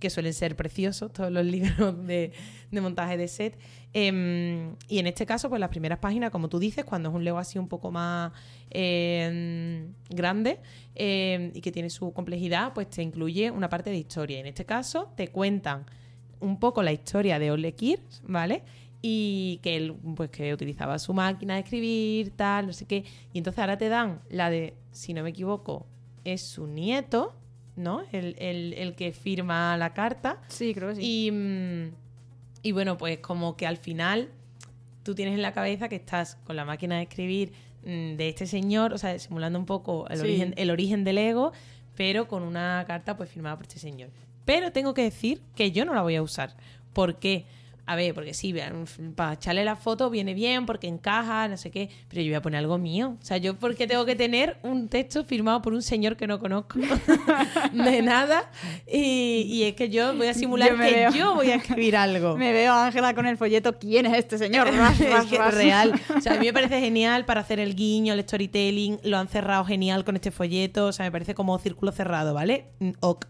que 0.00 0.10
suelen 0.10 0.34
ser 0.34 0.56
preciosos 0.56 1.12
todos 1.12 1.30
los 1.30 1.44
libros 1.46 2.04
de, 2.04 2.32
montaje 2.72 3.16
de 3.16 3.28
set. 3.28 3.56
Em, 3.92 4.74
y 4.88 4.98
en 4.98 5.06
este 5.06 5.24
caso, 5.24 5.48
pues 5.48 5.60
las 5.60 5.70
primeras 5.70 5.98
páginas, 6.00 6.30
como 6.30 6.48
tú 6.48 6.58
dices, 6.58 6.84
cuando 6.84 7.10
es 7.10 7.14
un 7.14 7.24
Lego 7.24 7.38
así 7.38 7.58
un 7.58 7.68
poco 7.68 7.92
más 7.92 8.32
em, 8.70 9.92
grande 10.10 10.58
em, 10.96 11.52
y 11.54 11.60
que 11.60 11.70
tiene 11.70 11.90
su 11.90 12.12
complejidad, 12.12 12.72
pues 12.74 12.90
te 12.90 13.02
incluye 13.02 13.52
una 13.52 13.68
parte 13.68 13.90
de 13.90 13.96
historia. 13.96 14.40
En 14.40 14.46
este 14.46 14.64
caso, 14.64 15.12
te 15.16 15.28
cuentan 15.28 15.86
un 16.40 16.58
poco 16.58 16.82
la 16.82 16.92
historia 16.92 17.38
de 17.38 17.50
Ole 17.52 17.72
Kirs, 17.74 18.22
¿vale? 18.24 18.62
Y 19.00 19.60
que 19.62 19.76
él, 19.76 19.94
pues, 20.16 20.30
que 20.30 20.52
utilizaba 20.52 20.98
su 20.98 21.14
máquina 21.14 21.54
de 21.54 21.60
escribir, 21.60 22.30
tal, 22.36 22.66
no 22.66 22.72
sé 22.72 22.84
qué. 22.86 23.04
Y 23.32 23.38
entonces 23.38 23.60
ahora 23.60 23.78
te 23.78 23.88
dan 23.88 24.20
la 24.28 24.50
de, 24.50 24.74
si 24.90 25.14
no 25.14 25.22
me 25.22 25.30
equivoco, 25.30 25.86
es 26.24 26.42
su 26.42 26.66
nieto, 26.66 27.34
¿no? 27.76 28.02
El, 28.12 28.34
el- 28.38 28.74
el 28.74 28.94
que 28.96 29.12
firma 29.12 29.76
la 29.76 29.94
carta. 29.94 30.40
Sí, 30.48 30.74
creo 30.74 30.88
que 30.88 30.96
sí. 30.96 31.26
Y, 31.26 31.30
mm, 31.30 31.92
y 32.64 32.72
bueno, 32.72 32.96
pues 32.98 33.18
como 33.20 33.56
que 33.56 33.66
al 33.68 33.76
final 33.76 34.30
tú 35.04 35.14
tienes 35.14 35.34
en 35.34 35.42
la 35.42 35.52
cabeza 35.52 35.88
que 35.88 35.96
estás 35.96 36.34
con 36.44 36.56
la 36.56 36.64
máquina 36.64 36.96
de 36.96 37.02
escribir 37.02 37.52
mm, 37.84 38.16
de 38.16 38.28
este 38.28 38.46
señor, 38.48 38.92
o 38.92 38.98
sea, 38.98 39.16
simulando 39.20 39.60
un 39.60 39.64
poco 39.64 40.08
el, 40.08 40.16
Sí. 40.16 40.22
origen, 40.24 40.54
el 40.56 40.70
origen 40.72 41.04
del 41.04 41.18
ego, 41.18 41.52
pero 41.94 42.26
con 42.26 42.42
una 42.42 42.84
carta 42.88 43.16
pues 43.16 43.30
firmada 43.30 43.54
por 43.56 43.66
este 43.66 43.78
señor. 43.78 44.10
Pero 44.44 44.72
tengo 44.72 44.92
que 44.92 45.02
decir 45.02 45.40
que 45.54 45.70
yo 45.70 45.84
no 45.84 45.94
la 45.94 46.02
voy 46.02 46.16
a 46.16 46.22
usar. 46.22 46.56
¿Por 46.92 47.20
qué? 47.20 47.46
A 47.90 47.96
ver, 47.96 48.12
porque 48.12 48.34
sí, 48.34 48.54
para 49.16 49.32
echarle 49.32 49.64
la 49.64 49.74
foto 49.74 50.10
viene 50.10 50.34
bien, 50.34 50.66
porque 50.66 50.88
encaja, 50.88 51.48
no 51.48 51.56
sé 51.56 51.70
qué, 51.70 51.88
pero 52.10 52.20
yo 52.20 52.28
voy 52.28 52.34
a 52.34 52.42
poner 52.42 52.58
algo 52.58 52.76
mío. 52.76 53.16
O 53.18 53.24
sea, 53.24 53.38
yo 53.38 53.58
porque 53.58 53.86
tengo 53.86 54.04
que 54.04 54.14
tener 54.14 54.58
un 54.62 54.88
texto 54.88 55.24
firmado 55.24 55.62
por 55.62 55.72
un 55.72 55.80
señor 55.80 56.18
que 56.18 56.26
no 56.26 56.38
conozco 56.38 56.78
de 57.72 58.02
nada. 58.02 58.50
Y, 58.86 59.46
y 59.48 59.62
es 59.62 59.74
que 59.74 59.88
yo 59.88 60.14
voy 60.14 60.26
a 60.26 60.34
simular 60.34 60.68
Yo 60.70 60.76
que 60.76 60.82
veo. 60.82 61.10
yo 61.12 61.34
voy 61.34 61.50
a 61.50 61.54
escribir 61.54 61.96
algo. 61.96 62.36
Me 62.36 62.52
veo 62.52 62.72
a 62.74 62.86
Ángela 62.88 63.14
con 63.14 63.24
el 63.26 63.38
folleto. 63.38 63.78
¿Quién 63.78 64.04
es 64.04 64.18
este 64.18 64.36
señor? 64.36 64.68
Ras, 64.76 65.00
es 65.00 65.24
que 65.26 65.38
ras. 65.38 65.54
real. 65.54 65.98
O 66.14 66.20
sea, 66.20 66.34
a 66.34 66.38
mí 66.38 66.44
me 66.44 66.52
parece 66.52 66.80
genial 66.80 67.24
para 67.24 67.40
hacer 67.40 67.58
el 67.58 67.74
guiño, 67.74 68.12
el 68.12 68.20
storytelling. 68.20 69.00
Lo 69.02 69.16
han 69.16 69.28
cerrado 69.28 69.64
genial 69.64 70.04
con 70.04 70.14
este 70.14 70.30
folleto. 70.30 70.86
O 70.88 70.92
sea, 70.92 71.06
me 71.06 71.10
parece 71.12 71.34
como 71.34 71.58
círculo 71.58 71.90
cerrado, 71.92 72.34
¿vale? 72.34 72.66
Mm, 72.80 72.90
Ok. 73.00 73.24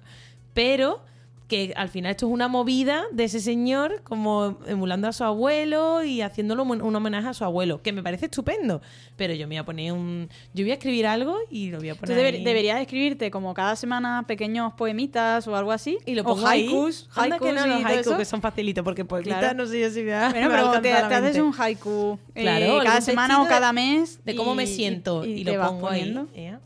Pero 0.52 1.04
que 1.48 1.72
al 1.76 1.88
final 1.88 2.10
esto 2.10 2.26
es 2.26 2.32
una 2.32 2.46
movida 2.46 3.04
de 3.10 3.24
ese 3.24 3.40
señor 3.40 4.02
como 4.04 4.58
emulando 4.66 5.08
a 5.08 5.12
su 5.14 5.24
abuelo 5.24 6.04
y 6.04 6.20
haciéndolo 6.20 6.62
un 6.62 6.94
homenaje 6.94 7.26
a 7.28 7.32
su 7.32 7.42
abuelo, 7.42 7.80
que 7.80 7.90
me 7.92 8.02
parece 8.02 8.26
estupendo. 8.26 8.82
Pero 9.16 9.32
yo 9.32 9.48
me 9.48 9.54
voy 9.54 9.56
a 9.56 9.64
poner 9.64 9.92
un... 9.92 10.28
Yo 10.52 10.62
voy 10.64 10.72
a 10.72 10.74
escribir 10.74 11.06
algo 11.06 11.36
y 11.50 11.70
lo 11.70 11.78
voy 11.78 11.88
a 11.88 11.94
Tú 11.94 12.00
poner 12.00 12.18
deber- 12.18 12.34
ahí. 12.34 12.44
deberías 12.44 12.80
escribirte 12.82 13.30
como 13.30 13.54
cada 13.54 13.76
semana 13.76 14.24
pequeños 14.28 14.74
poemitas 14.74 15.48
o 15.48 15.56
algo 15.56 15.72
así. 15.72 15.96
Y 16.04 16.14
lo 16.16 16.22
o 16.22 16.24
pongo 16.26 16.46
ahí. 16.46 16.66
haikus. 16.66 17.08
Anda 17.14 17.38
que 17.38 17.48
haikus 17.48 17.60
no, 17.66 17.74
los 17.76 17.84
haikus 17.86 18.14
que 18.16 18.24
son 18.26 18.42
facilitos, 18.42 18.84
porque 18.84 19.06
por 19.06 19.22
Claro. 19.22 19.54
no 19.56 19.64
sé 19.66 19.80
yo 19.80 19.90
si 19.90 20.02
me 20.02 20.12
va 20.12 20.28
Bueno, 20.28 20.46
a 20.54 20.80
pero 20.80 20.80
te, 20.82 20.92
haces 20.92 21.38
un 21.38 21.54
haiku 21.58 22.18
eh, 22.34 22.42
Claro, 22.42 22.80
cada 22.84 23.00
semana 23.00 23.40
o 23.42 23.48
cada 23.48 23.72
mes. 23.72 24.20
de 24.22 24.36
cómo 24.36 24.54
me 24.54 24.64
y- 24.64 24.66
siento 24.66 25.24
y, 25.24 25.44
lo 25.44 25.54
pongo 25.66 25.80
poniendo. 25.88 26.28
ahí. 26.34 26.42
¿eh? 26.44 26.58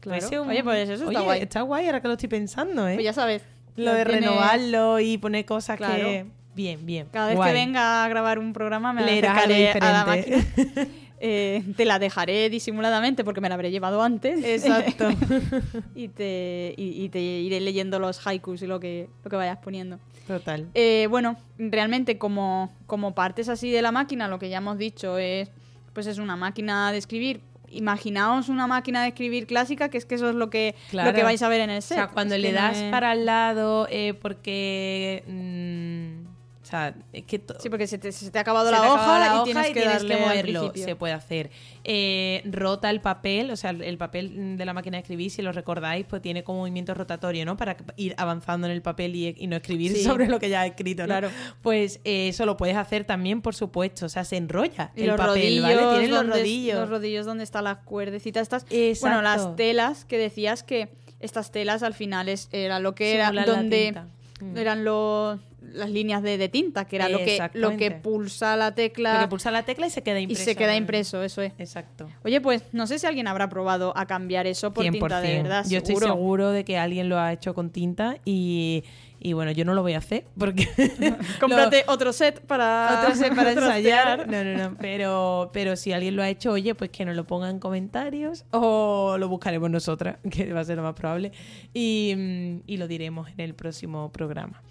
Claro. 0.00 0.42
Un- 0.42 0.50
Oye, 0.50 0.62
pues 0.62 0.88
eso 0.90 1.04
está 1.04 1.08
Oye, 1.08 1.24
guay. 1.24 1.40
Está 1.40 1.62
guay 1.62 1.86
ahora 1.86 2.02
que 2.02 2.08
lo 2.08 2.14
estoy 2.14 2.28
pensando, 2.28 2.86
¿eh? 2.86 2.94
Pues 2.96 3.04
ya 3.04 3.14
sabes. 3.14 3.42
Lo 3.76 3.92
de 3.92 4.04
tiene- 4.04 4.20
renovarlo 4.20 5.00
y 5.00 5.18
poner 5.18 5.44
cosas 5.44 5.76
Claro. 5.76 5.94
que... 6.08 6.26
Bien, 6.54 6.84
bien. 6.86 7.06
Cada 7.12 7.28
vez 7.28 7.36
guay. 7.36 7.50
que 7.52 7.58
venga 7.58 8.04
a 8.04 8.08
grabar 8.08 8.38
un 8.38 8.52
programa 8.54 8.92
me 8.94 9.02
acercaré 9.02 9.70
a 9.72 9.92
la 9.92 10.04
máquina. 10.06 10.36
Eh, 11.18 11.64
te 11.78 11.86
la 11.86 11.98
dejaré 11.98 12.50
disimuladamente 12.50 13.24
porque 13.24 13.40
me 13.40 13.48
la 13.48 13.54
habré 13.54 13.70
llevado 13.70 14.02
antes. 14.02 14.44
Exacto. 14.44 15.08
y, 15.94 16.08
te, 16.08 16.74
y, 16.76 17.04
y 17.04 17.08
te 17.08 17.20
iré 17.20 17.58
leyendo 17.62 17.98
los 17.98 18.24
haikus 18.26 18.60
y 18.60 18.66
lo 18.66 18.80
que, 18.80 19.08
lo 19.24 19.30
que 19.30 19.36
vayas 19.36 19.56
poniendo. 19.56 19.98
Total. 20.26 20.66
Eh, 20.74 21.06
bueno, 21.08 21.38
realmente 21.58 22.18
como, 22.18 22.70
como 22.86 23.14
partes 23.14 23.48
así 23.48 23.70
de 23.70 23.80
la 23.80 23.92
máquina, 23.92 24.28
lo 24.28 24.38
que 24.38 24.50
ya 24.50 24.58
hemos 24.58 24.76
dicho 24.76 25.16
es, 25.16 25.50
pues 25.94 26.06
es 26.06 26.18
una 26.18 26.36
máquina 26.36 26.92
de 26.92 26.98
escribir. 26.98 27.40
Imaginaos 27.76 28.48
una 28.48 28.66
máquina 28.66 29.02
de 29.02 29.08
escribir 29.08 29.46
clásica, 29.46 29.88
que 29.88 29.98
es 29.98 30.06
que 30.06 30.14
eso 30.16 30.28
es 30.28 30.34
lo 30.34 30.50
que, 30.50 30.74
Claro. 30.90 31.10
lo 31.10 31.16
que 31.16 31.22
vais 31.22 31.42
a 31.42 31.48
ver 31.48 31.60
en 31.60 31.70
el 31.70 31.78
O 31.78 31.82
set. 31.82 31.96
sea, 31.96 32.08
cuando 32.08 32.34
Es 32.34 32.40
le 32.40 32.52
das 32.52 32.76
para 32.90 33.10
al 33.12 33.24
lado 33.26 33.86
eh, 33.90 34.14
porque... 34.20 35.22
mm, 35.26 36.25
o 36.66 36.68
sea, 36.68 36.96
es 37.12 37.22
que... 37.26 37.40
Sí, 37.60 37.70
porque 37.70 37.86
se 37.86 37.96
te, 37.96 38.10
se 38.10 38.28
te 38.28 38.38
ha 38.38 38.40
acabado 38.40 38.66
se 38.66 38.72
la 38.72 38.80
te 38.80 38.86
hoja, 38.88 38.94
acabado 38.94 39.36
la 39.36 39.40
y 39.40 39.44
tienes 39.44 39.70
que 39.70 39.84
darle 39.84 40.14
al 40.14 40.20
moverlo. 40.20 40.72
Se 40.74 40.96
puede 40.96 41.14
hacer. 41.14 41.50
Eh, 41.84 42.42
rota 42.44 42.90
el 42.90 43.00
papel, 43.00 43.52
o 43.52 43.56
sea, 43.56 43.70
el 43.70 43.96
papel 43.98 44.56
de 44.58 44.64
la 44.64 44.72
máquina 44.72 44.96
de 44.96 45.02
escribir, 45.02 45.30
si 45.30 45.42
lo 45.42 45.52
recordáis, 45.52 46.06
pues 46.06 46.20
tiene 46.22 46.42
como 46.42 46.58
movimiento 46.58 46.92
rotatorio, 46.92 47.44
¿no? 47.44 47.56
Para 47.56 47.76
ir 47.94 48.16
avanzando 48.18 48.66
en 48.66 48.72
el 48.72 48.82
papel 48.82 49.14
y, 49.14 49.32
y 49.38 49.46
no 49.46 49.54
escribir 49.54 49.92
Sí. 49.92 50.02
sobre 50.02 50.26
lo 50.26 50.40
que 50.40 50.48
ya 50.48 50.62
has 50.62 50.66
escrito, 50.70 51.02
¿no? 51.02 51.06
Claro. 51.06 51.30
Pues 51.62 52.00
eh, 52.02 52.26
eso 52.30 52.46
lo 52.46 52.56
puedes 52.56 52.76
hacer 52.76 53.04
también, 53.04 53.42
por 53.42 53.54
supuesto. 53.54 54.06
O 54.06 54.08
sea, 54.08 54.24
se 54.24 54.36
enrolla 54.36 54.90
Y 54.96 55.02
el 55.02 55.06
los 55.06 55.18
papel, 55.18 55.34
rodillos, 55.62 55.62
¿vale? 55.62 55.98
Tienes 56.00 56.10
los 56.10 56.26
rodillos. 56.26 56.80
Los 56.80 56.88
rodillos 56.90 57.26
donde 57.26 57.44
están 57.44 57.62
las 57.62 57.78
cuerdecitas 57.84 58.42
estas. 58.42 58.66
Exacto. 58.70 59.06
Bueno, 59.06 59.22
las 59.22 59.54
telas 59.54 60.04
que 60.04 60.18
decías 60.18 60.64
que 60.64 60.88
estas 61.20 61.52
telas 61.52 61.84
al 61.84 61.94
final 61.94 62.28
es, 62.28 62.48
era 62.50 62.80
lo 62.80 62.96
que 62.96 63.14
era 63.14 63.26
Simulan 63.26 63.46
la 63.46 63.52
donde. 63.54 64.02
Mm. 64.38 64.56
eran 64.58 64.84
los 64.84 65.40
las 65.72 65.90
líneas 65.90 66.22
de, 66.22 66.38
de 66.38 66.48
tinta, 66.48 66.86
que 66.86 66.96
era 66.96 67.08
lo 67.08 67.18
que, 67.18 67.50
lo 67.54 67.76
que 67.76 67.90
pulsa 67.90 68.56
la 68.56 68.74
tecla 68.74 69.14
Lo 69.14 69.20
que 69.20 69.28
pulsa 69.28 69.50
la 69.50 69.64
tecla 69.64 69.86
y 69.86 69.90
se 69.90 70.02
queda 70.02 70.20
y 70.20 70.24
impreso. 70.24 70.44
se 70.44 70.56
queda 70.56 70.76
impreso, 70.76 71.22
eso 71.22 71.42
es. 71.42 71.52
Exacto. 71.58 72.08
Oye, 72.24 72.40
pues 72.40 72.62
no 72.72 72.86
sé 72.86 72.98
si 72.98 73.06
alguien 73.06 73.28
habrá 73.28 73.48
probado 73.48 73.92
a 73.96 74.06
cambiar 74.06 74.46
eso 74.46 74.72
por 74.72 74.84
tinta 74.84 75.20
de 75.20 75.40
100%. 75.40 75.42
verdad. 75.42 75.64
Yo 75.68 75.78
estoy 75.78 75.96
seguro. 75.96 76.50
de 76.50 76.64
que 76.64 76.78
alguien 76.78 77.08
lo 77.08 77.18
ha 77.18 77.32
hecho 77.32 77.54
con 77.54 77.70
tinta 77.70 78.18
y, 78.24 78.84
y 79.18 79.32
bueno, 79.32 79.50
yo 79.50 79.64
no 79.64 79.74
lo 79.74 79.82
voy 79.82 79.94
a 79.94 79.98
hacer 79.98 80.26
porque... 80.38 80.68
Cómprate 81.40 81.84
otro 81.88 82.12
set 82.12 82.40
para, 82.40 83.00
Otro 83.02 83.14
set 83.14 83.34
para 83.34 83.52
ensayar. 83.52 84.28
No, 84.28 84.44
no, 84.44 84.56
no. 84.56 84.76
Pero, 84.78 85.50
pero 85.52 85.76
si 85.76 85.92
alguien 85.92 86.16
lo 86.16 86.22
ha 86.22 86.28
hecho, 86.28 86.52
oye, 86.52 86.74
pues 86.74 86.90
que 86.90 87.04
nos 87.04 87.16
lo 87.16 87.26
ponga 87.26 87.50
en 87.50 87.58
comentarios 87.58 88.44
o 88.50 89.16
lo 89.18 89.28
buscaremos 89.28 89.70
nosotras, 89.70 90.18
que 90.30 90.52
va 90.52 90.60
a 90.60 90.64
ser 90.64 90.76
lo 90.76 90.82
más 90.82 90.94
probable, 90.94 91.32
y, 91.72 92.14
mm, 92.16 92.62
y 92.66 92.76
lo 92.76 92.88
diremos 92.88 93.28
en 93.30 93.40
el 93.40 93.54
próximo 93.54 94.12
programa. 94.12 94.62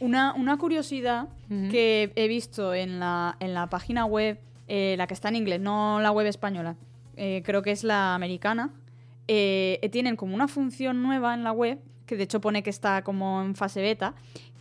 Una, 0.00 0.34
una 0.34 0.58
curiosidad 0.58 1.28
que 1.48 2.12
he 2.16 2.28
visto 2.28 2.74
en 2.74 3.00
la, 3.00 3.36
en 3.40 3.54
la 3.54 3.68
página 3.68 4.04
web, 4.04 4.38
eh, 4.68 4.94
la 4.98 5.06
que 5.06 5.14
está 5.14 5.28
en 5.28 5.36
inglés, 5.36 5.60
no 5.60 6.00
la 6.00 6.10
web 6.10 6.26
española, 6.26 6.76
eh, 7.16 7.42
creo 7.44 7.62
que 7.62 7.70
es 7.70 7.82
la 7.82 8.14
americana, 8.14 8.72
eh, 9.28 9.88
tienen 9.92 10.16
como 10.16 10.34
una 10.34 10.48
función 10.48 11.02
nueva 11.02 11.34
en 11.34 11.44
la 11.44 11.52
web, 11.52 11.78
que 12.04 12.16
de 12.16 12.24
hecho 12.24 12.40
pone 12.40 12.62
que 12.62 12.70
está 12.70 13.02
como 13.02 13.42
en 13.42 13.54
fase 13.54 13.80
beta, 13.80 14.14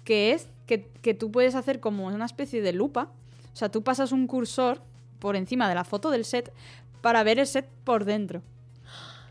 que 0.03 0.31
es 0.31 0.47
que, 0.65 0.87
que 1.01 1.13
tú 1.13 1.31
puedes 1.31 1.55
hacer 1.55 1.79
como 1.79 2.07
una 2.07 2.25
especie 2.25 2.61
de 2.61 2.73
lupa. 2.73 3.11
O 3.53 3.55
sea, 3.57 3.69
tú 3.69 3.83
pasas 3.83 4.11
un 4.11 4.27
cursor 4.27 4.81
por 5.19 5.35
encima 5.35 5.69
de 5.69 5.75
la 5.75 5.83
foto 5.83 6.11
del 6.11 6.25
set 6.25 6.53
para 7.01 7.23
ver 7.23 7.39
el 7.39 7.47
set 7.47 7.67
por 7.83 8.05
dentro. 8.05 8.41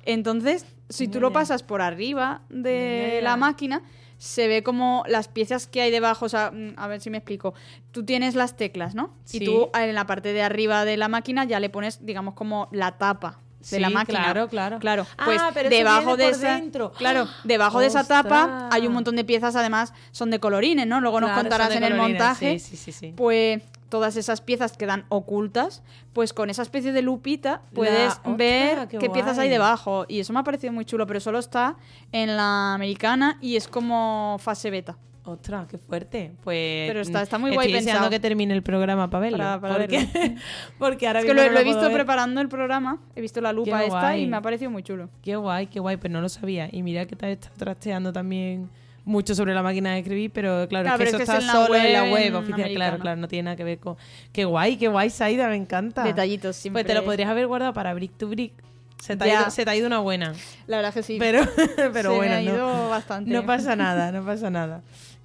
Entonces, 0.05 0.67
si 0.89 1.09
tú 1.09 1.21
lo 1.21 1.33
pasas 1.33 1.63
por 1.63 1.81
arriba 1.81 2.43
de 2.51 3.21
la 3.23 3.37
máquina, 3.37 3.83
se 4.25 4.49
ve 4.49 4.63
como 4.63 5.05
las 5.07 5.29
piezas 5.29 5.67
que 5.67 5.83
hay 5.83 5.91
debajo. 5.91 6.25
O 6.25 6.29
sea, 6.31 6.51
mm, 6.51 6.75
a 6.77 6.87
ver 6.89 7.01
si 7.01 7.11
me 7.11 7.19
explico. 7.19 7.53
Tú 7.93 8.05
tienes 8.07 8.35
las 8.35 8.57
teclas, 8.57 8.95
¿no? 8.95 9.13
Sí. 9.25 9.37
Y 9.37 9.45
tú 9.45 9.71
en 9.75 9.95
la 9.95 10.07
parte 10.07 10.33
de 10.33 10.43
arriba 10.43 10.87
de 10.87 10.97
la 10.97 11.09
máquina 11.09 11.45
ya 11.45 11.61
le 11.61 11.69
pones, 11.69 12.05
digamos, 12.07 12.33
como 12.33 12.69
la 12.73 12.93
tapa 12.97 13.41
de 13.71 13.81
la 13.81 13.91
máquina. 13.91 14.23
claro, 14.23 14.49
claro. 14.49 14.79
Claro, 14.79 15.07
Ah, 15.19 15.25
pues 15.27 15.41
pero 15.53 15.69
debajo 15.71 16.17
de 16.17 16.29
esa, 16.31 16.55
dentro. 16.57 16.93
claro, 16.93 17.27
debajo 17.45 17.81
de 17.81 17.87
esa 17.87 18.05
tapa 18.07 18.45
¡Ostras! 18.45 18.69
hay 18.73 18.87
un 18.87 18.93
montón 18.93 19.17
de 19.17 19.25
piezas, 19.25 19.57
además 19.57 19.93
son 20.11 20.31
de 20.31 20.39
colorines, 20.41 20.87
¿no? 20.87 21.01
Luego 21.01 21.21
nos 21.21 21.31
contarás 21.33 21.75
en 21.75 21.83
el 21.85 21.95
montaje. 21.95 22.59
Sí, 22.59 22.77
sí. 22.77 22.93
sí. 22.93 23.13
Pues 23.17 23.63
todas 23.95 24.17
esas 24.17 24.41
piezas 24.41 24.77
quedan 24.77 25.05
ocultas, 25.09 25.85
pues 26.13 26.33
con 26.33 26.51
esa 26.51 26.63
especie 26.63 26.91
de 26.93 27.01
lupita 27.01 27.63
puedes 27.75 28.21
ver 28.37 28.89
qué 28.89 28.99
qué, 28.99 29.09
piezas 29.09 29.39
hay 29.39 29.49
debajo. 29.49 30.05
Y 30.09 30.19
eso 30.19 30.33
me 30.33 30.41
ha 30.41 30.43
parecido 30.43 30.73
muy 30.73 30.85
chulo, 30.85 31.07
pero 31.07 31.21
solo 31.21 31.39
está 31.39 31.77
en 32.11 32.37
la 32.37 32.75
americana 32.75 33.39
y 33.41 33.55
es 33.55 33.69
como 33.69 34.35
fase 34.41 34.69
beta. 34.73 34.99
Ostras, 35.27 35.69
qué 35.69 35.79
fuerte. 35.79 36.33
Pues 36.43 36.89
Pero 36.89 37.01
está- 37.03 37.23
está 37.23 37.39
muy 37.39 37.53
estoy 37.53 37.71
guay 37.71 37.85
pensado. 37.85 38.11
que 38.11 38.19
termine 38.19 38.53
el 38.53 38.65
programa 38.65 39.09
para 39.09 39.21
verlo. 39.23 39.39
Para- 39.39 39.61
para 39.61 39.75
porque, 39.77 40.37
porque 40.81 41.07
ahora 41.07 41.21
Es 41.21 41.25
que 41.27 41.35
lo, 41.35 41.45
no 41.45 41.51
lo 41.53 41.61
he 41.61 41.65
visto 41.65 41.83
ver. 41.83 41.93
preparando 41.93 42.41
el 42.41 42.49
programa, 42.49 42.99
he 43.15 43.21
visto 43.21 43.41
la 43.41 43.53
lupa 43.53 43.79
Qué 43.79 43.85
esta 43.87 44.01
guay. 44.01 44.23
y 44.25 44.27
me 44.27 44.37
ha 44.39 44.43
parecido 44.43 44.73
muy 44.73 44.83
chulo. 44.83 45.09
Qué 45.23 45.37
guay, 45.37 45.69
qué 45.69 45.79
guay, 45.79 45.99
pero 45.99 46.13
no 46.15 46.21
lo 46.21 46.29
sabía. 46.29 46.69
Y 46.71 46.83
mira 46.83 47.07
que 47.07 47.15
te 47.15 47.27
has 47.27 47.33
estado 47.33 47.55
trasteando 47.57 48.13
también 48.13 48.69
mucho 49.05 49.35
sobre 49.35 49.53
la 49.55 49.63
máquina 49.63 49.93
de 49.93 49.99
escribir, 50.01 50.31
pero 50.33 50.67
claro, 50.69 50.85
Claro, 50.85 50.95
es 50.95 50.99
que 50.99 50.99
pero 50.99 51.09
eso 51.09 51.17
es 51.17 51.17
que 51.19 51.23
es 51.25 51.29
está 51.29 51.41
en 51.41 51.47
la 51.47 51.53
solo 51.67 51.75
en 51.79 51.93
la 51.93 52.05
web 52.13 52.35
oficial, 52.37 52.75
claro, 52.75 52.99
claro, 52.99 53.21
no 53.21 53.29
tiene 53.29 53.43
nada 53.45 53.57
que 53.57 53.65
ver 53.65 53.79
con... 53.79 53.97
Qué 54.33 54.45
guay, 54.45 54.77
qué 54.77 54.89
guay, 54.89 55.11
Saida, 55.11 55.49
me 55.49 55.57
encanta. 55.57 56.05
Detallitos 56.05 56.57
siempre. 56.57 56.83
Pues 56.85 56.93
te 56.95 56.99
lo 56.99 57.05
podrías 57.05 57.29
haber 57.29 57.47
guardado 57.47 57.73
para 57.75 57.93
Brick 57.95 58.17
to 58.17 58.29
Brick. 58.29 58.53
Se 59.01 59.17
te, 59.17 59.25
ha 59.25 59.43
ido, 59.43 59.51
se 59.51 59.65
te 59.65 59.71
ha 59.71 59.77
ido 59.77 59.87
una 59.87 59.99
buena. 59.99 60.33
La 60.67 60.79
verdad 60.79 60.95
que 60.95 61.03
sí. 61.03 61.17
Pero, 61.19 61.43
pero 61.77 62.11
Se 62.11 62.17
bueno, 62.17 62.33
me 62.33 62.39
ha 62.39 62.43
no. 62.43 62.55
ido 62.55 62.89
bastante. 62.89 63.31
No 63.31 63.45
pasa 63.45 63.77
nada, 63.77 64.11
no 64.13 64.25
pasa 64.25 64.49
nada. 64.49 64.81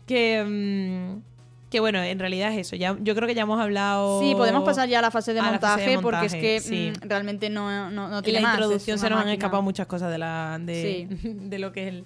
Que, 0.06 0.44
mm, 0.44 1.22
que 1.70 1.80
bueno, 1.80 2.02
en 2.04 2.20
realidad 2.20 2.52
es 2.52 2.58
eso. 2.68 2.76
Ya, 2.76 2.98
yo 3.00 3.16
creo 3.16 3.26
que 3.28 3.36
ya 3.36 3.44
hemos 3.44 3.62
hablado. 3.62 4.20
Sí, 4.22 4.34
podemos 4.36 4.64
pasar 4.66 4.90
ya 4.90 5.00
a 5.00 5.02
la 5.04 5.12
fase 5.12 5.34
de 5.34 5.42
montaje, 5.42 5.84
fase 5.84 5.90
de 5.92 6.00
porque 6.00 6.26
es 6.26 6.34
montaje, 6.34 6.42
que 6.42 6.60
sí. 6.60 6.92
mm, 6.92 7.08
realmente 7.08 7.50
no, 7.50 7.90
no, 7.90 8.10
no 8.10 8.18
En 8.18 8.24
tiene 8.24 8.42
la 8.42 8.48
más, 8.50 8.58
es 8.58 8.60
introducción 8.64 8.98
se 9.00 9.04
nos 9.06 9.12
han 9.14 9.20
máquina. 9.20 9.34
escapado 9.36 9.62
muchas 9.64 9.88
cosas 9.88 10.12
de 10.12 10.18
la 10.18 10.58
de, 10.60 11.08
de 11.24 11.60
lo 11.60 11.72
que 11.72 11.84
es 11.84 11.94
el, 11.94 12.06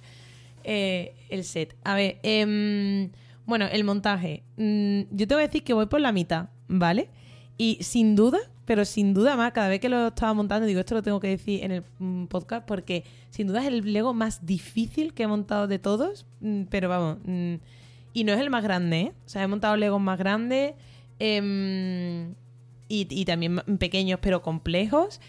eh, 0.64 1.16
el 1.30 1.44
set. 1.44 1.76
A 1.84 1.96
ver, 1.96 2.20
em, 2.24 3.12
bueno, 3.46 3.66
el 3.72 3.84
montaje. 3.84 4.44
Mm, 4.58 5.02
yo 5.12 5.28
te 5.28 5.36
voy 5.36 5.44
a 5.44 5.48
decir 5.48 5.64
que 5.64 5.74
voy 5.74 5.88
por 5.88 6.02
la 6.02 6.12
mitad, 6.12 6.50
¿vale? 6.68 7.10
Y 7.58 7.78
sin 7.82 8.16
duda, 8.16 8.40
pero 8.66 8.86
sin 8.86 9.14
duda 9.14 9.36
más, 9.36 9.52
cada 9.52 9.70
vez 9.70 9.80
que 9.80 9.90
lo 9.90 10.08
estaba 10.08 10.34
montando, 10.34 10.66
digo, 10.66 10.80
esto 10.80 10.96
lo 10.96 11.04
tengo 11.04 11.20
que 11.20 11.28
decir 11.28 11.64
en 11.64 11.72
el 11.72 11.84
mm, 12.00 12.26
podcast, 12.26 12.66
porque 12.66 13.04
sin 13.30 13.48
duda 13.48 13.62
es 13.62 13.68
el 13.68 13.94
Lego 13.94 14.14
más 14.14 14.46
difícil 14.46 15.14
que 15.14 15.24
he 15.24 15.28
montado 15.28 15.68
de 15.68 15.80
todos, 15.80 16.26
mm, 16.42 16.64
pero 16.70 16.90
vamos, 16.90 17.18
y 18.14 18.24
no 18.24 18.34
es 18.34 18.40
el 18.40 18.50
más 18.50 18.64
grande, 18.64 19.00
¿eh? 19.02 19.14
O 19.26 19.30
sea, 19.30 19.44
he 19.44 19.48
montado 19.48 19.76
Legos 19.76 20.00
más 20.00 20.18
grandes 20.20 20.76
em, 21.20 22.36
y, 22.88 23.26
también 23.26 23.58
pequeños, 23.80 24.20
pero 24.22 24.42
complejos 24.44 25.20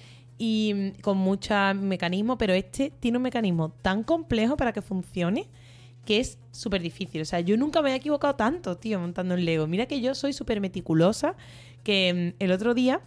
y 0.44 0.74
mm, 0.74 1.00
con 1.00 1.16
muchos 1.16 1.74
mecanismos, 1.74 2.36
pero 2.38 2.52
este 2.52 2.90
tiene 3.00 3.16
un 3.16 3.22
mecanismo 3.22 3.70
tan 3.70 4.04
complejo 4.04 4.58
para 4.58 4.72
que 4.74 4.82
funcione 4.82 5.48
que 6.04 6.20
es 6.20 6.38
súper 6.50 6.82
difícil. 6.82 7.22
O 7.22 7.24
sea, 7.24 7.40
yo 7.40 7.56
nunca 7.56 7.80
me 7.80 7.92
he 7.92 7.94
equivocado 7.94 8.34
tanto, 8.34 8.76
tío, 8.76 9.00
montando 9.00 9.34
un 9.34 9.44
Lego. 9.44 9.66
Mira 9.66 9.86
que 9.86 10.02
yo 10.02 10.14
soy 10.14 10.34
súper 10.34 10.60
meticulosa, 10.60 11.34
que 11.82 12.34
mm, 12.36 12.42
el 12.42 12.52
otro 12.52 12.74
día 12.74 13.00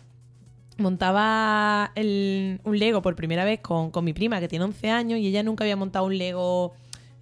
montaba 0.79 1.93
un 1.95 2.79
Lego 2.79 3.03
por 3.03 3.15
primera 3.15 3.45
vez 3.45 3.59
con, 3.59 3.91
con 3.91 4.03
mi 4.03 4.13
prima, 4.13 4.39
que 4.39 4.47
tiene 4.47 4.65
11 4.65 4.89
años, 4.89 5.19
y 5.19 5.27
ella 5.27 5.43
nunca 5.43 5.63
había 5.63 5.75
montado 5.75 6.05
un 6.05 6.17
Lego 6.17 6.73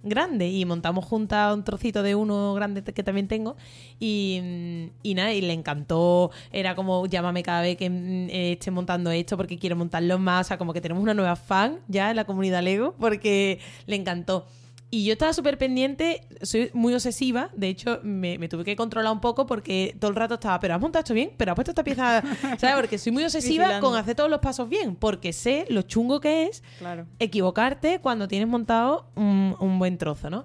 grande 0.08 0.48
y 0.48 0.64
montamos 0.64 1.04
juntas 1.04 1.54
un 1.54 1.64
trocito 1.64 2.02
de 2.02 2.14
uno 2.14 2.54
grande 2.54 2.82
que 2.82 3.02
también 3.02 3.28
tengo 3.28 3.56
y, 3.98 4.90
y 5.02 5.14
nada, 5.14 5.32
y 5.32 5.40
le 5.40 5.52
encantó, 5.52 6.30
era 6.52 6.74
como 6.74 7.06
llámame 7.06 7.42
cada 7.42 7.62
vez 7.62 7.76
que 7.76 7.90
mm, 7.90 8.28
eh, 8.30 8.52
esté 8.52 8.70
montando 8.70 9.10
esto 9.10 9.36
porque 9.36 9.58
quiero 9.58 9.76
montarlo 9.76 10.18
más, 10.18 10.46
o 10.46 10.48
sea, 10.48 10.58
como 10.58 10.72
que 10.72 10.80
tenemos 10.80 11.02
una 11.02 11.14
nueva 11.14 11.36
fan 11.36 11.80
ya 11.88 12.10
en 12.10 12.16
la 12.16 12.24
comunidad 12.24 12.62
Lego 12.62 12.94
porque 12.98 13.60
le 13.86 13.96
encantó. 13.96 14.46
Y 14.88 15.04
yo 15.04 15.14
estaba 15.14 15.32
súper 15.32 15.58
pendiente, 15.58 16.20
soy 16.42 16.70
muy 16.72 16.94
obsesiva, 16.94 17.50
de 17.56 17.68
hecho 17.68 17.98
me, 18.04 18.38
me 18.38 18.48
tuve 18.48 18.64
que 18.64 18.76
controlar 18.76 19.12
un 19.12 19.20
poco 19.20 19.44
porque 19.44 19.96
todo 19.98 20.10
el 20.12 20.16
rato 20.16 20.34
estaba, 20.34 20.60
pero 20.60 20.74
has 20.74 20.80
montado 20.80 21.00
esto 21.00 21.12
bien, 21.12 21.32
pero 21.36 21.50
has 21.52 21.56
puesto 21.56 21.72
esta 21.72 21.82
pieza, 21.82 22.22
¿sabes? 22.58 22.76
Porque 22.76 22.96
soy 22.96 23.10
muy 23.10 23.24
obsesiva 23.24 23.64
Vigilando. 23.64 23.88
con 23.88 23.98
hacer 23.98 24.14
todos 24.14 24.30
los 24.30 24.38
pasos 24.38 24.68
bien, 24.68 24.94
porque 24.94 25.32
sé 25.32 25.66
lo 25.70 25.82
chungo 25.82 26.20
que 26.20 26.44
es 26.44 26.62
Claro. 26.78 27.06
equivocarte 27.18 27.98
cuando 28.00 28.28
tienes 28.28 28.46
montado 28.48 29.10
un, 29.16 29.56
un 29.58 29.78
buen 29.80 29.98
trozo, 29.98 30.30
¿no? 30.30 30.44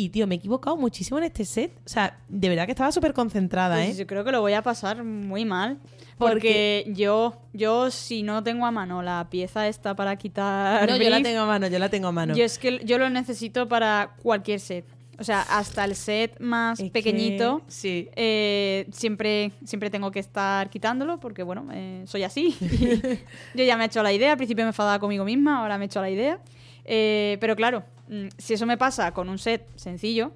Y 0.00 0.08
tío, 0.08 0.26
me 0.26 0.34
he 0.34 0.38
equivocado 0.38 0.76
muchísimo 0.76 1.18
en 1.18 1.24
este 1.24 1.44
set, 1.44 1.72
o 1.84 1.88
sea, 1.88 2.18
de 2.28 2.48
verdad 2.48 2.64
que 2.64 2.72
estaba 2.72 2.90
súper 2.92 3.12
concentrada, 3.12 3.76
Pues 3.76 3.90
¿eh? 3.96 3.98
yo 4.00 4.06
creo 4.06 4.24
que 4.24 4.32
lo 4.32 4.40
voy 4.40 4.54
a 4.54 4.62
pasar 4.62 5.04
muy 5.04 5.44
mal. 5.44 5.78
¿Por 6.16 6.32
Porque 6.32 6.84
yo, 6.94 7.40
yo, 7.52 7.90
si 7.90 8.22
no 8.22 8.42
tengo 8.42 8.66
a 8.66 8.70
mano 8.70 9.02
la 9.02 9.28
pieza 9.30 9.68
esta 9.68 9.94
para 9.96 10.16
quitar. 10.16 10.88
No, 10.88 10.96
yo 10.96 11.08
la 11.10 11.22
tengo 11.22 11.40
a 11.40 11.46
mano, 11.46 11.66
yo 11.66 11.78
la 11.78 11.88
tengo 11.88 12.08
a 12.08 12.12
mano. 12.12 12.34
Yo 12.34 12.44
es 12.44 12.58
que 12.58 12.80
yo 12.84 12.98
lo 12.98 13.08
necesito 13.10 13.68
para 13.68 14.14
cualquier 14.22 14.60
set. 14.60 14.84
O 15.18 15.24
sea, 15.24 15.42
hasta 15.42 15.84
el 15.84 15.94
set 15.96 16.38
más 16.40 16.78
Es 16.80 16.84
que- 16.86 16.90
pequeñito. 16.92 17.60
sí. 17.68 18.08
eh, 18.16 18.86
siempre, 18.92 19.52
siempre 19.64 19.90
tengo 19.90 20.10
que 20.10 20.18
estar 20.18 20.70
quitándolo 20.70 21.20
porque, 21.20 21.42
bueno, 21.42 21.66
eh, 21.72 22.04
soy 22.06 22.22
así. 22.22 22.54
Yo 23.54 23.64
ya 23.64 23.76
me 23.76 23.84
he 23.84 23.86
hecho 23.86 24.02
la 24.02 24.12
idea. 24.14 24.32
Al 24.32 24.36
principio 24.38 24.64
me 24.64 24.68
enfadaba 24.70 24.98
conmigo 24.98 25.24
misma, 25.26 25.58
ahora 25.60 25.76
me 25.76 25.84
he 25.84 25.86
hecho 25.86 26.00
la 26.00 26.08
idea. 26.10 26.38
Eh, 26.84 27.36
pero 27.40 27.56
claro, 27.56 27.84
mm, 28.08 28.28
si 28.38 28.54
eso 28.54 28.66
me 28.66 28.76
pasa 28.76 29.12
con 29.12 29.28
un 29.28 29.38
set 29.38 29.66
sencillo, 29.76 30.32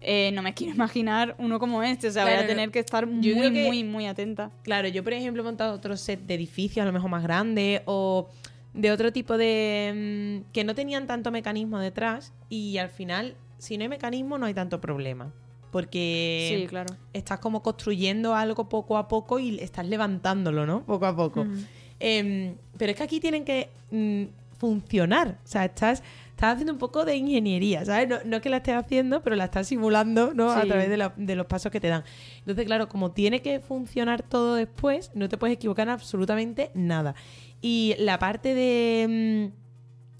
eh, 0.00 0.30
no 0.32 0.42
me 0.42 0.54
quiero 0.54 0.74
imaginar 0.74 1.34
uno 1.38 1.58
como 1.58 1.82
este. 1.82 2.08
O 2.08 2.10
sea, 2.10 2.24
voy 2.24 2.34
a 2.34 2.46
tener 2.46 2.70
que 2.70 2.78
estar 2.78 3.06
muy, 3.06 3.22
que- 3.52 3.66
muy, 3.66 3.84
muy 3.84 4.06
atenta. 4.06 4.50
Claro, 4.62 4.88
yo 4.88 5.02
por 5.02 5.12
ejemplo 5.12 5.42
he 5.42 5.44
montado 5.44 5.74
otro 5.74 5.96
set 5.96 6.20
de 6.26 6.34
edificios, 6.34 6.82
a 6.82 6.86
lo 6.86 6.92
mejor 6.92 7.10
más 7.10 7.22
grandes, 7.22 7.82
o 7.86 8.28
de 8.74 8.92
otro 8.92 9.12
tipo 9.12 9.36
de... 9.38 10.42
mm, 10.46 10.52
que 10.52 10.62
no 10.64 10.74
tenían 10.74 11.06
tanto 11.06 11.30
mecanismo 11.30 11.78
detrás, 11.80 12.32
y 12.48 12.78
al 12.78 12.90
final, 12.90 13.34
si 13.58 13.76
no 13.76 13.82
hay 13.82 13.88
mecanismo, 13.88 14.38
no 14.38 14.46
hay 14.46 14.54
tanto 14.54 14.80
problema. 14.80 15.32
Porque 15.70 16.60
sí, 16.62 16.66
claro. 16.66 16.94
estás 17.12 17.40
como 17.40 17.62
construyendo 17.62 18.34
algo 18.34 18.68
poco 18.70 18.96
a 18.96 19.06
poco 19.06 19.38
y 19.38 19.58
estás 19.58 19.86
levantándolo, 19.86 20.64
¿no? 20.64 20.82
Poco 20.84 21.04
a 21.04 21.14
poco. 21.14 21.44
Mm. 21.44 21.64
Em, 22.00 22.54
pero 22.78 22.92
es 22.92 22.96
que 22.96 23.02
aquí 23.02 23.20
tienen 23.20 23.44
que 23.44 23.68
mm, 23.90 24.22
funcionar. 24.58 25.38
O 25.44 25.48
sea, 25.48 25.64
estás, 25.64 26.02
estás 26.30 26.52
haciendo 26.54 26.72
un 26.72 26.78
poco 26.78 27.04
de 27.04 27.16
ingeniería, 27.16 27.84
¿sabes? 27.84 28.08
No, 28.08 28.16
no 28.24 28.36
es 28.36 28.42
que 28.42 28.50
la 28.50 28.58
estés 28.58 28.74
haciendo, 28.74 29.22
pero 29.22 29.36
la 29.36 29.44
estás 29.44 29.68
simulando, 29.68 30.34
¿no? 30.34 30.50
A 30.50 30.62
través 30.68 30.88
de, 30.90 30.96
la- 30.96 31.14
de 31.16 31.34
los 31.36 31.46
pasos 31.46 31.72
que 31.72 31.80
te 31.80 31.88
dan. 31.88 32.04
Entonces, 32.40 32.66
claro, 32.66 32.88
como 32.88 33.12
tiene 33.12 33.40
que 33.40 33.60
funcionar 33.60 34.22
todo 34.22 34.54
después, 34.56 35.10
no 35.14 35.28
te 35.28 35.38
puedes 35.38 35.54
equivocar 35.56 35.88
en 35.88 35.92
absolutamente 35.94 36.70
nada. 36.74 37.14
Y 37.60 37.94
la 37.98 38.18
parte 38.18 38.54
de, 38.54 39.50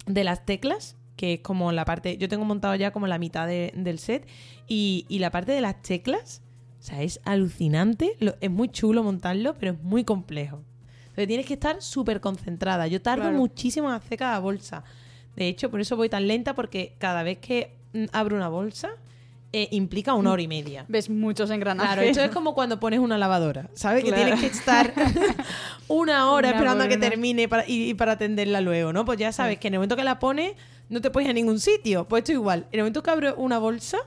mm, 0.07 0.11
de 0.13 0.23
las 0.23 0.45
teclas, 0.45 0.95
que 1.15 1.33
es 1.35 1.39
como 1.41 1.71
la 1.73 1.83
parte. 1.85 2.17
Yo 2.17 2.29
tengo 2.29 2.45
montado 2.45 2.75
ya 2.75 2.91
como 2.91 3.05
la 3.07 3.17
mitad 3.19 3.45
de- 3.45 3.73
del 3.75 3.99
set. 3.99 4.25
Y, 4.67 5.05
y 5.09 5.19
la 5.19 5.31
parte 5.31 5.51
de 5.51 5.59
las 5.61 5.81
teclas, 5.81 6.41
o 6.79 6.81
sea, 6.83 7.01
es 7.01 7.19
alucinante. 7.25 8.15
Lo- 8.19 8.35
es 8.39 8.49
muy 8.49 8.69
chulo 8.69 9.03
montarlo, 9.03 9.55
pero 9.59 9.73
es 9.73 9.81
muy 9.81 10.05
complejo. 10.05 10.63
Entonces 11.19 11.27
tienes 11.27 11.45
que 11.45 11.53
estar 11.55 11.81
súper 11.81 12.21
concentrada. 12.21 12.87
Yo 12.87 13.01
tardo 13.01 13.23
Claro. 13.23 13.37
muchísimo 13.37 13.89
en 13.89 13.95
hacer 13.95 14.17
cada 14.17 14.39
bolsa. 14.39 14.83
De 15.35 15.47
hecho, 15.47 15.69
por 15.69 15.81
eso 15.81 15.97
voy 15.97 16.07
tan 16.09 16.27
lenta, 16.27 16.55
porque 16.55 16.95
cada 16.97 17.23
vez 17.23 17.39
que 17.39 17.75
mm, 17.93 18.05
abro 18.13 18.35
una 18.37 18.47
bolsa, 18.47 18.89
eh, 19.51 19.67
implica 19.71 20.13
una 20.13 20.31
hora 20.31 20.41
y 20.43 20.47
media. 20.47 20.85
Ves 20.87 21.09
muchos 21.09 21.49
engranajes. 21.49 21.91
Claro, 21.93 22.07
esto 22.07 22.23
es 22.23 22.29
como 22.31 22.53
cuando 22.53 22.79
pones 22.79 22.99
una 22.99 23.17
lavadora, 23.17 23.69
¿sabes? 23.73 24.03
Que 24.03 24.11
tienes 24.13 24.39
que 24.39 24.45
estar 24.45 24.93
una 25.87 26.31
hora 26.31 26.49
Una 26.49 26.57
esperando 26.57 26.83
a 26.83 26.87
que 26.87 26.97
termine 26.97 27.47
para, 27.47 27.67
y, 27.67 27.89
y 27.89 27.93
para 27.95 28.13
atenderla 28.13 28.61
luego, 28.61 28.93
¿no? 28.93 29.05
Pues 29.05 29.17
ya 29.19 29.31
sabes 29.31 29.57
que 29.59 29.67
en 29.67 29.73
el 29.73 29.79
momento 29.79 29.95
que 29.95 30.03
la 30.03 30.19
pones, 30.19 30.53
no 30.89 31.01
te 31.01 31.09
puedes 31.09 31.25
ir 31.27 31.31
a 31.31 31.33
ningún 31.33 31.59
sitio. 31.59 32.07
Pues 32.07 32.21
esto 32.21 32.31
igual. 32.31 32.67
En 32.71 32.79
el 32.79 32.81
momento 32.81 33.01
que 33.03 33.09
abro 33.11 33.35
una 33.37 33.57
bolsa, 33.59 33.97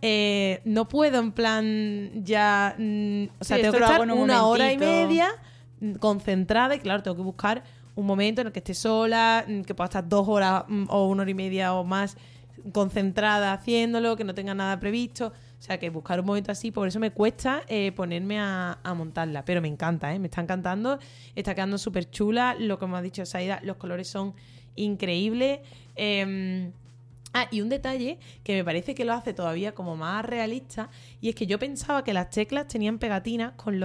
eh, 0.00 0.60
no 0.64 0.88
puedo 0.88 1.18
en 1.18 1.32
plan 1.32 2.10
ya... 2.24 2.74
mm, 2.78 3.24
o 3.40 3.44
sea, 3.44 3.56
Sí, 3.56 3.62
tengo 3.62 3.76
que 3.78 3.82
estar 3.84 4.00
una 4.10 4.44
hora 4.46 4.72
y 4.72 4.78
media 4.78 5.28
mm, 5.28 5.57
concentrada 6.00 6.74
y 6.74 6.80
claro, 6.80 7.02
tengo 7.02 7.16
que 7.16 7.22
buscar 7.22 7.64
un 7.94 8.06
momento 8.06 8.40
en 8.40 8.48
el 8.48 8.52
que 8.52 8.60
esté 8.60 8.74
sola, 8.74 9.44
mm, 9.46 9.62
que 9.62 9.74
pueda 9.74 9.86
estar 9.86 10.08
dos 10.08 10.28
horas 10.28 10.64
mm, 10.68 10.84
o 10.88 11.08
una 11.08 11.22
hora 11.22 11.30
y 11.30 11.34
media 11.34 11.74
o 11.74 11.84
más 11.84 12.16
concentrada 12.72 13.52
haciéndolo, 13.52 14.16
que 14.16 14.24
no 14.24 14.34
tenga 14.34 14.54
nada 14.54 14.78
previsto. 14.78 15.28
O 15.28 15.62
sea, 15.62 15.78
que 15.78 15.90
buscar 15.90 16.20
un 16.20 16.26
momento 16.26 16.52
así, 16.52 16.70
por 16.70 16.86
eso 16.86 17.00
me 17.00 17.10
cuesta 17.10 17.62
eh, 17.66 17.90
ponerme 17.92 18.38
a, 18.38 18.78
montarla. 18.96 19.44
Pero 19.44 19.60
me 19.60 19.68
encanta, 19.68 20.14
¿eh? 20.14 20.18
Me 20.20 20.28
está 20.28 20.40
encantando. 20.40 20.98
Está 21.34 21.54
quedando 21.54 21.78
súper 21.78 22.08
chula. 22.10 22.54
Lo 22.58 22.78
que 22.78 22.86
me 22.86 22.96
ha 22.96 23.02
dicho 23.02 23.26
Saida, 23.26 23.60
los 23.64 23.76
colores 23.76 24.06
son 24.06 24.34
increíbles. 24.76 25.58
Eh, 25.96 26.70
Ah, 27.34 27.46
y 27.50 27.60
un 27.60 27.68
detalle 27.68 28.18
que 28.42 28.54
me 28.54 28.64
parece 28.64 28.94
que 28.94 29.04
lo 29.04 29.12
hace 29.12 29.34
todavía 29.34 29.74
como 29.74 29.96
más 29.96 30.24
realista, 30.24 30.88
y 31.20 31.28
es 31.28 31.34
que 31.34 31.46
yo 31.46 31.58
pensaba 31.58 32.02
que 32.02 32.12
las 32.12 32.30
teclas 32.30 32.68
tenían 32.68 32.98
pegatinas 32.98 33.52
con, 33.52 33.78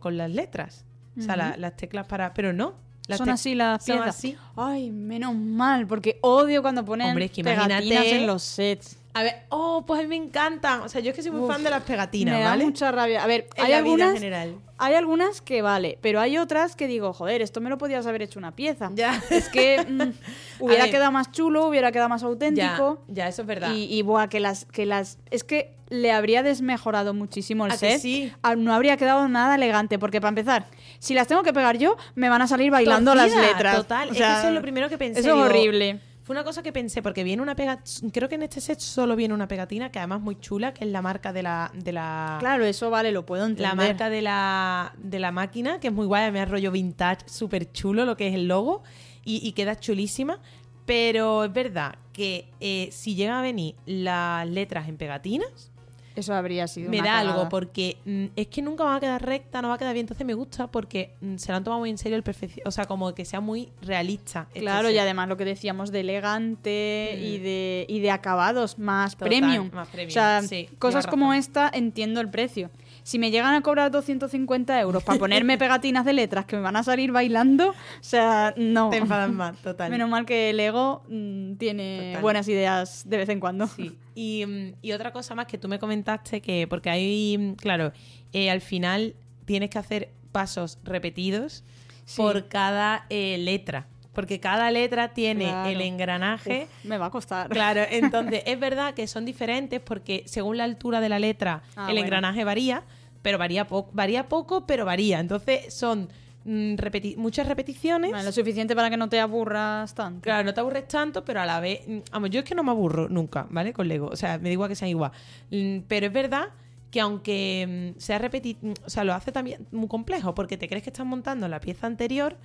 con 0.00 0.16
las 0.16 0.30
letras. 0.30 0.84
O 1.18 1.22
sea, 1.22 1.36
la- 1.36 1.56
las 1.56 1.76
teclas 1.76 2.06
para... 2.06 2.32
Pero 2.34 2.52
no. 2.52 2.74
Las 3.08 3.18
Son 3.18 3.28
así 3.30 3.54
las 3.56 3.84
son 3.84 3.96
piezas. 3.96 4.16
así. 4.16 4.36
Ay, 4.56 4.90
menos 4.92 5.34
mal, 5.34 5.86
porque 5.88 6.18
odio 6.22 6.62
cuando 6.62 6.84
ponen 6.84 7.08
Hombre, 7.08 7.24
es 7.24 7.30
que 7.32 7.42
pegatinas 7.42 7.82
imagínate- 7.84 8.16
en 8.16 8.26
los 8.26 8.42
sets. 8.42 8.96
A 9.12 9.24
ver, 9.24 9.42
oh, 9.48 9.82
pues 9.84 9.98
a 9.98 10.02
mí 10.04 10.08
me 10.08 10.14
encantan. 10.14 10.82
O 10.82 10.88
sea, 10.88 11.00
yo 11.00 11.10
es 11.10 11.16
que 11.16 11.22
soy 11.22 11.32
muy 11.32 11.40
Uf, 11.40 11.48
fan 11.50 11.64
de 11.64 11.70
las 11.70 11.82
pegatinas, 11.82 12.32
me 12.36 12.40
da 12.42 12.50
¿vale? 12.50 12.64
mucha 12.64 12.92
rabia. 12.92 13.24
A 13.24 13.26
ver, 13.26 13.48
En 13.56 13.64
hay 13.64 13.72
la 13.72 13.80
vida 13.82 13.94
en 13.94 14.00
algunas, 14.02 14.14
general. 14.14 14.54
hay 14.78 14.94
algunas 14.94 15.40
que 15.40 15.62
vale, 15.62 15.98
pero 16.00 16.20
hay 16.20 16.38
otras 16.38 16.76
que 16.76 16.86
digo, 16.86 17.12
joder, 17.12 17.42
esto 17.42 17.60
me 17.60 17.68
lo 17.70 17.76
podías 17.78 18.06
haber 18.06 18.22
hecho 18.22 18.38
una 18.38 18.54
pieza. 18.54 18.92
Ya. 18.94 19.20
Es 19.30 19.48
que 19.48 19.84
mm, 19.88 20.62
hubiera 20.62 20.84
ver. 20.84 20.92
quedado 20.92 21.10
más 21.10 21.32
chulo, 21.32 21.66
hubiera 21.66 21.90
quedado 21.90 22.08
más 22.08 22.22
auténtico. 22.22 23.02
ya, 23.08 23.26
eso 23.26 23.42
es 23.42 23.48
verdad. 23.48 23.72
Y, 23.74 23.92
y 23.92 24.02
buah, 24.02 24.28
que 24.28 24.38
las, 24.38 24.64
que 24.66 24.86
las. 24.86 25.18
Es 25.32 25.42
que 25.42 25.74
le 25.88 26.12
habría 26.12 26.44
desmejorado 26.44 27.12
muchísimo 27.12 27.66
el 27.66 27.72
¿A 27.72 27.74
que 27.76 27.78
set. 27.94 28.00
sí? 28.00 28.32
Ah, 28.42 28.54
No 28.54 28.72
habría 28.72 28.96
quedado 28.96 29.26
nada 29.28 29.56
elegante, 29.56 29.98
porque 29.98 30.20
para 30.20 30.28
empezar, 30.28 30.66
si 31.00 31.14
las 31.14 31.26
tengo 31.26 31.42
que 31.42 31.52
pegar 31.52 31.78
yo, 31.78 31.96
me 32.14 32.28
van 32.28 32.42
a 32.42 32.46
salir 32.46 32.70
bailando 32.70 33.14
las 33.14 33.34
letras. 33.34 33.74
Total, 33.74 34.10
O 34.10 34.12
es 34.12 34.18
que 34.18 34.22
eso 34.22 34.48
es 34.48 34.54
lo 34.54 34.62
primero 34.62 34.88
que 34.88 34.98
pensé. 34.98 35.20
Eso 35.20 35.30
es 35.30 35.50
horrible. 35.50 35.98
Fue 36.22 36.34
una 36.34 36.44
cosa 36.44 36.62
que 36.62 36.72
pensé, 36.72 37.02
porque 37.02 37.24
viene 37.24 37.42
una 37.42 37.56
pegatina. 37.56 38.12
Creo 38.12 38.28
que 38.28 38.36
en 38.36 38.44
este 38.44 38.60
set 38.60 38.78
solo 38.78 39.16
viene 39.16 39.34
una 39.34 39.48
pegatina, 39.48 39.90
que 39.90 39.98
además 39.98 40.18
es 40.18 40.24
muy 40.24 40.38
chula, 40.38 40.72
que 40.72 40.84
es 40.84 40.90
la 40.90 41.02
marca 41.02 41.32
de 41.32 41.42
la. 41.42 41.72
De 41.74 41.90
la 41.90 42.36
Claro, 42.38 42.64
eso 42.64 42.90
vale, 42.90 43.10
lo 43.10 43.26
puedo 43.26 43.44
entender. 43.44 43.66
La 43.66 43.74
marca 43.74 44.10
de 44.10 44.22
la, 44.22 44.92
de 44.98 45.18
la 45.18 45.32
máquina, 45.32 45.80
que 45.80 45.88
es 45.88 45.92
muy 45.92 46.06
guay, 46.06 46.30
me 46.30 46.44
rollo 46.44 46.70
vintage, 46.70 47.26
súper 47.26 47.72
chulo 47.72 48.04
lo 48.04 48.16
que 48.16 48.28
es 48.28 48.34
el 48.34 48.46
logo 48.46 48.82
y, 49.24 49.44
y 49.44 49.52
queda 49.52 49.80
chulísima. 49.80 50.38
Pero 50.84 51.44
es 51.44 51.52
verdad 51.52 51.96
que 52.12 52.50
eh, 52.60 52.90
si 52.92 53.14
llegan 53.14 53.36
a 53.36 53.42
venir 53.42 53.74
las 53.86 54.46
letras 54.46 54.86
en 54.88 54.98
pegatinas, 54.98 55.72
Eso 56.16 56.34
habría 56.34 56.66
sido 56.66 56.90
me 56.90 56.98
una 57.00 57.06
da 57.08 57.14
cagada. 57.18 57.34
algo 57.34 57.48
porque 57.48 57.96
mm, 58.04 58.24
es 58.36 58.46
que 58.48 58.62
nunca 58.62 58.84
va 58.84 58.96
a 58.96 59.00
quedar 59.00 59.24
recta, 59.24 59.62
no 59.62 59.68
va 59.68 59.74
a 59.74 59.78
quedar 59.78 59.94
bien. 59.94 60.04
Entonces 60.04 60.26
me 60.26 60.34
gusta 60.34 60.66
porque 60.70 61.14
mm, 61.20 61.36
se 61.36 61.52
lo 61.52 61.56
han 61.56 61.64
tomado 61.64 61.80
muy 61.80 61.90
en 61.90 61.98
serio 61.98 62.16
el 62.16 62.22
perfección. 62.22 62.66
O 62.66 62.70
sea, 62.70 62.84
como 62.86 63.14
que 63.14 63.24
sea 63.24 63.40
muy 63.40 63.68
realista. 63.82 64.46
este 64.48 64.60
Claro, 64.60 64.88
set. 64.88 64.96
y 64.96 64.98
además 64.98 65.28
lo 65.28 65.36
que 65.36 65.44
decíamos 65.44 65.90
de 65.92 66.00
elegante 66.00 67.14
Mm. 67.16 67.22
y, 67.24 67.38
de, 67.38 67.86
y 67.88 68.00
de 68.00 68.10
acabados 68.10 68.78
más 68.78 69.12
Total, 69.12 69.28
premium. 69.28 69.70
más 69.72 69.88
premium, 69.88 70.10
O 70.10 70.12
sea, 70.12 70.42
sí, 70.42 70.68
cosas 70.78 71.06
como 71.06 71.26
razón. 71.26 71.38
esta 71.38 71.70
entiendo 71.72 72.20
el 72.20 72.28
precio. 72.30 72.70
Si 73.02 73.18
me 73.18 73.30
llegan 73.30 73.54
a 73.54 73.60
cobrar 73.62 73.90
250 73.90 74.80
euros 74.80 75.02
para 75.02 75.18
ponerme 75.18 75.56
pegatinas 75.58 76.04
de 76.04 76.12
letras 76.12 76.44
que 76.44 76.56
me 76.56 76.62
van 76.62 76.76
a 76.76 76.82
salir 76.82 77.12
bailando, 77.12 77.70
o 77.70 77.74
sea, 78.00 78.54
no. 78.56 78.90
Te 78.90 78.98
enfadas 78.98 79.30
más, 79.30 79.56
total. 79.58 79.90
Menos 79.90 80.08
mal 80.08 80.26
que 80.26 80.50
el 80.50 80.60
ego 80.60 81.02
mm, 81.08 81.54
tiene 81.54 82.08
Total. 82.10 82.22
buenas 82.22 82.48
ideas 82.48 83.02
de 83.08 83.16
vez 83.16 83.28
en 83.28 83.40
cuando. 83.40 83.66
Sí. 83.66 83.96
Y, 84.14 84.44
mm, 84.46 84.72
y 84.82 84.92
otra 84.92 85.12
cosa 85.12 85.34
más 85.34 85.46
que 85.46 85.58
tú 85.58 85.68
me 85.68 85.78
comentaste 85.78 86.40
que, 86.40 86.66
porque 86.68 86.90
ahí, 86.90 87.36
mm, 87.38 87.54
claro, 87.54 87.92
eh, 88.32 88.50
al 88.50 88.60
final 88.60 89.14
tienes 89.44 89.70
que 89.70 89.78
hacer 89.78 90.10
pasos 90.32 90.78
repetidos 90.84 91.64
Sí. 92.04 92.16
por 92.16 92.48
cada 92.48 93.06
eh, 93.08 93.38
letra. 93.38 93.86
Porque 94.12 94.40
cada 94.40 94.70
letra 94.70 95.14
tiene 95.14 95.44
Claro. 95.44 95.68
el 95.70 95.80
engranaje. 95.82 96.64
Uf, 96.64 96.84
me 96.84 96.98
va 96.98 97.06
a 97.06 97.10
costar. 97.10 97.48
Claro, 97.48 97.82
entonces 97.90 98.42
es 98.46 98.58
verdad 98.58 98.94
que 98.94 99.06
son 99.06 99.24
diferentes 99.24 99.80
porque 99.80 100.24
según 100.26 100.56
la 100.56 100.64
altura 100.64 101.00
de 101.00 101.08
la 101.08 101.18
letra 101.18 101.62
Ah, 101.76 101.86
el 101.86 101.92
bueno. 101.94 102.00
engranaje 102.00 102.42
varía, 102.44 102.82
pero 103.22 103.38
varía 103.38 103.66
poco, 103.66 103.90
varía 103.92 104.28
poco, 104.28 104.66
pero 104.66 104.84
varía. 104.84 105.20
Entonces 105.20 105.72
son 105.72 106.08
mm, 106.44 106.74
repeti- 106.74 107.16
muchas 107.16 107.46
repeticiones. 107.46 108.10
Lo 108.24 108.32
suficiente 108.32 108.74
para 108.74 108.90
que 108.90 108.96
no 108.96 109.08
te 109.08 109.20
aburras 109.20 109.94
tanto. 109.94 110.22
Claro, 110.22 110.42
no 110.42 110.54
te 110.54 110.60
aburres 110.60 110.88
tanto, 110.88 111.24
pero 111.24 111.40
a 111.40 111.46
la 111.46 111.60
vez. 111.60 111.80
mm, 111.86 111.98
Vamos, 112.10 112.30
yo 112.30 112.40
es 112.40 112.44
que 112.44 112.54
no 112.56 112.64
me 112.64 112.70
aburro 112.72 113.08
nunca, 113.08 113.46
¿vale? 113.50 113.72
Con 113.72 113.86
Lego. 113.86 114.08
O 114.08 114.16
sea, 114.16 114.38
me 114.38 114.50
igual 114.50 114.68
que 114.68 114.74
sean 114.74 114.88
igual. 114.90 115.12
Mm, 115.52 115.80
Pero 115.86 116.06
es 116.06 116.12
verdad 116.12 116.48
que 116.90 117.00
aunque 117.00 117.94
sea 117.98 118.18
repetir. 118.18 118.56
O 118.84 118.90
sea, 118.90 119.04
lo 119.04 119.14
hace 119.14 119.30
también 119.30 119.68
muy 119.70 119.86
complejo, 119.86 120.34
porque 120.34 120.56
te 120.56 120.66
crees 120.68 120.82
que 120.82 120.90
estás 120.90 121.06
montando 121.06 121.46
la 121.46 121.60
pieza 121.60 121.86
anterior. 121.86 122.36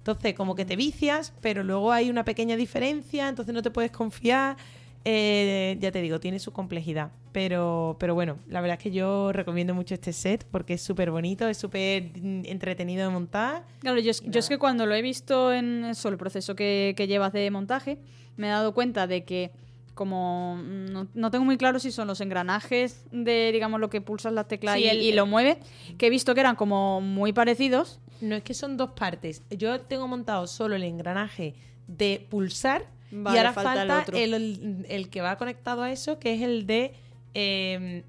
Entonces, 0.00 0.34
como 0.34 0.54
que 0.54 0.64
te 0.64 0.76
vicias, 0.76 1.32
pero 1.40 1.62
luego 1.62 1.92
hay 1.92 2.10
una 2.10 2.24
pequeña 2.24 2.56
diferencia, 2.56 3.28
entonces 3.28 3.54
no 3.54 3.62
te 3.62 3.70
puedes 3.70 3.90
confiar. 3.90 4.56
Eh, 5.04 5.78
ya 5.80 5.90
te 5.92 6.02
digo, 6.02 6.20
tiene 6.20 6.38
su 6.38 6.52
complejidad. 6.52 7.10
Pero, 7.32 7.96
pero 7.98 8.14
bueno, 8.14 8.38
la 8.48 8.60
verdad 8.60 8.76
es 8.76 8.82
que 8.82 8.90
yo 8.90 9.32
recomiendo 9.32 9.72
mucho 9.74 9.94
este 9.94 10.12
set 10.12 10.44
porque 10.50 10.74
es 10.74 10.82
súper 10.82 11.10
bonito, 11.10 11.48
es 11.48 11.56
súper 11.56 12.10
mm, 12.20 12.42
entretenido 12.44 13.06
de 13.06 13.12
montar. 13.12 13.64
Claro, 13.78 13.98
yo, 14.00 14.10
es- 14.10 14.22
yo 14.22 14.40
que 14.48 14.58
cuando 14.58 14.84
lo 14.86 14.94
he 14.94 15.00
visto 15.00 15.52
en 15.54 15.84
eso, 15.86 16.08
el 16.10 16.18
proceso 16.18 16.54
que, 16.54 16.92
que 16.96 17.06
llevas 17.06 17.32
de 17.32 17.50
montaje, 17.50 17.98
me 18.36 18.48
he 18.48 18.50
dado 18.50 18.74
cuenta 18.74 19.06
de 19.06 19.24
que 19.24 19.52
como 20.00 20.56
mm, 20.56 20.86
no, 20.92 21.08
no 21.12 21.30
tengo 21.30 21.44
muy 21.44 21.58
claro 21.58 21.78
si 21.78 21.92
son 21.92 22.08
los 22.08 22.22
engranajes 22.22 23.04
de, 23.12 23.50
digamos, 23.52 23.78
lo 23.80 23.90
que 23.90 24.00
pulsas 24.00 24.32
la 24.32 24.44
tecla 24.44 24.72
Sí, 24.76 24.84
y, 24.84 24.88
el- 24.88 25.02
y 25.02 25.12
lo 25.12 25.26
mueve, 25.26 25.58
que 25.98 26.06
he 26.06 26.10
visto 26.10 26.32
que 26.34 26.40
eran 26.40 26.56
como 26.56 27.02
muy 27.02 27.34
parecidos. 27.34 28.00
No 28.22 28.34
es 28.34 28.42
que 28.42 28.54
son 28.54 28.78
dos 28.78 28.92
partes. 28.92 29.42
Yo 29.50 29.78
tengo 29.82 30.08
montado 30.08 30.46
solo 30.46 30.74
el 30.74 30.84
engranaje 30.84 31.54
de 31.86 32.26
pulsar 32.30 32.86
Vale, 33.10 33.34
y 33.36 33.38
ahora 33.38 33.52
falta 33.52 33.74
falta, 33.74 33.94
el 33.96 34.00
otro. 34.02 34.16
el, 34.16 34.86
el- 34.88 35.10
que 35.10 35.20
va 35.20 35.36
conectado 35.36 35.82
a 35.82 35.92
eso, 35.92 36.18
que 36.18 36.32
es 36.34 36.40
el 36.40 36.66
de 36.66 36.94
eh, 37.34 38.02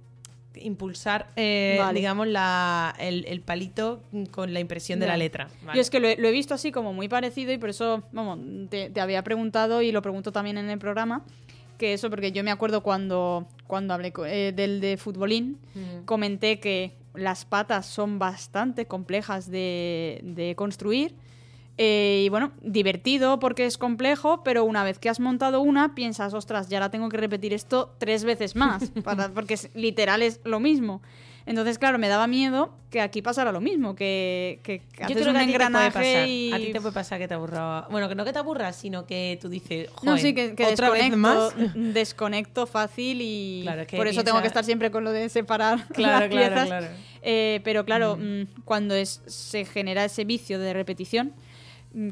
impulsar, 0.56 1.30
eh, 1.36 1.76
Vale. 1.78 2.00
digamos, 2.00 2.28
la, 2.28 2.94
el, 3.00 3.26
el 3.28 3.42
palito 3.42 4.02
con 4.32 4.54
la 4.54 4.60
impresión 4.62 5.00
de 5.02 5.08
la 5.08 5.18
letra. 5.18 5.50
Vale. 5.66 5.76
Yo 5.78 5.82
es 5.82 5.89
que 5.89 6.00
lo 6.00 6.08
he, 6.08 6.16
lo 6.18 6.28
he 6.30 6.32
visto 6.32 6.54
así 6.54 6.72
como 6.72 6.94
muy 6.94 7.08
parecido 7.10 7.52
y 7.52 7.58
por 7.58 7.70
eso, 7.70 8.04
vamos, 8.14 8.39
te, 8.70 8.89
te 8.89 9.02
había 9.02 9.24
preguntado 9.24 9.82
y 9.82 9.92
lo 9.92 10.02
pregunto 10.02 10.32
también 10.32 10.58
en 10.58 10.70
el 10.70 10.80
programa, 10.80 11.24
que 11.82 11.93
eso, 11.93 12.09
porque 12.11 12.32
yo 12.32 12.43
me 12.43 12.51
acuerdo 12.51 12.82
cuando, 12.84 13.47
cuando 13.67 13.93
hablé 13.95 14.13
eh, 14.27 14.53
del 14.55 14.79
de 14.82 14.95
futbolín, 14.97 15.57
comenté 16.05 16.59
que 16.59 16.93
las 17.15 17.43
patas 17.43 17.88
son 17.88 18.19
bastante 18.19 18.86
complejas 18.86 19.49
de, 19.49 20.21
de 20.23 20.55
construir. 20.55 21.15
Eh, 21.77 22.21
y 22.25 22.29
bueno, 22.29 22.51
divertido 22.61 23.39
porque 23.39 23.65
es 23.65 23.77
complejo, 23.77 24.43
pero 24.43 24.63
una 24.65 24.84
vez 24.84 24.99
que 24.99 25.09
has 25.09 25.19
montado 25.19 25.61
una, 25.61 25.95
piensas, 25.95 26.34
ostras, 26.36 26.69
ya 26.69 26.79
la 26.79 26.91
tengo 26.91 27.09
que 27.09 27.17
repetir 27.17 27.53
esto 27.53 27.95
tres 27.97 28.23
veces 28.23 28.55
más, 28.55 28.91
para- 29.03 29.29
porque 29.29 29.55
es, 29.55 29.69
literal 29.73 30.21
es 30.21 30.39
lo 30.43 30.59
mismo. 30.59 31.01
Entonces, 31.46 31.80
claro, 31.80 31.98
me 31.98 32.08
daba 32.08 32.28
miedo 32.28 32.74
que 32.92 33.02
aquí 33.02 33.22
pasara 33.22 33.52
lo 33.52 33.62
mismo, 33.62 33.96
que, 33.96 34.60
que, 34.64 34.80
que 34.80 35.04
Yo 35.08 35.16
creo 35.16 35.16
un 35.16 35.16
que 35.16 35.20
a 35.20 35.24
ti 35.24 35.24
te 35.24 35.32
puede 35.32 35.44
engranaje 35.46 35.92
pasar. 35.92 36.28
y... 36.28 36.52
A 36.54 36.58
ti 36.58 36.72
te 36.74 36.82
puede 36.82 36.94
pasar 36.94 37.20
que 37.20 37.28
te 37.28 37.34
aburra. 37.34 37.88
Bueno, 37.89 38.08
que 38.10 38.16
no 38.16 38.26
que 38.26 38.34
te 38.34 38.39
aburras, 38.39 38.76
sino 38.76 39.06
que 39.06 39.39
tú 39.42 39.50
dices, 39.50 39.89
No, 40.04 40.12
"Joder, 40.12 40.20
sí, 40.20 40.34
que, 40.36 40.56
que 40.56 40.66
otra 40.66 40.89
vez 40.89 41.10
desconecto, 41.10 41.18
más. 41.18 41.74
desconecto 41.94 42.68
fácil 42.68 43.20
y 43.22 43.62
Claro, 43.64 43.82
es 43.82 43.88
que 43.88 43.98
por 43.98 44.08
eso 44.08 44.16
piensa- 44.18 44.26
tengo 44.32 44.42
que 44.42 44.48
estar 44.48 44.64
siempre 44.64 44.92
con 44.92 45.04
lo 45.04 45.12
de 45.12 45.30
separar 45.30 45.88
Claro, 45.94 46.20
las 46.26 46.30
claro, 46.30 46.30
piezas. 46.30 46.68
claro. 46.68 46.88
Eh, 47.24 47.62
pero 47.64 47.86
claro, 47.86 48.18
mm, 48.20 48.62
cuando 48.66 48.94
es, 48.96 49.22
se 49.26 49.66
genera 49.66 50.04
ese 50.06 50.26
vicio 50.26 50.60
de 50.60 50.74
repetición, 50.74 51.28
mm, 51.28 51.32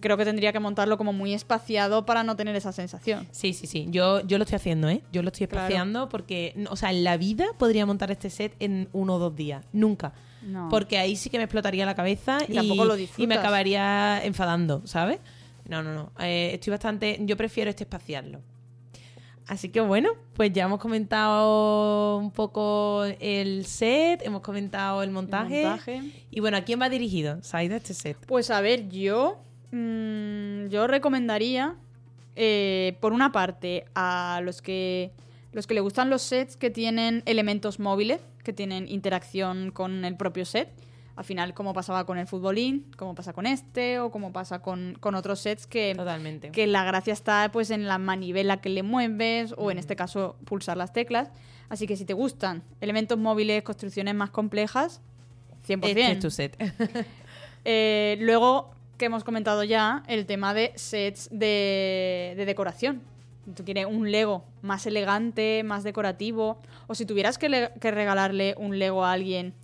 creo 0.01 0.17
que 0.17 0.25
tendría 0.25 0.51
que 0.51 0.59
montarlo 0.59 0.97
como 0.97 1.13
muy 1.13 1.33
espaciado 1.33 2.05
para 2.05 2.23
no 2.23 2.35
tener 2.35 2.55
esa 2.55 2.71
sensación. 2.71 3.27
Sí, 3.31 3.53
sí, 3.53 3.67
sí. 3.67 3.87
Yo, 3.89 4.21
yo 4.27 4.37
lo 4.37 4.43
estoy 4.43 4.57
haciendo, 4.57 4.89
¿eh? 4.89 5.01
Yo 5.11 5.21
lo 5.23 5.29
estoy 5.29 5.47
Claro. 5.47 5.63
espaciando 5.65 6.09
porque, 6.09 6.53
o 6.69 6.75
sea, 6.75 6.91
en 6.91 7.03
la 7.03 7.17
vida 7.17 7.45
podría 7.57 7.85
montar 7.85 8.11
este 8.11 8.29
set 8.29 8.55
en 8.59 8.89
uno 8.93 9.15
o 9.15 9.19
dos 9.19 9.35
días. 9.35 9.65
Nunca. 9.73 10.13
No. 10.41 10.67
Porque 10.69 10.97
ahí 10.97 11.15
sí 11.15 11.29
que 11.29 11.37
me 11.37 11.43
explotaría 11.43 11.85
la 11.85 11.95
cabeza 11.95 12.37
Y 12.47 12.53
y, 12.53 12.55
tampoco 12.55 12.85
lo 12.85 12.95
y 12.97 13.27
me 13.27 13.35
acabaría 13.35 14.23
enfadando, 14.23 14.81
¿sabes? 14.85 15.19
No, 15.67 15.83
no, 15.83 15.93
no. 15.93 16.11
Eh, 16.19 16.51
estoy 16.53 16.71
bastante. 16.71 17.17
Yo 17.21 17.35
prefiero 17.37 17.69
este 17.69 17.83
espaciarlo. 17.83 18.39
Así 19.47 19.69
que 19.69 19.81
bueno, 19.81 20.11
pues 20.35 20.53
ya 20.53 20.65
hemos 20.65 20.79
comentado 20.79 22.17
un 22.17 22.29
poco 22.31 23.03
el 23.19 23.65
set, 23.65 24.21
hemos 24.23 24.41
comentado 24.41 25.01
el 25.03 25.09
montaje. 25.11 25.63
montaje. 25.65 26.01
Y 26.29 26.39
bueno, 26.39 26.57
¿a 26.57 26.61
quién 26.61 26.79
va 26.79 26.87
dirigido, 26.87 27.41
Saida, 27.41 27.77
este 27.77 27.93
set? 27.95 28.17
Pues 28.27 28.51
a 28.51 28.61
ver, 28.61 28.89
yo, 28.89 29.39
mm, 29.39 29.48
yo 29.71 30.87
recomendaría, 30.87 31.75
eh, 32.35 32.97
por 33.01 33.13
una 33.13 33.31
parte, 33.31 33.85
a 33.95 34.41
los 34.43 34.61
que, 34.61 35.11
los 35.51 35.67
que 35.67 35.73
le 35.73 35.81
gustan 35.81 36.09
los 36.09 36.21
sets 36.21 36.57
que 36.57 36.69
tienen 36.69 37.23
elementos 37.25 37.79
móviles, 37.79 38.21
que 38.43 38.53
tienen 38.53 38.87
interacción 38.87 39.71
con 39.71 40.05
el 40.05 40.15
propio 40.15 40.45
set. 40.45 40.69
Al 41.15 41.25
final, 41.25 41.53
como 41.53 41.73
pasaba 41.73 42.05
con 42.05 42.17
el 42.17 42.27
futbolín, 42.27 42.85
como 42.95 43.13
pasa 43.13 43.33
con 43.33 43.45
este, 43.45 43.99
o 43.99 44.09
como 44.09 44.31
pasa 44.31 44.61
con, 44.61 44.95
con 45.01 45.15
otros 45.15 45.41
sets 45.41 45.67
que, 45.67 45.93
Totalmente. 45.93 46.51
que 46.51 46.65
la 46.65 46.85
gracia 46.85 47.11
está 47.11 47.49
pues 47.51 47.71
en 47.71 47.87
la 47.87 47.97
manivela 47.97 48.61
que 48.61 48.69
le 48.69 48.83
mueves 48.83 49.53
o 49.57 49.69
en 49.69 49.77
este 49.77 49.97
caso 49.97 50.37
pulsar 50.45 50.77
las 50.77 50.93
teclas. 50.93 51.29
Así 51.67 51.87
que 51.87 51.97
si 51.97 52.05
te 52.05 52.13
gustan 52.13 52.63
elementos 52.79 53.17
móviles, 53.17 53.63
construcciones 53.63 54.15
más 54.15 54.29
complejas, 54.29 55.01
100%. 55.67 55.85
Este 55.85 56.11
es 56.11 56.19
tu 56.19 56.31
set. 56.31 56.57
Eh, 57.65 58.17
luego, 58.21 58.71
que 58.99 59.05
hemos 59.05 59.23
comentado 59.23 59.63
ya, 59.63 60.03
el 60.07 60.27
tema 60.27 60.53
de 60.53 60.73
sets 60.75 61.29
de, 61.31 62.35
de 62.37 62.45
decoración. 62.45 63.01
Tú 63.55 63.65
quieres 63.65 63.87
un 63.87 64.11
Lego 64.11 64.43
más 64.61 64.85
elegante, 64.85 65.63
más 65.63 65.83
decorativo, 65.83 66.59
o 66.85 66.93
si 66.93 67.05
tuvieras 67.07 67.39
que, 67.39 67.49
le- 67.49 67.71
que 67.81 67.89
regalarle 67.89 68.53
un 68.59 68.77
Lego 68.77 69.03
a 69.03 69.13
alguien 69.13 69.55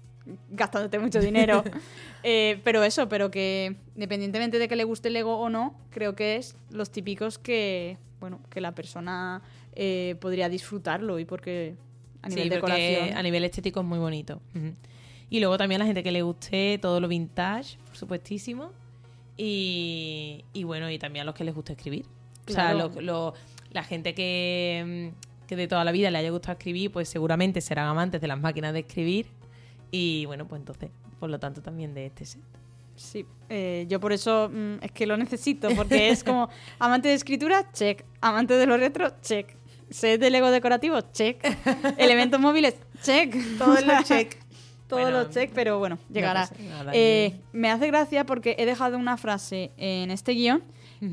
gastándote 0.49 0.97
mucho 0.97 1.19
dinero, 1.19 1.63
eh, 2.23 2.59
pero 2.63 2.83
eso, 2.83 3.07
pero 3.07 3.29
que 3.29 3.75
independientemente 3.93 4.57
de 4.57 4.67
que 4.67 4.75
le 4.75 4.83
guste 4.85 5.09
el 5.09 5.13
Lego 5.13 5.37
o 5.37 5.49
no, 5.49 5.77
creo 5.91 6.15
que 6.15 6.37
es 6.37 6.55
los 6.71 6.89
típicos 6.89 7.37
que, 7.37 7.99
bueno, 8.19 8.39
que 8.49 8.59
la 8.61 8.73
persona 8.73 9.43
eh, 9.73 10.15
podría 10.19 10.49
disfrutarlo 10.49 11.19
y 11.19 11.25
porque 11.25 11.75
a 12.23 12.29
nivel 12.29 12.45
sí, 12.45 12.49
decoración... 12.49 13.15
a 13.15 13.21
nivel 13.21 13.43
estético 13.43 13.81
es 13.81 13.85
muy 13.85 13.99
bonito. 13.99 14.41
Y 15.29 15.39
luego 15.41 15.57
también 15.59 15.81
a 15.81 15.83
la 15.83 15.87
gente 15.87 16.01
que 16.01 16.11
le 16.11 16.23
guste 16.23 16.79
todo 16.81 16.99
lo 16.99 17.07
vintage, 17.07 17.77
por 17.85 17.95
supuestísimo. 17.97 18.71
Y, 19.37 20.45
y 20.53 20.63
bueno, 20.63 20.89
y 20.89 20.97
también 20.99 21.23
a 21.23 21.25
los 21.25 21.35
que 21.35 21.43
les 21.43 21.53
gusta 21.53 21.73
escribir. 21.73 22.05
O 22.47 22.51
sea, 22.51 22.71
Claro. 22.71 22.91
lo- 22.95 23.01
lo- 23.01 23.33
la 23.71 23.83
gente 23.83 24.13
que, 24.13 25.11
mm, 25.13 25.47
que 25.47 25.55
de 25.55 25.67
toda 25.67 25.83
la 25.83 25.91
vida 25.91 26.09
le 26.11 26.17
haya 26.17 26.29
gustado 26.31 26.53
escribir, 26.53 26.91
pues 26.91 27.09
seguramente 27.09 27.59
serán 27.61 27.87
amantes 27.87 28.21
de 28.21 28.27
las 28.27 28.39
máquinas 28.39 28.73
de 28.73 28.79
escribir. 28.79 29.27
Y 29.91 30.25
bueno, 30.25 30.47
pues 30.47 30.59
entonces, 30.61 30.89
por 31.19 31.29
lo 31.29 31.39
tanto, 31.39 31.61
también 31.61 31.93
de 31.93 32.05
este 32.07 32.25
set. 32.25 32.41
Sí, 32.95 33.25
eh, 33.49 33.85
yo 33.89 33.99
por 33.99 34.13
eso 34.13 34.49
mm, 34.51 34.75
es 34.81 34.91
que 34.91 35.05
lo 35.05 35.17
necesito, 35.17 35.67
porque 35.75 36.09
es 36.09 36.23
como 36.23 36.49
amante 36.79 37.09
de 37.09 37.13
escritura, 37.15 37.69
check. 37.73 38.05
Amante 38.21 38.53
de 38.53 38.65
los 38.65 38.79
retro, 38.79 39.09
check. 39.21 39.53
Set 39.89 40.19
de 40.19 40.29
Lego 40.31 40.49
decorativo, 40.49 40.99
check. 41.11 41.43
Elementos 41.97 42.39
móviles, 42.39 42.75
check. 43.03 43.35
Todos 43.57 43.79
O 43.79 43.81
sea, 43.85 43.99
los 43.99 44.07
check. 44.07 44.37
Todos 44.87 45.01
Bueno, 45.03 45.17
los 45.23 45.29
check, 45.31 45.51
pero 45.53 45.79
bueno, 45.79 45.97
llegará. 46.11 46.47
Eh, 46.93 47.33
me 47.53 47.71
hace 47.71 47.87
gracia 47.87 48.25
porque 48.25 48.55
he 48.59 48.65
dejado 48.65 48.97
una 48.97 49.17
frase 49.17 49.71
en 49.77 50.11
este 50.11 50.33
guion 50.33 50.63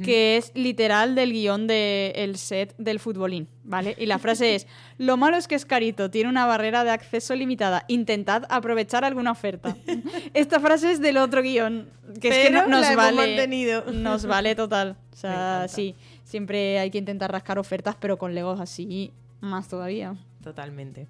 que 0.05 0.39
es 0.39 0.53
literal 0.55 1.15
del 1.15 1.33
guion 1.33 1.67
del 1.67 2.39
set 2.39 2.75
del 2.79 2.99
futbolín, 2.99 3.47
¿vale? 3.63 3.95
Y 3.99 4.07
la 4.07 4.19
frase 4.19 4.55
es, 4.55 4.67
lo 4.99 5.19
malo 5.19 5.37
es 5.37 5.49
que 5.49 5.55
es 5.55 5.67
carito, 5.67 6.11
tiene 6.11 6.31
una 6.31 6.47
barrera 6.47 6.83
de 6.83 6.91
acceso 6.91 7.35
limitada, 7.35 7.85
intentad 7.89 8.45
aprovechar 8.49 9.05
alguna 9.05 9.33
oferta. 9.33 9.77
Esta 10.35 10.61
frase 10.61 10.93
es 10.93 11.01
del 11.01 11.19
otro 11.19 11.43
guion, 11.43 11.91
que 12.23 12.29
es 12.29 12.47
que 12.49 12.51
no- 12.55 12.67
nos 12.69 12.81
la 12.81 12.93
hemos 12.93 13.05
vale, 13.05 13.17
mantenido. 13.17 13.85
nos 13.93 14.25
vale 14.27 14.55
total. 14.55 14.97
O 15.13 15.17
sea, 15.23 15.67
sí, 15.69 15.95
siempre 16.25 16.79
hay 16.79 16.91
que 16.91 16.99
intentar 16.99 17.31
rascar 17.31 17.59
ofertas, 17.59 17.95
pero 18.01 18.17
con 18.19 18.35
Legos 18.35 18.61
así 18.61 19.13
más 19.41 19.69
todavía. 19.69 20.17
Totalmente. 20.43 21.07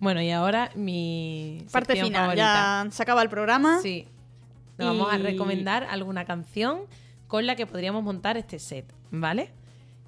Bueno, 0.00 0.22
y 0.22 0.30
ahora 0.30 0.70
mi 0.74 1.64
Parte 1.72 1.94
final, 1.94 2.22
favorita. 2.22 2.84
ya 2.84 2.90
se 2.90 3.02
acaba 3.02 3.22
el 3.22 3.28
programa. 3.28 3.80
Sí. 3.80 4.06
Nos 4.78 4.88
vamos 4.88 5.12
a 5.12 5.18
recomendar 5.18 5.84
alguna 5.90 6.24
canción 6.24 6.82
con 7.26 7.46
la 7.46 7.56
que 7.56 7.66
podríamos 7.66 8.04
montar 8.04 8.36
este 8.36 8.58
set, 8.60 8.84
¿vale? 9.10 9.50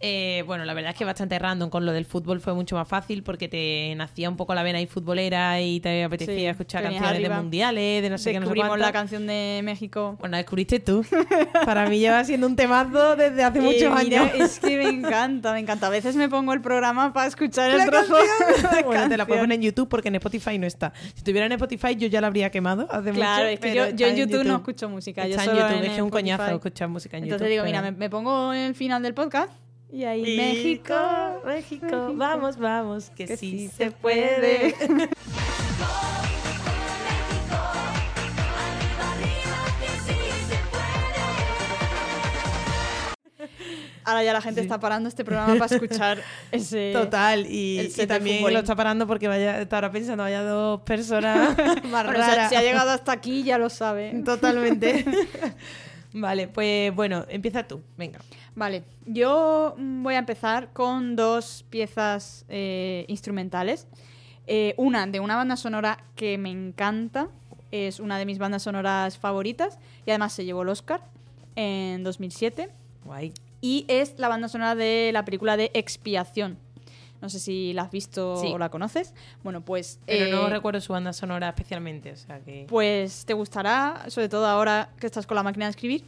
Eh, 0.02 0.44
bueno, 0.46 0.64
la 0.64 0.72
verdad 0.72 0.92
es 0.92 0.96
que 0.96 1.04
bastante 1.04 1.38
random 1.38 1.68
con 1.68 1.84
lo 1.84 1.92
del 1.92 2.06
fútbol 2.06 2.40
fue 2.40 2.54
mucho 2.54 2.74
más 2.74 2.88
fácil 2.88 3.22
porque 3.22 3.48
te 3.48 3.92
nacía 3.96 4.30
un 4.30 4.36
poco 4.38 4.54
la 4.54 4.62
vena 4.62 4.78
ahí 4.78 4.86
futbolera 4.86 5.60
y 5.60 5.78
te 5.80 6.04
apetecía 6.04 6.34
Sí, 6.34 6.46
escuchar 6.46 6.82
canciones 6.84 7.10
arriba. 7.10 7.34
de 7.36 7.42
mundiales, 7.42 8.02
de 8.02 8.08
no 8.08 8.16
sé 8.16 8.32
qué, 8.32 8.40
no 8.40 8.46
sé 8.48 8.54
cuánto. 8.54 8.76
la 8.78 8.92
canción 8.92 9.26
de 9.26 9.60
México. 9.62 10.16
Bueno, 10.18 10.32
la 10.32 10.36
descubriste 10.38 10.80
tú. 10.80 11.04
Para 11.66 11.86
mí 11.86 11.98
lleva 11.98 12.24
siendo 12.24 12.46
un 12.46 12.56
temazo 12.56 13.14
desde 13.16 13.44
hace 13.44 13.58
Eh, 13.60 13.62
muchos 13.62 14.02
mira, 14.04 14.22
años. 14.22 14.34
Es 14.36 14.58
que 14.58 14.76
me 14.78 14.88
encanta, 14.88 15.52
me 15.52 15.58
encanta. 15.58 15.88
A 15.88 15.90
veces 15.90 16.16
me 16.16 16.30
pongo 16.30 16.54
el 16.54 16.62
programa 16.62 17.12
para 17.12 17.26
escuchar 17.26 17.70
el 17.70 17.84
trozo. 17.84 18.14
bueno, 18.86 19.06
te 19.06 19.18
la 19.18 19.26
poner 19.26 19.52
en 19.52 19.60
YouTube 19.60 19.88
porque 19.90 20.08
en 20.08 20.14
Spotify 20.16 20.58
no 20.58 20.66
está. 20.66 20.94
Si 21.12 21.18
estuviera 21.18 21.44
en 21.44 21.52
Spotify 21.52 21.94
yo 21.96 22.06
ya 22.08 22.22
la 22.22 22.28
habría 22.28 22.48
quemado 22.50 22.88
hace 22.90 23.10
Claro, 23.12 23.42
mucho. 23.44 23.52
es 23.54 23.60
que 23.60 23.74
yo, 23.74 23.90
yo 23.90 24.06
en 24.06 24.16
YouTube, 24.16 24.44
no 24.44 24.56
escucho 24.56 24.88
música. 24.88 25.24
yo 25.26 25.32
Está 25.32 25.44
en 25.44 25.50
solo 25.50 25.60
YouTube, 25.60 25.74
es 25.76 25.80
que 25.80 25.86
es 25.96 26.00
un 26.00 26.06
Spotify. 26.08 26.10
coñazo 26.36 26.54
escuchar 26.54 26.88
música 26.88 27.18
en 27.18 27.24
Entonces 27.24 27.48
YouTube. 27.48 27.50
digo, 27.50 27.64
pero- 27.64 27.80
mira, 27.82 27.90
me, 27.92 27.98
me 27.98 28.08
pongo 28.08 28.54
el 28.54 28.74
final 28.74 29.02
del 29.02 29.12
podcast 29.12 29.52
y 29.92 30.04
ahí 30.04 30.36
México, 30.36 30.94
México, 31.44 31.86
México, 31.86 32.12
vamos, 32.14 32.56
vamos, 32.58 33.10
que, 33.10 33.26
que 33.26 33.36
sí, 33.36 33.50
sí 33.58 33.68
se 33.68 33.90
puede. 33.90 34.74
puede. 34.78 35.08
Ahora 44.04 44.24
ya 44.24 44.32
la 44.32 44.40
gente 44.40 44.60
está 44.60 44.80
parando 44.80 45.08
este 45.08 45.24
programa 45.24 45.54
para 45.56 45.66
escuchar 45.76 46.18
ese. 46.52 46.90
Total, 46.92 47.46
y, 47.46 47.80
y 47.96 48.06
también 48.06 48.42
lo 48.52 48.58
está 48.58 48.74
parando 48.74 49.06
porque 49.06 49.28
vaya, 49.28 49.60
estará 49.60 49.90
pensando, 49.92 50.22
vaya 50.24 50.42
dos 50.42 50.80
personas 50.82 51.56
más 51.84 52.04
Bueno, 52.04 52.12
si 52.14 52.20
ha- 52.20 52.26
raras. 52.34 52.48
si 52.48 52.56
ha 52.56 52.62
llegado 52.62 52.90
hasta 52.90 53.12
aquí 53.12 53.42
ya 53.42 53.56
lo 53.58 53.70
sabe. 53.70 54.20
Totalmente. 54.24 55.04
vale, 56.12 56.48
pues 56.48 56.94
bueno, 56.94 57.24
empieza 57.28 57.62
tú, 57.66 57.82
venga. 57.96 58.20
Vale, 58.54 58.82
yo 59.06 59.74
voy 59.78 60.14
a 60.14 60.18
empezar 60.18 60.72
con 60.72 61.16
dos 61.16 61.64
piezas 61.70 62.44
eh, 62.48 63.04
instrumentales. 63.08 63.86
Eh, 64.46 64.74
una 64.76 65.06
de 65.06 65.20
una 65.20 65.36
banda 65.36 65.56
sonora 65.56 66.04
que 66.16 66.36
me 66.36 66.50
encanta, 66.50 67.28
es 67.70 68.00
una 68.00 68.18
de 68.18 68.26
mis 68.26 68.38
bandas 68.38 68.62
sonoras 68.64 69.16
favoritas 69.18 69.78
y 70.04 70.10
además 70.10 70.32
se 70.32 70.44
llevó 70.44 70.62
el 70.62 70.68
Oscar 70.70 71.02
en 71.54 72.02
2007 72.02 72.68
Guay. 73.04 73.32
y 73.60 73.84
es 73.88 74.14
la 74.18 74.28
banda 74.28 74.48
sonora 74.48 74.74
de 74.74 75.10
la 75.12 75.24
película 75.24 75.56
de 75.56 75.70
Expiación. 75.74 76.58
No 77.22 77.28
sé 77.28 77.38
si 77.38 77.72
la 77.74 77.82
has 77.82 77.90
visto 77.90 78.38
Sí. 78.38 78.50
o 78.52 78.58
la 78.58 78.70
conoces. 78.70 79.14
Bueno, 79.44 79.60
pues... 79.60 80.00
Pero 80.06 80.34
no 80.40 80.46
eh, 80.48 80.50
recuerdo 80.50 80.80
su 80.80 80.92
banda 80.94 81.12
sonora 81.12 81.50
especialmente, 81.50 82.12
o 82.12 82.16
sea 82.16 82.40
que... 82.40 82.64
pues 82.68 83.24
te 83.26 83.34
gustará, 83.34 84.06
sobre 84.08 84.28
todo 84.30 84.46
ahora 84.46 84.90
que 84.98 85.06
estás 85.06 85.26
con 85.26 85.34
la 85.36 85.42
máquina 85.42 85.66
de 85.66 85.70
escribir, 85.70 86.04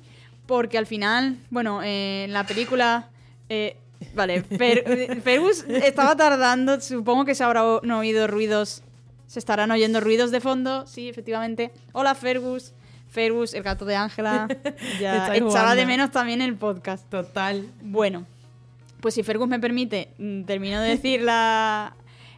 porque 0.47 0.78
al 0.78 0.86
final, 0.86 1.36
bueno, 1.51 1.82
eh, 1.82 2.24
en 2.24 2.32
la 2.32 2.45
película... 2.45 3.09
eh, 3.49 3.76
vale, 4.14 4.45
Fer- 4.45 5.20
Fergus 5.22 5.64
estaba 5.68 6.16
tardando, 6.16 6.80
supongo 6.80 7.24
que 7.24 7.34
se 7.34 7.45
habrán 7.45 7.90
oído 7.90 8.26
ruidos, 8.26 8.82
se 9.26 9.38
estarán 9.38 9.70
oyendo 9.70 10.01
ruidos 10.01 10.30
de 10.30 10.40
fondo, 10.40 10.86
sí, 10.86 11.09
efectivamente. 11.09 11.70
Hola 11.93 12.14
Fergus, 12.14 12.72
Fergus, 13.09 13.55
el 13.55 13.62
gato 13.62 13.84
de 13.84 13.95
Ángela, 13.97 14.49
ya 15.01 15.34
echaba 15.34 15.74
de 15.74 15.86
menos 15.86 16.11
también 16.11 16.43
el 16.43 16.57
podcast. 16.57 17.09
Total. 17.09 17.66
Bueno, 17.82 18.26
pues 19.01 19.14
si 19.14 19.22
Fergus 19.22 19.49
me 19.49 19.59
permite, 19.61 20.09
mm, 20.18 20.43
termino 20.43 20.80
de 20.80 20.88
decir 20.90 21.22
la, 21.22 21.95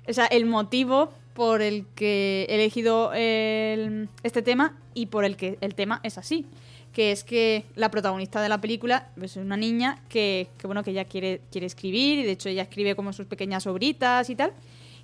o 0.08 0.12
sea, 0.12 0.26
el 0.26 0.46
motivo 0.46 1.12
por 1.34 1.62
el 1.62 1.86
que 1.96 2.46
he 2.48 2.54
elegido 2.54 3.12
el- 3.14 4.08
este 4.22 4.42
tema 4.42 4.76
y 4.94 5.06
por 5.06 5.24
el 5.24 5.36
que 5.36 5.58
el 5.60 5.74
tema 5.74 6.00
es 6.04 6.18
así. 6.18 6.46
Que 6.94 7.12
es 7.12 7.24
que 7.24 7.66
la 7.74 7.90
protagonista 7.90 8.40
de 8.40 8.48
la 8.48 8.60
película 8.60 9.08
pues, 9.18 9.36
es 9.36 9.42
una 9.44 9.56
niña 9.56 10.00
que, 10.08 10.48
que, 10.56 10.66
bueno, 10.66 10.82
que 10.82 10.92
ella 10.92 11.04
quiere, 11.04 11.42
quiere 11.50 11.66
escribir 11.66 12.20
y 12.20 12.22
de 12.22 12.32
hecho 12.32 12.48
ella 12.48 12.62
escribe 12.62 12.94
como 12.96 13.12
sus 13.12 13.26
pequeñas 13.26 13.66
obritas 13.66 14.30
y 14.30 14.36
tal. 14.36 14.52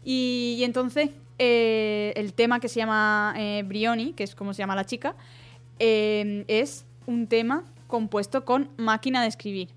Y, 0.04 0.60
entonces 0.62 1.10
eh, 1.38 2.12
el 2.16 2.32
tema 2.32 2.60
que 2.60 2.68
se 2.68 2.80
llama 2.80 3.34
eh, 3.36 3.62
Brioni, 3.66 4.12
que 4.12 4.24
es 4.24 4.34
como 4.34 4.54
se 4.54 4.62
llama 4.62 4.74
la 4.74 4.86
chica, 4.86 5.14
eh, 5.78 6.44
es 6.48 6.84
un 7.06 7.26
tema 7.26 7.64
compuesto 7.86 8.44
con 8.44 8.70
máquina 8.76 9.22
de 9.22 9.28
escribir. 9.28 9.68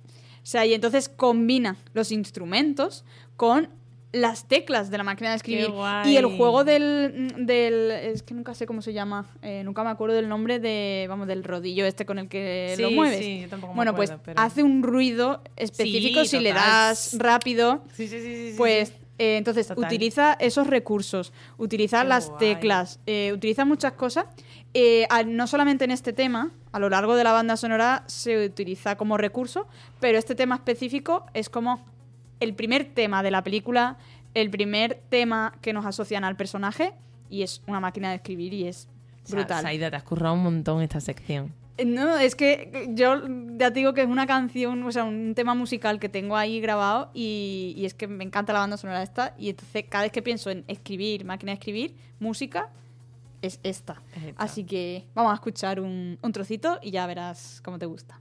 O 0.44 0.46
sea, 0.46 0.66
y 0.66 0.74
entonces 0.74 1.10
combina 1.10 1.78
los 1.94 2.12
instrumentos 2.12 3.06
con 3.38 3.70
las 4.14 4.48
teclas 4.48 4.90
de 4.90 4.98
la 4.98 5.04
máquina 5.04 5.32
de 5.32 5.36
escribir. 5.36 5.70
Y 6.06 6.16
el 6.18 6.26
juego 6.28 6.64
del, 6.64 7.34
del. 7.46 7.92
Es 7.92 8.24
que 8.24 8.34
nunca 8.34 8.54
sé 8.54 8.66
cómo 8.66 8.82
se 8.82 8.94
llama. 8.94 9.26
eh, 9.42 9.64
nunca 9.66 9.84
me 9.84 9.90
acuerdo 9.90 10.16
del 10.16 10.30
nombre 10.30 10.60
de. 10.60 11.06
Vamos, 11.10 11.28
del 11.28 11.44
rodillo 11.44 11.86
este 11.86 12.06
con 12.06 12.20
el 12.20 12.30
que 12.30 12.76
lo 12.80 12.92
mueves. 12.92 13.20
sí, 13.20 13.42
yo 13.42 13.50
tampoco 13.50 13.74
me 13.74 13.78
bueno, 13.78 13.92
acuerdo, 13.92 14.14
pues 14.18 14.22
pero- 14.24 14.40
hace 14.40 14.64
un 14.64 14.84
ruido 14.84 15.42
específico 15.58 16.22
Sí, 16.22 16.28
si 16.28 16.40
le 16.40 16.54
das 16.54 17.16
rápido. 17.20 17.84
Sí, 17.94 18.08
sí, 18.08 18.20
sí, 18.22 18.54
Pues 18.58 18.94
eh, 19.18 19.38
entonces 19.38 19.68
Total. 19.68 19.84
utiliza 19.86 20.34
esos 20.40 20.68
recursos, 20.68 21.34
utiliza 21.58 22.04
Qué 22.04 22.08
las 22.08 22.28
guay. 22.30 22.40
teclas, 22.40 23.00
eh, 23.06 23.32
utiliza 23.34 23.66
muchas 23.66 23.94
cosas. 23.94 24.26
No 25.28 25.46
solamente 25.48 25.86
en 25.86 25.92
este 25.92 26.14
tema, 26.14 26.52
a 26.72 26.80
lo 26.80 26.90
largo 26.90 27.16
de 27.16 27.24
la 27.24 27.32
banda 27.32 27.58
sonora 27.58 28.04
se 28.08 28.46
utiliza 28.46 28.96
como 28.98 29.18
recurso, 29.18 29.68
pero 30.00 30.18
este 30.18 30.34
tema 30.36 30.56
específico 30.56 31.26
es 31.36 31.50
como 31.50 31.86
el 32.40 32.54
primer 32.54 32.86
tema 32.86 33.24
de 33.24 33.32
la 33.32 33.44
película, 33.44 33.98
el 34.34 34.50
primer 34.50 35.02
tema 35.10 35.56
que 35.62 35.74
nos 35.74 35.86
asocian 35.86 36.24
al 36.24 36.36
personaje 36.36 36.94
y 37.30 37.44
es 37.44 37.62
una 37.68 37.80
máquina 37.80 38.10
de 38.10 38.16
escribir 38.16 38.54
y 38.54 38.68
es 38.68 38.88
O 39.24 39.28
sea, 39.28 39.40
brutal. 39.40 39.64
Saida, 39.64 39.90
te 39.90 39.96
has 39.96 40.04
currado 40.04 40.36
un 40.36 40.44
montón 40.44 40.82
esta 40.82 41.00
sección. 41.00 41.54
Eh, 41.78 41.86
No, 41.86 42.18
es 42.18 42.36
que 42.36 42.90
yo 42.94 43.22
ya 43.58 43.72
te 43.72 43.80
digo 43.80 43.94
que 43.94 44.02
es 44.02 44.08
una 44.08 44.28
canción, 44.28 44.84
o 44.84 44.92
sea, 44.92 45.04
un 45.04 45.34
tema 45.36 45.56
musical 45.56 46.00
que 46.00 46.10
tengo 46.10 46.36
ahí 46.36 46.60
grabado 46.62 47.10
y, 47.14 47.74
y 47.78 47.86
es 47.86 47.94
que 47.94 48.08
me 48.08 48.24
encanta 48.24 48.54
la 48.54 48.60
banda 48.60 48.78
sonora 48.78 49.02
esta 49.02 49.34
y 49.38 49.50
entonces 49.50 49.86
cada 49.90 50.04
vez 50.04 50.12
que 50.12 50.22
pienso 50.22 50.50
en 50.50 50.64
escribir, 50.68 51.26
máquina 51.26 51.52
de 51.52 51.56
escribir, 51.56 51.96
música, 52.20 52.70
es 53.42 53.60
esta. 53.64 54.02
Es 54.16 54.24
esta. 54.24 54.44
Así 54.44 54.64
que 54.64 55.06
vamos 55.14 55.32
a 55.32 55.36
escuchar 55.36 55.80
un, 55.80 56.18
un 56.22 56.32
trocito 56.32 56.80
y 56.82 56.92
ya 56.92 57.06
verás 57.08 57.62
cómo 57.64 57.78
te 57.80 57.86
gusta. 57.86 58.20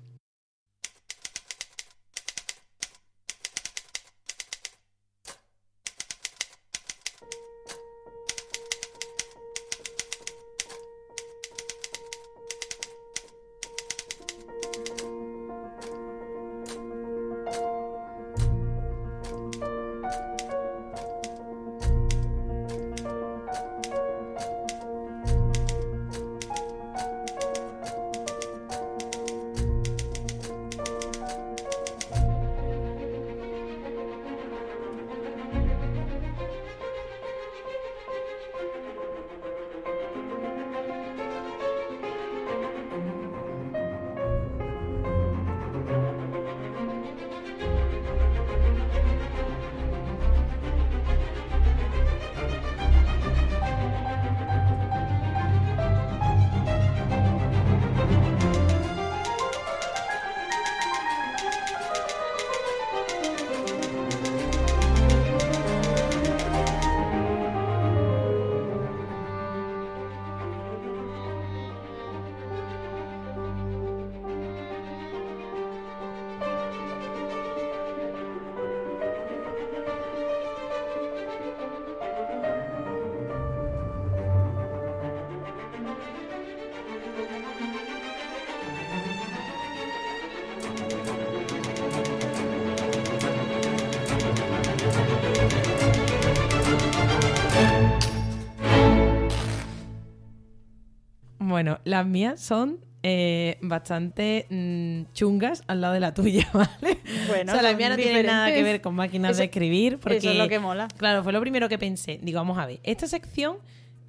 Bueno, 101.62 101.78
las 101.84 102.04
mías 102.04 102.40
son 102.40 102.80
eh, 103.04 103.56
bastante 103.60 104.46
mm, 104.50 105.12
chungas 105.12 105.62
al 105.68 105.80
lado 105.80 105.94
de 105.94 106.00
la 106.00 106.12
tuya, 106.12 106.48
¿vale? 106.52 106.98
Bueno, 107.28 107.52
o 107.52 107.54
sea, 107.54 107.62
las 107.62 107.70
son 107.70 107.78
mías 107.78 107.90
no 107.90 107.96
tienen 107.96 108.26
nada 108.26 108.52
que 108.52 108.64
ver 108.64 108.80
con 108.80 108.96
máquinas 108.96 109.30
Eso- 109.30 109.38
de 109.38 109.44
escribir. 109.44 109.98
Porque, 110.00 110.16
Eso 110.16 110.30
es 110.32 110.38
lo 110.38 110.48
que 110.48 110.58
mola. 110.58 110.88
Claro, 110.96 111.22
fue 111.22 111.32
lo 111.32 111.40
primero 111.40 111.68
que 111.68 111.78
pensé. 111.78 112.18
Digo, 112.20 112.38
vamos 112.38 112.58
a 112.58 112.66
ver, 112.66 112.80
esta 112.82 113.06
sección, 113.06 113.58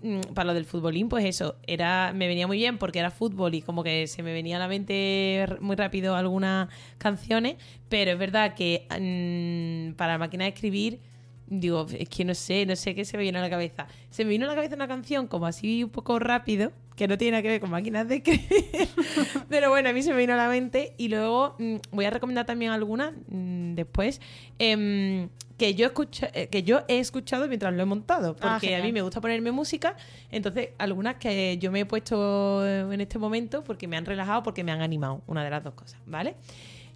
mm, 0.02 0.34
para 0.34 0.46
lo 0.48 0.56
del 0.56 0.66
futbolín, 0.66 1.10
pues 1.10 1.26
eso, 1.26 1.58
era 1.68 2.12
me 2.16 2.28
venía 2.28 2.48
muy 2.48 2.58
bien 2.58 2.80
porque 2.80 2.98
era 2.98 3.12
fútbol 3.12 3.54
y 3.54 3.62
como 3.62 3.84
que 3.84 4.08
se 4.08 4.24
me 4.24 4.34
venía 4.34 4.56
a 4.56 4.60
la 4.60 4.68
mente 4.68 5.46
muy 5.60 5.76
rápido 5.76 6.16
algunas 6.16 6.70
canciones, 6.98 7.58
pero 7.88 8.10
es 8.14 8.18
verdad 8.18 8.56
que 8.56 8.88
mm, 8.90 9.94
para 9.96 10.18
máquina 10.18 10.46
de 10.46 10.50
escribir, 10.50 11.02
digo, 11.46 11.86
es 11.96 12.10
que 12.10 12.26
no 12.26 12.34
sé, 12.34 12.66
no 12.66 12.76
sé 12.76 12.96
qué 12.96 13.06
se 13.06 13.16
me 13.18 13.22
viene 13.22 13.38
a 13.38 13.42
la 13.42 13.50
cabeza. 13.52 13.86
Se 14.10 14.24
me 14.24 14.32
vino 14.32 14.46
a 14.46 14.48
la 14.48 14.56
cabeza 14.56 14.74
una 14.76 14.88
canción 14.88 15.28
como 15.28 15.46
así 15.46 15.84
un 15.84 15.92
poco 15.92 16.18
rápido, 16.18 16.72
que 16.96 17.08
no 17.08 17.18
tiene 17.18 17.32
nada 17.32 17.42
que 17.42 17.48
ver 17.50 17.60
con 17.62 17.72
máquinas 17.72 18.08
de 18.08 18.16
escribir, 18.18 18.88
pero 19.50 19.70
bueno, 19.70 19.90
a 19.90 19.94
mí 19.94 20.02
se 20.04 20.12
me 20.12 20.18
vino 20.18 20.34
a 20.34 20.38
la 20.38 20.48
mente 20.48 20.94
y 20.98 21.08
luego 21.10 21.56
mm, 21.60 21.76
voy 21.92 22.06
a 22.06 22.10
recomendar 22.10 22.46
también 22.46 22.72
algunas 22.72 23.14
mm, 23.28 23.74
después 23.74 24.22
em, 24.60 25.30
que 25.58 25.76
yo 25.76 25.86
escucha, 25.86 26.30
eh, 26.34 26.48
que 26.48 26.64
yo 26.64 26.82
he 26.88 27.00
escuchado 27.00 27.48
mientras 27.48 27.74
lo 27.74 27.82
he 27.82 27.86
montado, 27.86 28.36
Ah, 28.42 28.58
porque 28.60 28.76
a 28.76 28.84
mí 28.84 28.92
me 28.92 29.02
gusta 29.02 29.22
ponerme 29.22 29.52
música, 29.52 29.96
entonces 30.32 30.70
algunas 30.78 31.16
que 31.16 31.58
yo 31.60 31.72
me 31.72 31.82
he 31.82 31.86
puesto 31.86 32.66
en 32.66 33.02
este 33.02 33.18
momento 33.20 33.64
porque 33.64 33.88
me 33.88 33.98
han 33.98 34.06
relajado, 34.06 34.44
porque 34.44 34.64
me 34.64 34.72
han 34.72 34.82
animado, 34.82 35.22
una 35.28 35.44
de 35.44 35.50
las 35.50 35.64
dos 35.64 35.74
cosas, 35.74 36.00
¿vale? 36.06 36.36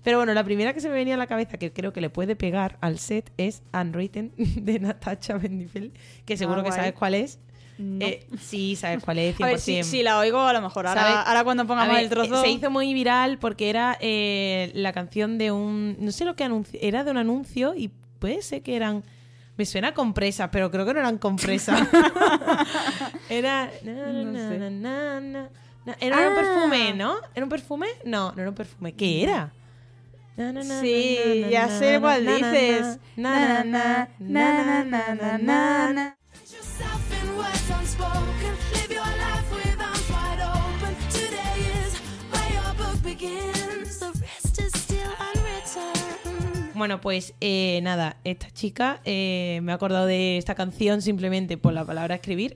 Pero 0.03 0.19
bueno, 0.19 0.33
la 0.33 0.43
primera 0.43 0.73
que 0.73 0.79
se 0.79 0.87
me 0.89 0.95
venía 0.95 1.15
a 1.15 1.17
la 1.17 1.27
cabeza 1.27 1.57
que 1.57 1.73
creo 1.73 1.91
que 1.91 1.99
le 2.01 2.09
puede 2.09 2.35
pegar 2.35 2.77
al 2.81 2.97
set 2.97 3.31
es 3.35 3.61
Unwritten 3.73 4.31
de 4.37 4.79
Natasha 4.79 5.37
Bedingfield, 5.37 5.91
que 6.25 6.37
seguro 6.37 6.61
Ah, 6.61 6.63
que 6.63 6.71
sabes 6.71 6.93
cuál 6.93 7.15
es. 7.15 7.39
No. 7.77 8.05
Eh, 8.05 8.25
sí, 8.41 8.75
sabes 8.75 9.03
cuál 9.03 9.19
es, 9.19 9.35
100%. 9.37 9.43
a 9.43 9.47
ver, 9.47 9.59
si, 9.59 9.83
si 9.83 10.01
la 10.03 10.17
oigo, 10.19 10.39
a 10.39 10.53
lo 10.53 10.61
mejor. 10.61 10.87
Ahora, 10.87 11.21
ahora 11.21 11.43
cuando 11.43 11.67
pongamos 11.67 11.93
ver, 11.93 12.03
el 12.03 12.09
trozo. 12.09 12.35
eh, 12.39 12.41
Se 12.41 12.49
hizo 12.49 12.69
muy 12.71 12.93
viral 12.93 13.37
porque 13.37 13.69
era 13.69 13.97
eh, 14.01 14.71
la 14.73 14.93
canción 14.93 15.37
de 15.37 15.51
un. 15.51 15.95
No 15.99 16.11
sé 16.11 16.25
lo 16.25 16.35
que 16.35 16.43
anuncio. 16.43 16.79
Era 16.81 17.03
de 17.03 17.11
un 17.11 17.17
anuncio 17.17 17.73
y 17.75 17.91
puede 18.19 18.41
ser 18.41 18.61
que 18.63 18.75
eran. 18.75 19.03
Me 19.57 19.65
suena 19.65 19.89
a 19.89 19.93
compresas, 19.93 20.49
pero 20.51 20.69
creo 20.71 20.85
que 20.85 20.93
no 20.93 20.99
eran 20.99 21.17
compresas. 21.17 21.81
era. 23.29 23.69
na, 23.83 24.69
na, 24.69 25.19
na. 25.19 25.49
Era 25.99 26.17
un 26.17 26.33
Ah. 26.33 26.35
perfume, 26.35 26.93
¿no? 26.93 27.15
¿Era 27.33 27.45
un 27.45 27.49
perfume? 27.49 27.87
No, 28.05 28.31
no 28.33 28.41
era 28.41 28.49
un 28.49 28.55
perfume. 28.55 28.93
¿Qué 28.93 29.23
era? 29.23 29.51
Na, 30.35 30.51
na, 30.51 30.63
na, 30.63 30.81
Sí, 30.81 31.45
ya 31.49 31.69
sé 31.69 31.99
cuál 31.99 32.25
dices. 32.25 32.99
Bueno, 46.77 47.01
pues 47.01 47.33
eh, 47.41 47.79
nada, 47.83 48.17
esta 48.23 48.51
chica 48.51 49.01
eh, 49.03 49.59
me 49.63 49.71
ha 49.71 49.75
acordado 49.75 50.05
de 50.05 50.37
esta 50.37 50.55
canción 50.55 51.01
simplemente 51.01 51.57
por 51.57 51.73
la 51.73 51.85
palabra 51.85 52.15
escribir. 52.15 52.55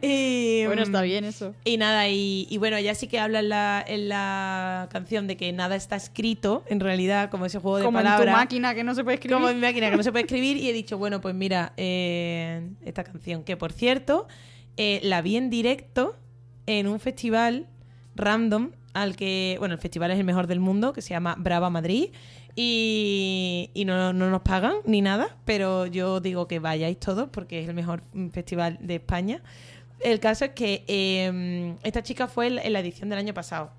y, 0.00 0.64
Bueno, 0.66 0.82
está 0.82 1.00
mm, 1.00 1.04
bien 1.04 1.24
eso. 1.24 1.54
Y 1.64 1.76
nada, 1.76 2.08
y, 2.08 2.46
y 2.48 2.58
bueno, 2.58 2.78
ya 2.78 2.94
sí 2.94 3.06
que 3.08 3.18
habla 3.18 3.40
en 3.40 3.48
la, 3.48 3.84
en 3.86 4.08
la 4.08 4.88
canción 4.90 5.26
de 5.26 5.36
que 5.36 5.52
nada 5.52 5.76
está 5.76 5.96
escrito, 5.96 6.64
en 6.68 6.80
realidad, 6.80 7.30
como 7.30 7.46
ese 7.46 7.58
juego 7.58 7.78
de 7.78 7.84
Como 7.84 7.98
en 7.98 8.04
tu 8.04 8.10
palabras. 8.10 8.36
máquina 8.36 8.74
que 8.74 8.84
no 8.84 8.94
se 8.94 9.02
puede 9.04 9.16
escribir. 9.16 9.34
Como 9.34 9.48
en 9.48 9.56
mi 9.56 9.62
máquina 9.66 9.90
que 9.90 9.96
no 9.96 10.02
se 10.02 10.12
puede 10.12 10.24
escribir. 10.26 10.56
Y 10.56 10.68
he 10.68 10.72
dicho, 10.72 10.98
bueno, 10.98 11.20
pues 11.20 11.34
mira, 11.34 11.72
eh, 11.76 12.68
esta 12.84 13.04
canción, 13.04 13.42
que 13.44 13.56
por 13.56 13.72
cierto, 13.72 14.28
eh, 14.76 15.00
la 15.02 15.22
vi 15.22 15.36
en 15.36 15.50
directo 15.50 16.16
en 16.66 16.86
un 16.86 17.00
festival 17.00 17.66
random 18.14 18.70
al 18.94 19.16
que, 19.16 19.56
bueno, 19.58 19.74
el 19.74 19.80
festival 19.80 20.10
es 20.10 20.18
el 20.18 20.24
mejor 20.24 20.46
del 20.46 20.60
mundo, 20.60 20.92
que 20.92 21.00
se 21.02 21.10
llama 21.10 21.34
Brava 21.38 21.70
Madrid. 21.70 22.10
Y, 22.54 23.70
y 23.74 23.84
no, 23.84 24.12
no 24.12 24.28
nos 24.30 24.42
pagan 24.42 24.74
ni 24.84 25.00
nada, 25.00 25.36
pero 25.44 25.86
yo 25.86 26.20
digo 26.20 26.46
que 26.48 26.58
vayáis 26.58 26.98
todos 26.98 27.28
porque 27.30 27.60
es 27.62 27.68
el 27.68 27.74
mejor 27.74 28.02
festival 28.32 28.78
de 28.80 28.96
España. 28.96 29.40
El 30.00 30.20
caso 30.20 30.44
es 30.44 30.50
que 30.50 30.84
eh, 30.86 31.74
esta 31.82 32.02
chica 32.02 32.26
fue 32.28 32.48
en 32.48 32.72
la 32.72 32.80
edición 32.80 33.08
del 33.08 33.18
año 33.18 33.32
pasado 33.34 33.70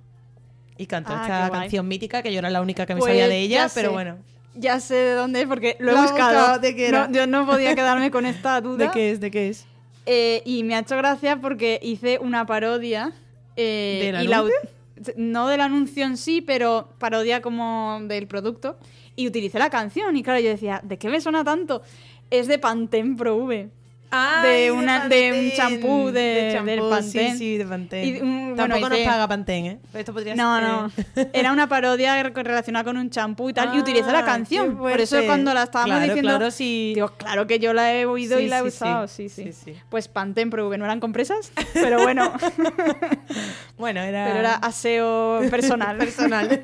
y 0.78 0.88
cantó 0.88 1.14
Ah, 1.14 1.22
esta 1.24 1.50
canción 1.52 1.88
mítica 1.88 2.24
que 2.24 2.32
yo 2.34 2.40
era 2.40 2.50
la 2.50 2.62
única 2.62 2.86
que 2.86 2.96
me 2.96 3.00
Pues 3.00 3.12
sabía 3.12 3.28
de 3.28 3.40
ella, 3.42 3.68
pero 3.76 3.90
sé. 3.90 3.94
bueno. 3.94 4.18
Ya 4.56 4.80
sé 4.80 4.96
de 4.96 5.14
dónde 5.14 5.42
es 5.42 5.48
porque 5.48 5.76
lo 5.80 5.92
he 5.92 5.96
buscado. 6.02 6.34
buscado, 6.40 6.60
¿de 6.60 6.76
qué 6.76 6.88
era? 6.88 7.08
No, 7.08 7.14
yo 7.14 7.28
no 7.28 7.46
podía 7.46 7.76
quedarme 7.76 8.10
con 8.12 8.26
esta 8.26 8.60
duda. 8.62 8.86
¿De 8.86 8.92
qué 8.92 9.12
es? 9.12 9.20
¿De 9.20 9.30
qué 9.32 9.50
es? 9.50 9.66
Eh, 10.06 10.42
y 10.46 10.64
me 10.64 10.76
ha 10.76 10.80
hecho 10.80 10.98
gracia 10.98 11.40
porque 11.42 11.80
hice 11.82 12.18
una 12.20 12.46
parodia. 12.46 13.12
eh, 13.56 14.12
¿Del 14.14 14.24
y 14.24 14.28
la 14.28 14.38
anuncio? 14.40 14.58
u- 14.64 14.68
no 15.16 15.48
del 15.48 15.62
anuncio 15.62 16.06
en 16.06 16.18
sí, 16.18 16.42
pero 16.42 16.90
parodia 16.98 17.42
como 17.42 18.00
del 18.04 18.28
producto. 18.28 18.78
Y 19.16 19.28
utilicé 19.28 19.60
la 19.60 19.70
canción. 19.70 20.16
Y 20.18 20.24
claro, 20.24 20.40
yo 20.40 20.50
decía, 20.50 20.82
¿de 20.84 20.98
qué 20.98 21.10
me 21.10 21.22
suena 21.22 21.44
tanto? 21.44 21.82
Es 22.30 22.48
de 22.48 22.58
Pantene 22.58 23.16
Pro 23.16 23.38
V. 23.38 23.70
Ay, 24.16 24.70
una- 24.70 25.08
de 25.10 25.32
un 25.32 25.52
champú 25.58 26.12
de- 26.12 26.52
champú, 26.54 26.70
del 26.70 26.80
Pantene. 26.90 27.32
Sí, 27.32 27.38
sí, 27.38 27.58
de 27.58 27.66
Pantene. 27.66 28.06
Y, 28.06 28.22
mm, 28.22 28.56
bueno, 28.56 28.56
Tampoco 28.56 28.90
nos 28.90 29.00
paga 29.00 29.28
Pantene, 29.28 29.68
¿eh? 29.70 29.80
Esto 29.96 30.14
podría 30.14 30.36
No, 30.36 30.60
ser... 30.60 30.68
no. 30.68 30.92
Era 31.34 31.52
una 31.52 31.68
parodia 31.68 32.22
re- 32.22 32.30
relacionada 32.44 32.84
con 32.86 32.98
un 32.98 33.10
champú 33.10 33.50
y 33.50 33.54
tal. 33.54 33.74
y 33.74 33.78
Ah, 33.78 33.82
utilicé 33.82 34.12
la 34.12 34.20
qué 34.20 34.26
canción. 34.26 34.78
Por 34.78 35.02
eso 35.02 35.18
cuando 35.26 35.54
la 35.54 35.64
estábamos 35.64 35.96
Claro, 35.98 36.06
diciendo. 36.14 36.30
claro, 36.38 36.52
sí. 36.52 36.92
Digo, 36.94 37.10
claro 37.18 37.48
que 37.48 37.58
yo 37.60 37.74
la 37.74 37.94
he 37.94 38.06
oído 38.06 38.38
Sí, 38.38 38.44
y 38.44 38.48
la 38.50 38.60
he 38.60 38.62
sí, 38.62 38.68
usado. 38.68 39.08
sí. 39.08 39.30
Sí. 39.30 39.52
Pues 39.90 40.08
Pantene 40.08 40.52
Pro 40.52 40.68
V 40.70 40.78
no 40.78 40.86
eran 40.86 41.00
compresas, 41.00 41.52
pero 41.74 42.02
bueno. 42.04 42.32
Bueno, 43.78 44.02
era... 44.02 44.26
Pero 44.28 44.40
era 44.40 44.54
aseo 44.56 45.42
personal. 45.50 45.98
personal. 45.98 46.64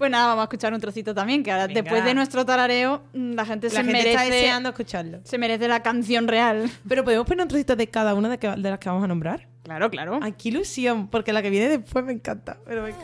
Pues 0.00 0.10
nada, 0.10 0.28
vamos 0.28 0.40
a 0.40 0.44
escuchar 0.44 0.72
un 0.72 0.80
trocito 0.80 1.14
también, 1.14 1.42
que 1.42 1.52
ahora 1.52 1.66
Venga. 1.66 1.82
después 1.82 2.02
de 2.02 2.14
nuestro 2.14 2.46
tarareo, 2.46 3.02
mm, 3.12 3.34
la 3.34 3.44
gente 3.44 3.66
La 3.66 3.70
se 3.70 3.76
gente 3.76 3.92
merece. 3.92 4.10
está 4.12 4.24
deseando 4.24 4.68
escucharlo. 4.70 5.20
Se 5.24 5.36
merece 5.36 5.68
la 5.68 5.82
canción 5.82 6.26
real. 6.26 6.70
Pero 6.88 7.04
podemos 7.04 7.26
poner 7.26 7.42
un 7.42 7.48
trocito 7.48 7.76
de 7.76 7.86
cada 7.86 8.14
una 8.14 8.30
de, 8.30 8.38
que- 8.38 8.48
de 8.48 8.70
las 8.70 8.78
que 8.78 8.88
vamos 8.88 9.04
a 9.04 9.08
nombrar. 9.08 9.46
Claro, 9.62 9.90
claro. 9.90 10.18
Ay, 10.22 10.32
qué 10.38 10.48
ilusión, 10.48 11.08
porque 11.08 11.34
la 11.34 11.42
que 11.42 11.50
viene 11.50 11.68
después 11.68 12.02
me 12.02 12.12
encanta. 12.14 12.56
Pero 12.64 12.82
venga. 12.84 12.96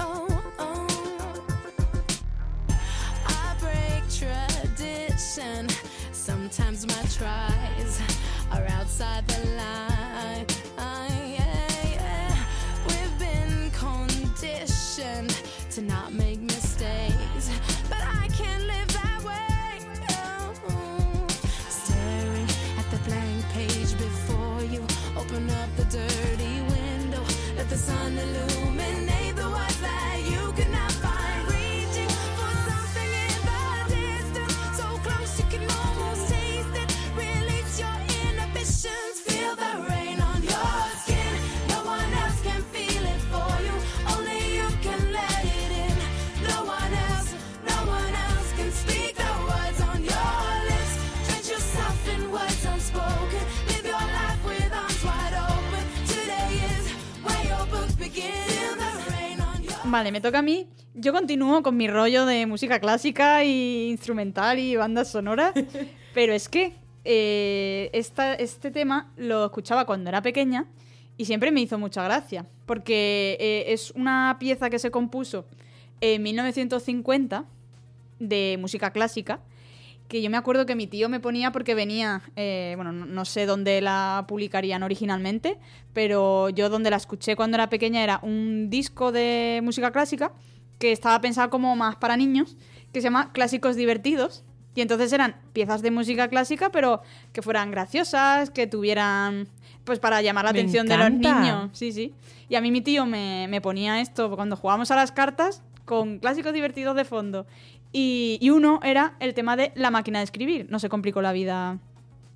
Oh, 0.00 0.28
oh. 0.58 0.86
I 3.26 3.56
break 3.58 4.04
tradition. 4.10 5.66
Sometimes 6.12 6.84
my 6.86 6.92
tries 7.08 8.00
are 8.52 8.66
outside 8.78 9.26
the 9.28 9.38
line. 9.56 9.87
Vale, 59.98 60.12
me 60.12 60.20
toca 60.20 60.38
a 60.38 60.42
mí. 60.42 60.68
Yo 60.94 61.12
continúo 61.12 61.60
con 61.64 61.76
mi 61.76 61.88
rollo 61.88 62.24
de 62.24 62.46
música 62.46 62.78
clásica 62.78 63.42
y 63.42 63.88
instrumental 63.90 64.60
y 64.60 64.76
bandas 64.76 65.10
sonoras, 65.10 65.52
pero 66.14 66.32
es 66.32 66.48
que 66.48 66.74
eh, 67.04 67.90
esta- 67.92 68.34
este 68.34 68.70
tema 68.70 69.10
lo 69.16 69.46
escuchaba 69.46 69.86
cuando 69.86 70.08
era 70.08 70.22
pequeña 70.22 70.66
y 71.16 71.24
siempre 71.24 71.50
me 71.50 71.60
hizo 71.62 71.80
mucha 71.80 72.04
gracia, 72.04 72.46
porque 72.64 73.36
eh, 73.40 73.72
es 73.72 73.90
una 73.90 74.36
pieza 74.38 74.70
que 74.70 74.78
se 74.78 74.92
compuso 74.92 75.46
en 76.00 76.22
1950 76.22 77.46
de 78.20 78.56
música 78.60 78.92
clásica 78.92 79.40
que 80.08 80.22
yo 80.22 80.30
me 80.30 80.38
acuerdo 80.38 80.64
que 80.64 80.74
mi 80.74 80.86
tío 80.86 81.08
me 81.10 81.20
ponía 81.20 81.52
porque 81.52 81.74
venía, 81.74 82.22
eh, 82.34 82.72
bueno, 82.76 82.92
no, 82.92 83.24
sé 83.26 83.44
dónde 83.44 83.82
la 83.82 84.24
publicarían 84.26 84.82
originalmente, 84.82 85.58
pero 85.92 86.48
yo 86.48 86.70
donde 86.70 86.90
la 86.90 86.96
escuché 86.96 87.36
cuando 87.36 87.56
era 87.56 87.68
pequeña 87.68 88.02
era 88.02 88.18
un 88.22 88.70
disco 88.70 89.12
de 89.12 89.60
música 89.62 89.92
clásica 89.92 90.32
que 90.78 90.92
estaba 90.92 91.20
pensado 91.20 91.50
como 91.50 91.76
más 91.76 91.96
para 91.96 92.16
niños, 92.16 92.56
que 92.92 93.00
se 93.00 93.04
llama 93.04 93.32
Clásicos 93.32 93.76
Divertidos. 93.76 94.44
Y 94.74 94.80
entonces 94.80 95.12
eran 95.12 95.36
piezas 95.52 95.82
de 95.82 95.90
música 95.90 96.28
clásica, 96.28 96.70
pero 96.70 97.02
que 97.32 97.42
fueran 97.42 97.70
graciosas, 97.70 98.50
que 98.50 98.66
tuvieran, 98.66 99.48
pues 99.84 99.98
para 99.98 100.22
llamar 100.22 100.44
la 100.44 100.52
Me 100.52 100.60
atención 100.60 100.86
de 100.86 100.96
los 100.96 101.10
niños. 101.10 101.70
Sí, 101.72 101.92
sí. 101.92 102.14
Y 102.48 102.54
a 102.54 102.60
mí 102.60 102.70
mi 102.70 102.80
tío 102.80 103.04
me, 103.04 103.46
me 103.48 103.60
ponía 103.60 104.00
esto 104.00 104.34
cuando 104.36 104.56
jugábamos 104.56 104.90
a 104.90 104.96
las 104.96 105.10
cartas 105.10 105.62
con 105.88 106.18
clásicos 106.18 106.52
divertidos 106.52 106.94
de 106.94 107.04
fondo. 107.04 107.46
Y, 107.92 108.38
y 108.40 108.50
uno 108.50 108.80
era 108.82 109.14
el 109.20 109.34
tema 109.34 109.56
de 109.56 109.72
la 109.74 109.90
máquina 109.90 110.18
de 110.18 110.24
escribir. 110.24 110.66
No 110.70 110.78
se 110.78 110.88
complicó 110.88 111.22
la 111.22 111.32
vida 111.32 111.78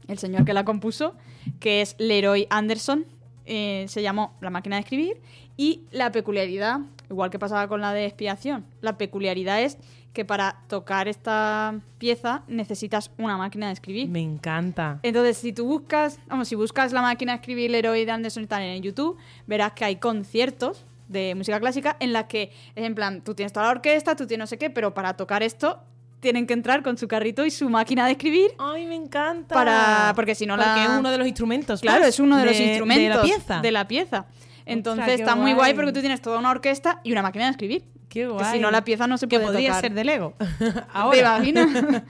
el 0.08 0.18
señor 0.18 0.44
que 0.44 0.54
la 0.54 0.64
compuso, 0.64 1.14
que 1.60 1.80
es 1.82 1.94
Leroy 1.98 2.46
Anderson. 2.50 3.06
eh, 3.44 3.86
se 3.88 4.02
llamó 4.02 4.34
La 4.40 4.50
máquina 4.50 4.76
de 4.76 4.80
escribir. 4.82 5.20
Y 5.56 5.82
la 5.90 6.10
peculiaridad, 6.12 6.80
igual 7.10 7.30
que 7.30 7.38
pasaba 7.38 7.68
con 7.68 7.80
la 7.80 7.92
de 7.92 8.06
expiación, 8.06 8.64
la 8.80 8.96
peculiaridad 8.96 9.60
es 9.60 9.78
que 10.12 10.24
para 10.24 10.62
tocar 10.68 11.08
esta 11.08 11.80
pieza 11.98 12.42
necesitas 12.46 13.10
una 13.18 13.36
máquina 13.36 13.66
de 13.68 13.72
escribir. 13.72 14.08
Me 14.08 14.20
encanta. 14.20 15.00
Entonces, 15.02 15.38
si 15.38 15.52
tú 15.52 15.66
buscas, 15.66 16.18
vamos, 16.28 16.48
si 16.48 16.54
buscas 16.54 16.92
la 16.92 17.02
máquina 17.02 17.32
de 17.32 17.36
escribir 17.36 17.70
Leroy 17.70 18.04
de 18.04 18.12
Anderson 18.12 18.44
y 18.44 18.46
tal 18.46 18.62
en 18.62 18.82
YouTube, 18.82 19.16
verás 19.46 19.72
que 19.72 19.84
hay 19.84 19.96
conciertos 19.96 20.84
de 21.12 21.34
música 21.34 21.60
clásica 21.60 21.96
en 22.00 22.12
la 22.12 22.26
que, 22.26 22.50
en 22.74 22.94
plan, 22.94 23.22
tú 23.22 23.34
tienes 23.34 23.52
toda 23.52 23.66
la 23.66 23.72
orquesta, 23.72 24.16
tú 24.16 24.26
tienes 24.26 24.42
no 24.42 24.46
sé 24.48 24.58
qué, 24.58 24.70
pero 24.70 24.94
para 24.94 25.14
tocar 25.14 25.42
esto 25.42 25.80
tienen 26.20 26.46
que 26.46 26.52
entrar 26.54 26.82
con 26.82 26.96
su 26.96 27.08
carrito 27.08 27.44
y 27.44 27.50
su 27.50 27.68
máquina 27.68 28.06
de 28.06 28.12
escribir 28.12 28.52
Ay, 28.58 28.86
me 28.86 28.94
encanta. 28.94 29.54
para 29.54 30.12
porque 30.14 30.34
si 30.36 30.46
no 30.46 30.54
Porque 30.56 30.68
la 30.70 30.84
es 30.84 30.90
uno 30.98 31.10
de 31.10 31.18
los 31.18 31.26
instrumentos. 31.26 31.80
Claro, 31.80 31.98
pues, 31.98 32.10
es 32.14 32.20
uno 32.20 32.36
de, 32.36 32.46
los 32.46 32.58
instrumentos 32.60 33.02
de 33.02 33.08
la 33.08 33.22
pieza. 33.22 33.60
de 33.60 33.72
la 33.72 33.88
pieza. 33.88 34.26
Entonces 34.64 35.20
está 35.20 35.34
muy 35.34 35.52
guay 35.52 35.74
porque 35.74 35.92
tú 35.92 36.00
tienes 36.00 36.22
toda 36.22 36.38
una 36.38 36.50
orquesta 36.50 37.00
y 37.02 37.12
una 37.12 37.22
máquina 37.22 37.46
de 37.46 37.50
escribir. 37.50 37.82
Qué 38.08 38.20
Que 38.20 38.26
guay. 38.28 38.52
si 38.52 38.58
no 38.60 38.70
la 38.70 38.84
pieza 38.84 39.06
no 39.06 39.18
se 39.18 39.26
que 39.26 39.36
puede 39.38 39.46
podría 39.52 39.68
tocar. 39.70 39.80
ser 39.82 39.94
de 39.94 40.04
Lego. 40.04 40.34
¿Te 40.58 40.72
Ahora. 40.92 41.18
imaginas? 41.38 41.68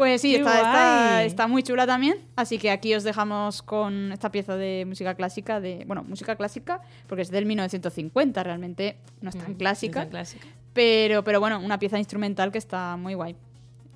Pues 0.00 0.22
sí, 0.22 0.34
está, 0.34 0.56
está, 0.56 1.10
guay. 1.12 1.26
está 1.26 1.46
muy 1.46 1.62
chula 1.62 1.86
también. 1.86 2.16
Así 2.34 2.56
que 2.56 2.70
aquí 2.70 2.94
os 2.94 3.04
dejamos 3.04 3.60
con 3.60 4.12
esta 4.12 4.32
pieza 4.32 4.56
de 4.56 4.86
música 4.86 5.14
clásica, 5.14 5.60
de 5.60 5.84
bueno, 5.86 6.02
música 6.04 6.36
clásica, 6.36 6.80
porque 7.06 7.20
es 7.20 7.30
del 7.30 7.44
1950, 7.44 8.42
realmente 8.42 8.96
no 9.20 9.28
es 9.28 9.36
tan 9.36 9.52
Mm, 9.52 9.56
clásica, 9.56 10.00
es 10.00 10.04
tan 10.06 10.10
clásica. 10.10 10.46
pero, 10.72 11.22
pero 11.22 11.38
bueno, 11.38 11.60
una 11.60 11.78
pieza 11.78 11.98
instrumental 11.98 12.50
que 12.50 12.56
está 12.56 12.96
muy 12.96 13.12
guay. 13.12 13.36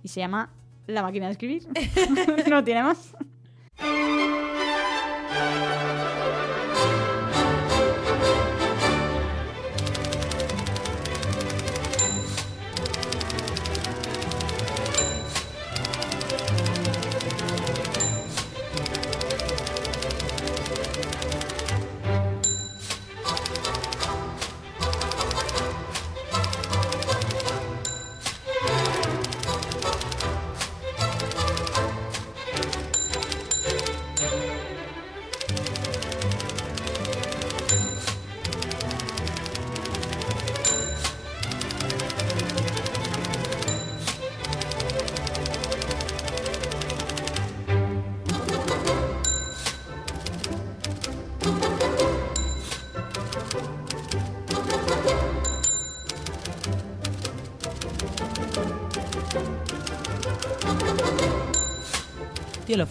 Y 0.03 0.09
se 0.09 0.21
llama 0.21 0.51
La 0.87 1.01
máquina 1.01 1.25
de 1.25 1.33
escribir. 1.33 1.67
no 2.51 2.63
tiene 2.63 2.83
más. 2.83 3.15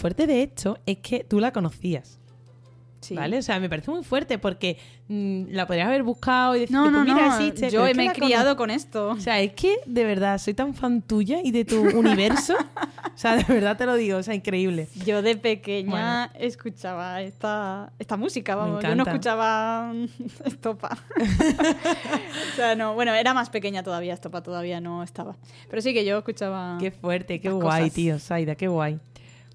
fuerte 0.04 0.28
de 0.28 0.43
esto 0.43 0.78
es 0.86 0.97
que 0.97 1.24
tú 1.24 1.39
la 1.39 1.54
conocías. 1.54 2.20
Sí. 2.99 3.16
¿Vale? 3.16 3.38
O 3.38 3.41
sea, 3.41 3.60
me 3.60 3.70
parece 3.70 3.91
muy 3.91 4.01
fuerte 4.04 4.38
porque 4.38 4.78
mm, 5.10 5.47
la 5.51 5.66
podrías 5.68 5.88
haber 5.88 6.04
buscado 6.04 6.56
y 6.56 6.62
decir, 6.62 6.74
No, 6.74 6.89
no, 6.89 7.04
pues 7.04 7.14
mira, 7.14 7.28
no. 7.28 7.36
existe. 7.38 7.70
Yo 7.70 7.84
me 7.95 8.06
he 8.06 8.12
criado 8.14 8.51
cono- 8.51 8.58
con 8.58 8.70
esto. 8.72 9.10
O 9.10 9.20
sea, 9.20 9.41
es 9.41 9.51
que 9.54 9.76
de 9.86 10.06
verdad 10.06 10.38
soy 10.38 10.54
tan 10.54 10.74
fan 10.74 11.01
tuya 11.01 11.39
y 11.43 11.51
de 11.51 11.66
tu 11.66 11.82
universo. 11.99 12.56
o 12.56 13.18
sea, 13.18 13.36
de 13.36 13.43
verdad 13.43 13.76
te 13.78 13.86
lo 13.86 13.95
digo, 13.95 14.18
o 14.20 14.24
sea, 14.24 14.34
increíble. 14.36 14.88
Yo 15.06 15.22
de 15.22 15.36
pequeña 15.36 16.32
escuchaba 16.39 17.22
esta, 17.22 17.91
esta 17.99 18.16
música, 18.16 18.56
vamos. 18.56 18.82
Yo 18.82 18.95
no 18.95 19.04
escuchaba 19.04 19.93
Estopa. 20.45 20.97
o 22.54 22.56
sea, 22.56 22.76
no, 22.76 22.93
bueno, 22.93 23.14
era 23.14 23.34
más 23.34 23.49
pequeña 23.49 23.84
todavía, 23.84 24.14
Estopa 24.14 24.41
todavía 24.43 24.80
no 24.80 25.04
estaba. 25.04 25.36
Pero 25.70 25.82
sí 25.82 25.93
que 25.93 26.06
yo 26.06 26.18
escuchaba. 26.20 26.78
Qué 26.80 26.91
fuerte, 26.91 27.39
qué 27.41 27.49
guay, 27.49 27.82
cosas. 27.84 27.93
tío, 27.93 28.20
Saida, 28.20 28.56
qué 28.56 28.68
guay. 28.68 28.99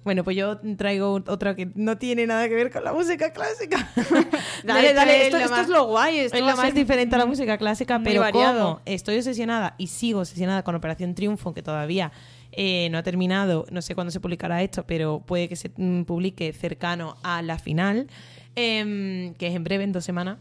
Bueno, 0.09 0.23
pues 0.23 0.35
yo 0.35 0.57
traigo 0.75 1.21
otra 1.27 1.55
que 1.55 1.69
no 1.75 1.99
tiene 1.99 2.25
nada 2.25 2.49
que 2.49 2.55
ver 2.55 2.71
con 2.71 2.83
la 2.83 2.93
música 2.93 3.31
clásica. 3.31 3.87
Dale, 4.63 4.91
dale, 4.95 5.27
es 5.27 5.35
esto, 5.35 5.61
es 5.61 5.67
lo 5.69 5.85
guay. 5.85 6.17
Esto 6.17 6.35
es 6.35 6.43
lo 6.43 6.57
más 6.57 6.73
diferente 6.73 7.13
a 7.13 7.19
la 7.19 7.27
música 7.27 7.59
clásica, 7.59 8.01
pero 8.03 8.23
como 8.31 8.81
estoy 8.85 9.17
obsesionada 9.17 9.75
y 9.77 9.85
sigo 9.85 10.21
obsesionada 10.21 10.63
con 10.63 10.73
Operación 10.73 11.13
Triunfo, 11.13 11.53
que 11.53 11.61
todavía 11.61 12.11
eh, 12.51 12.89
no 12.89 12.97
ha 12.97 13.03
terminado, 13.03 13.67
no 13.69 13.83
sé 13.83 13.93
cuándo 13.93 14.09
se 14.09 14.19
publicará 14.19 14.63
esto, 14.63 14.83
pero 14.87 15.19
puede 15.19 15.47
que 15.47 15.55
se 15.55 15.71
mm, 15.77 16.05
publique 16.05 16.53
cercano 16.53 17.15
a 17.21 17.43
la 17.43 17.59
final, 17.59 18.07
em, 18.55 19.35
que 19.35 19.45
es 19.45 19.55
en 19.55 19.63
breve, 19.63 19.83
en 19.83 19.91
dos 19.91 20.05
semanas. 20.05 20.39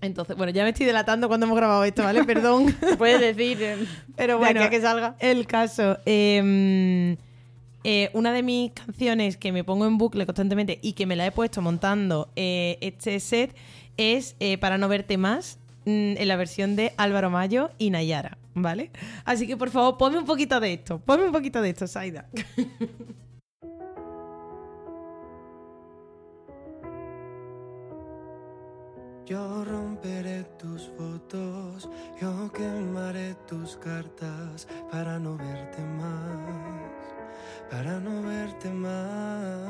Entonces, 0.00 0.36
bueno, 0.36 0.52
ya 0.52 0.62
me 0.62 0.70
estoy 0.70 0.86
delatando 0.86 1.26
cuando 1.26 1.46
hemos 1.46 1.56
grabado 1.56 1.82
esto, 1.82 2.04
¿vale? 2.04 2.22
Perdón. 2.24 2.72
Puedes 2.98 3.18
decir. 3.20 3.60
eh, 3.60 3.84
Pero 4.14 4.38
bueno, 4.38 4.70
que 4.70 4.80
salga. 4.80 5.16
el 5.18 5.48
caso. 5.48 5.98
em, 6.06 7.16
eh, 7.88 8.10
una 8.14 8.32
de 8.32 8.42
mis 8.42 8.72
canciones 8.72 9.36
que 9.36 9.52
me 9.52 9.62
pongo 9.62 9.86
en 9.86 9.96
bucle 9.96 10.26
constantemente 10.26 10.80
y 10.82 10.94
que 10.94 11.06
me 11.06 11.14
la 11.14 11.24
he 11.24 11.30
puesto 11.30 11.62
montando 11.62 12.32
eh, 12.34 12.78
este 12.80 13.20
set 13.20 13.54
es 13.96 14.34
eh, 14.40 14.58
Para 14.58 14.76
no 14.76 14.88
verte 14.88 15.16
más, 15.18 15.60
mm, 15.84 16.18
en 16.18 16.26
la 16.26 16.34
versión 16.34 16.74
de 16.74 16.94
Álvaro 16.96 17.30
Mayo 17.30 17.70
y 17.78 17.90
Nayara, 17.90 18.38
¿vale? 18.54 18.90
Así 19.24 19.46
que 19.46 19.56
por 19.56 19.70
favor, 19.70 19.98
ponme 19.98 20.18
un 20.18 20.24
poquito 20.24 20.58
de 20.58 20.72
esto. 20.72 20.98
Ponme 20.98 21.26
un 21.26 21.32
poquito 21.32 21.62
de 21.62 21.70
esto, 21.70 21.86
Saida. 21.86 22.28
Yo 29.26 29.64
romperé 29.64 30.44
tus 30.56 30.82
fotos, 30.96 31.88
yo 32.20 32.52
quemaré 32.52 33.34
tus 33.48 33.76
cartas 33.76 34.68
para 34.92 35.18
no 35.18 35.36
verte 35.36 35.82
más, 35.82 37.05
para 37.70 38.00
no 38.00 38.22
verte 38.22 38.70
más. 38.70 39.68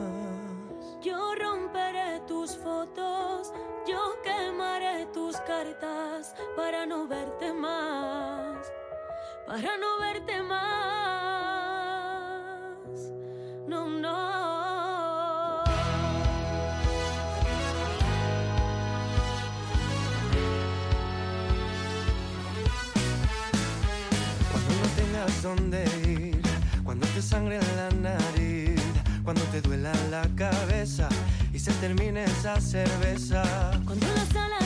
Yo 1.03 1.35
romperé 1.35 2.21
tus 2.27 2.57
fotos, 2.57 3.53
yo 3.87 4.17
quemaré 4.23 5.07
tus 5.07 5.37
cartas 5.39 6.35
para 6.57 6.87
no 6.87 7.07
verte 7.07 7.53
más, 7.53 8.57
para 9.47 9.77
no 9.79 9.99
verte 10.01 10.43
más. 10.43 10.67
No, 13.67 13.89
no. 13.89 14.37
Cuando 24.51 24.71
no 24.75 24.89
tengas 24.97 25.43
dónde 25.43 25.85
ir, 26.07 26.26
sangre 27.23 27.59
la 27.77 27.91
nariz, 27.91 28.81
cuando 29.25 29.43
te 29.45 29.61
duela 29.61 29.93
la 30.11 30.29
cabeza 30.35 31.09
y 31.53 31.59
se 31.59 31.73
termine 31.75 32.25
esa 32.25 32.61
cerveza. 32.61 33.43
Cuando 33.85 34.07
las 34.07 34.37
alas 34.37 34.66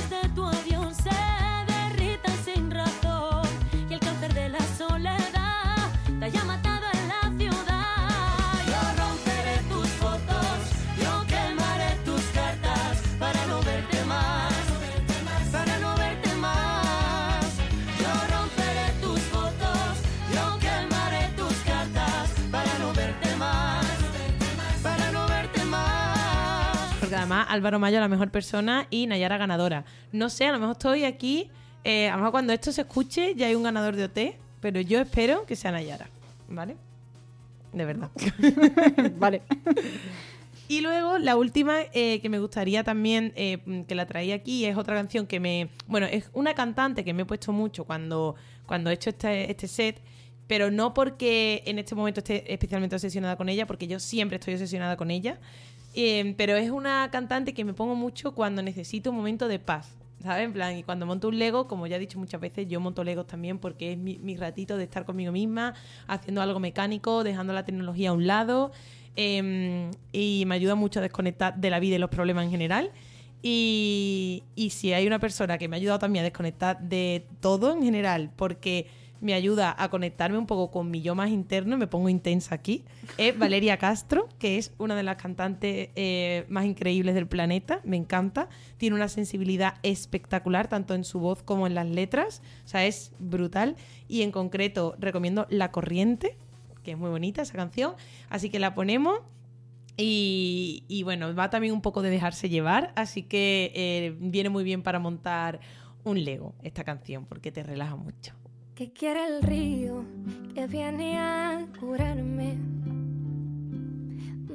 Porque 27.00 27.16
además 27.16 27.46
Álvaro 27.48 27.78
Mayo 27.78 27.96
es 27.96 28.02
la 28.02 28.08
mejor 28.08 28.30
persona 28.30 28.86
y 28.90 29.06
Nayara 29.06 29.38
ganadora. 29.38 29.84
No 30.12 30.28
sé, 30.28 30.46
a 30.46 30.52
lo 30.52 30.58
mejor 30.58 30.72
estoy 30.72 31.04
aquí, 31.04 31.50
eh, 31.82 32.08
a 32.08 32.12
lo 32.12 32.18
mejor 32.18 32.32
cuando 32.32 32.52
esto 32.52 32.70
se 32.72 32.82
escuche 32.82 33.34
ya 33.34 33.46
hay 33.46 33.54
un 33.54 33.62
ganador 33.62 33.96
de 33.96 34.04
OT, 34.04 34.36
pero 34.60 34.80
yo 34.80 35.00
espero 35.00 35.46
que 35.46 35.56
sea 35.56 35.72
Nayara, 35.72 36.08
¿vale? 36.48 36.76
de 37.72 37.84
verdad. 37.84 38.10
vale. 39.18 39.42
Y 40.68 40.82
luego 40.82 41.18
la 41.18 41.36
última 41.36 41.80
eh, 41.92 42.20
que 42.20 42.28
me 42.28 42.38
gustaría 42.38 42.84
también 42.84 43.32
eh, 43.34 43.84
que 43.88 43.94
la 43.94 44.06
traía 44.06 44.36
aquí 44.36 44.64
es 44.66 44.76
otra 44.76 44.94
canción 44.94 45.26
que 45.26 45.40
me... 45.40 45.68
Bueno, 45.86 46.06
es 46.06 46.30
una 46.32 46.54
cantante 46.54 47.04
que 47.04 47.12
me 47.12 47.22
he 47.22 47.24
puesto 47.26 47.52
mucho 47.52 47.84
cuando, 47.84 48.36
cuando 48.66 48.90
he 48.90 48.94
hecho 48.94 49.10
este, 49.10 49.50
este 49.50 49.66
set, 49.66 50.00
pero 50.46 50.70
no 50.70 50.94
porque 50.94 51.62
en 51.66 51.78
este 51.78 51.94
momento 51.94 52.20
esté 52.20 52.52
especialmente 52.52 52.94
obsesionada 52.94 53.36
con 53.36 53.48
ella, 53.48 53.66
porque 53.66 53.88
yo 53.88 53.98
siempre 53.98 54.36
estoy 54.36 54.54
obsesionada 54.54 54.96
con 54.96 55.10
ella, 55.10 55.40
eh, 55.94 56.34
pero 56.36 56.56
es 56.56 56.70
una 56.70 57.08
cantante 57.10 57.54
que 57.54 57.64
me 57.64 57.74
pongo 57.74 57.94
mucho 57.94 58.32
cuando 58.32 58.62
necesito 58.62 59.10
un 59.10 59.16
momento 59.16 59.48
de 59.48 59.58
paz. 59.58 59.96
¿Sabes? 60.22 60.44
En 60.44 60.52
plan, 60.52 60.76
y 60.76 60.82
cuando 60.82 61.06
monto 61.06 61.28
un 61.28 61.38
Lego, 61.38 61.66
como 61.66 61.86
ya 61.86 61.96
he 61.96 61.98
dicho 61.98 62.18
muchas 62.18 62.42
veces, 62.42 62.68
yo 62.68 62.78
monto 62.78 63.02
Legos 63.04 63.26
también 63.26 63.58
porque 63.58 63.92
es 63.92 63.98
mi, 63.98 64.18
mi 64.18 64.36
ratito 64.36 64.76
de 64.76 64.84
estar 64.84 65.06
conmigo 65.06 65.32
misma, 65.32 65.72
haciendo 66.08 66.42
algo 66.42 66.60
mecánico, 66.60 67.24
dejando 67.24 67.54
la 67.54 67.64
tecnología 67.64 68.10
a 68.10 68.12
un 68.12 68.26
lado. 68.26 68.70
eh, 69.16 69.90
y 70.12 70.44
me 70.46 70.54
ayuda 70.54 70.74
mucho 70.74 71.00
a 71.00 71.02
desconectar 71.02 71.56
de 71.56 71.70
la 71.70 71.80
vida 71.80 71.96
y 71.96 71.98
los 71.98 72.10
problemas 72.10 72.44
en 72.44 72.50
general. 72.50 72.90
Y 73.42 74.42
si 74.70 74.92
hay 74.92 75.06
una 75.06 75.18
persona 75.18 75.56
que 75.56 75.68
me 75.68 75.76
ha 75.76 75.78
ayudado 75.78 75.98
también 75.98 76.22
a 76.22 76.24
desconectar 76.24 76.78
de 76.80 77.26
todo 77.40 77.72
en 77.72 77.82
general, 77.82 78.30
porque 78.36 78.86
me 79.20 79.34
ayuda 79.34 79.74
a 79.78 79.88
conectarme 79.90 80.38
un 80.38 80.46
poco 80.46 80.70
con 80.70 80.90
mi 80.90 81.02
yo 81.02 81.14
más 81.14 81.30
interno, 81.30 81.76
me 81.76 81.86
pongo 81.86 82.08
intensa 82.08 82.54
aquí, 82.54 82.84
es 83.18 83.38
Valeria 83.38 83.76
Castro, 83.76 84.28
que 84.38 84.58
es 84.58 84.72
una 84.78 84.96
de 84.96 85.02
las 85.02 85.16
cantantes 85.16 85.90
eh, 85.94 86.46
más 86.48 86.64
increíbles 86.64 87.14
del 87.14 87.26
planeta, 87.26 87.80
me 87.84 87.96
encanta, 87.96 88.48
tiene 88.78 88.96
una 88.96 89.08
sensibilidad 89.08 89.74
espectacular, 89.82 90.68
tanto 90.68 90.94
en 90.94 91.04
su 91.04 91.20
voz 91.20 91.42
como 91.42 91.66
en 91.66 91.74
las 91.74 91.86
letras, 91.86 92.42
o 92.64 92.68
sea, 92.68 92.86
es 92.86 93.12
brutal, 93.18 93.76
y 94.08 94.22
en 94.22 94.32
concreto 94.32 94.96
recomiendo 94.98 95.46
La 95.50 95.70
Corriente, 95.70 96.36
que 96.82 96.92
es 96.92 96.98
muy 96.98 97.10
bonita 97.10 97.42
esa 97.42 97.54
canción, 97.54 97.94
así 98.28 98.50
que 98.50 98.58
la 98.58 98.74
ponemos. 98.74 99.20
Y, 99.96 100.84
y 100.88 101.02
bueno, 101.02 101.34
va 101.34 101.50
también 101.50 101.74
un 101.74 101.82
poco 101.82 102.00
de 102.00 102.08
dejarse 102.08 102.48
llevar, 102.48 102.90
así 102.96 103.22
que 103.22 103.70
eh, 103.74 104.16
viene 104.18 104.48
muy 104.48 104.64
bien 104.64 104.82
para 104.82 104.98
montar 104.98 105.60
un 106.04 106.24
Lego 106.24 106.54
esta 106.62 106.84
canción, 106.84 107.26
porque 107.26 107.52
te 107.52 107.62
relaja 107.62 107.96
mucho. 107.96 108.39
Que 108.80 108.94
quiere 108.94 109.26
el 109.26 109.42
río 109.42 110.06
que 110.54 110.66
viene 110.66 111.18
a 111.18 111.66
curarme. 111.78 112.56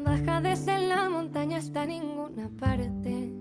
Baja 0.03 0.41
desde 0.41 0.79
la 0.87 1.11
montaña 1.11 1.57
hasta 1.57 1.85
ninguna 1.85 2.49
parte. 2.59 3.31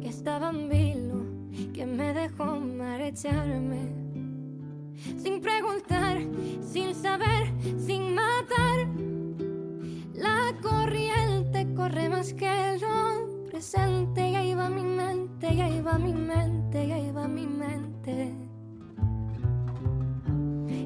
Que 0.00 0.08
estaba 0.08 0.50
en 0.50 0.68
vilo, 0.68 1.24
que 1.72 1.86
me 1.86 2.12
dejó 2.12 2.58
marecharme. 2.58 3.94
Sin 5.16 5.40
preguntar, 5.40 6.18
sin 6.60 6.92
saber, 6.92 7.54
sin 7.78 8.16
matar. 8.16 8.88
La 10.14 10.52
corriente 10.60 11.72
corre 11.76 12.08
más 12.08 12.34
que 12.34 12.76
lo 12.80 13.48
presente. 13.48 14.30
Y 14.30 14.34
ahí 14.34 14.52
va 14.52 14.68
mi 14.68 14.82
mente, 14.82 15.54
y 15.54 15.60
ahí 15.60 15.80
va 15.80 15.96
mi 15.96 16.12
mente, 16.12 16.86
y 16.86 16.90
ahí 16.90 17.12
va 17.12 17.28
mi 17.28 17.46
mente. 17.46 18.49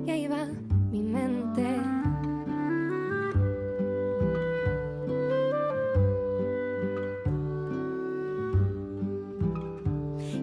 Y 0.06 0.10
ahí 0.10 0.26
va 0.28 0.46
mi 0.90 1.02
mente. 1.02 1.62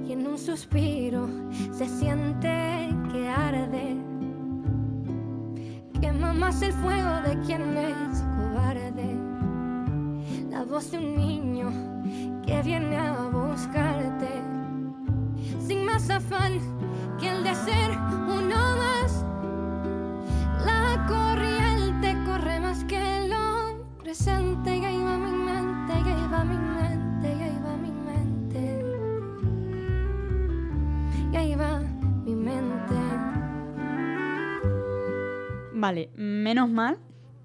Y 0.08 0.14
en 0.14 0.26
un 0.26 0.38
suspiro 0.38 1.28
se 1.72 1.88
siente 1.88 2.90
que 3.12 3.30
arde. 3.30 3.98
Quema 6.02 6.34
más 6.34 6.62
el 6.64 6.74
fuego 6.74 7.22
de 7.22 7.40
quien 7.46 7.78
es 7.78 8.24
cobarde. 8.36 9.16
La 10.50 10.64
voz 10.64 10.92
de 10.92 10.98
un 10.98 11.16
niño 11.16 11.70
que 12.46 12.62
viene 12.64 12.98
a 12.98 13.30
buscarte. 13.30 14.42
Sin 15.60 15.86
más 15.86 16.10
afán 16.10 16.60
que 17.20 17.30
el 17.30 17.44
de 17.44 17.54
ser 17.54 17.92
uno 18.28 18.56
más. 18.56 19.21
Presente. 24.12 24.78
Y 24.78 24.84
ahí 24.84 24.98
va 24.98 25.18
mi 25.18 25.32
mente, 25.32 25.94
y 25.94 26.10
ahí 26.10 26.28
va 26.32 26.44
mi 26.44 26.58
mente, 26.58 27.28
y 27.34 27.42
ahí 27.42 27.60
va 27.66 27.78
mi 27.78 27.92
mente. 27.92 28.62
Y 31.32 31.36
ahí 31.38 31.56
va 31.56 31.80
mi 32.26 32.36
mente. 32.36 32.96
Vale, 35.74 36.10
menos 36.16 36.70
mal 36.70 36.98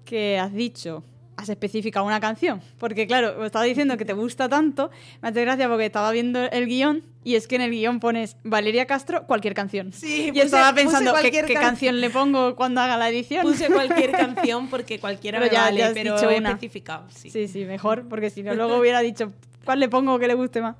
que 0.03 0.37
has 0.37 0.53
dicho, 0.53 1.03
has 1.37 1.49
especificado 1.49 2.05
una 2.05 2.19
canción. 2.19 2.61
Porque 2.79 3.07
claro, 3.07 3.45
estaba 3.45 3.63
diciendo 3.63 3.95
que 3.95 4.05
te 4.05 4.13
gusta 4.13 4.49
tanto, 4.49 4.89
me 5.21 5.29
hace 5.29 5.41
gracia 5.41 5.69
porque 5.69 5.85
estaba 5.85 6.11
viendo 6.11 6.43
el 6.43 6.65
guion 6.67 7.03
y 7.23 7.35
es 7.35 7.47
que 7.47 7.55
en 7.55 7.61
el 7.61 7.71
guion 7.71 7.99
pones 7.99 8.37
Valeria 8.43 8.85
Castro, 8.87 9.25
cualquier 9.27 9.53
canción. 9.53 9.93
Sí, 9.93 10.27
y 10.27 10.31
puse- 10.31 10.45
estaba 10.45 10.73
pensando, 10.73 11.13
¿qué, 11.21 11.53
canción 11.53 12.01
le 12.01 12.09
pongo 12.09 12.55
cuando 12.55 12.81
haga 12.81 12.97
la 12.97 13.09
edición? 13.09 13.43
Puse 13.43 13.67
cualquier 13.67 14.11
canción 14.23 14.67
porque 14.67 14.99
cualquiera 14.99 15.39
Pero 15.39 15.51
me 15.51 15.55
ya- 15.55 15.61
vale, 15.65 15.77
ya 15.79 15.87
has 15.87 15.93
pero 15.93 16.15
dicho 16.15 16.29
he 16.31 16.37
una. 16.39 16.49
especificado. 16.49 17.05
Sí. 17.09 17.29
Sí, 17.29 17.47
sí, 17.47 17.65
mejor, 17.65 18.07
porque 18.09 18.29
si 18.29 18.43
no, 18.43 18.53
luego 18.55 18.77
hubiera 18.79 18.99
dicho 19.01 19.31
cuál 19.63 19.79
le 19.79 19.89
pongo 19.89 20.17
que 20.19 20.27
le 20.27 20.33
guste 20.33 20.61
más. 20.61 20.75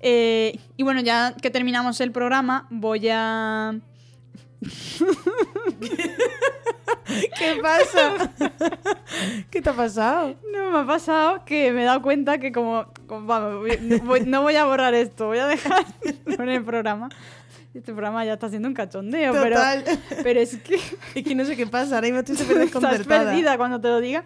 Eh, 0.00 0.58
y 0.76 0.82
bueno, 0.82 1.00
ya 1.00 1.34
que 1.40 1.50
terminamos 1.50 2.00
el 2.00 2.12
programa, 2.12 2.66
voy 2.70 3.08
a. 3.10 3.74
¿Qué 7.38 7.58
pasa? 7.60 8.30
¿Qué 9.50 9.60
te 9.60 9.70
ha 9.70 9.72
pasado? 9.74 10.34
No, 10.52 10.70
me 10.70 10.78
ha 10.78 10.86
pasado 10.86 11.44
que 11.44 11.72
me 11.72 11.82
he 11.82 11.84
dado 11.84 12.00
cuenta 12.02 12.38
que, 12.38 12.52
como. 12.52 12.86
como- 13.06 13.26
vamos, 13.26 13.60
voy- 14.04 14.20
no 14.26 14.42
voy, 14.42 14.56
a 14.56 14.64
borrar 14.64 14.94
esto, 14.94 15.26
voy 15.26 15.38
a 15.38 15.46
dejar 15.46 15.84
en 16.26 16.48
el 16.48 16.62
programa. 16.64 17.08
Este 17.74 17.92
programa 17.92 18.24
ya 18.24 18.34
está 18.34 18.48
siendo 18.50 18.68
un 18.68 18.74
cachondeo, 18.74 19.32
pero, 19.32 19.56
Total. 19.56 19.84
pero 20.22 20.40
es 20.40 20.56
que. 20.58 20.78
Es 21.14 21.24
que 21.24 21.34
no 21.34 21.44
sé 21.44 21.56
qué 21.56 21.66
pasa, 21.66 21.96
ahora 21.96 22.06
mismo 22.06 22.20
estoy 22.20 22.36
súper 22.38 22.62
Estás 22.62 23.06
perdida 23.06 23.56
cuando 23.56 23.80
te 23.80 23.88
lo 23.88 24.00
diga. 24.00 24.24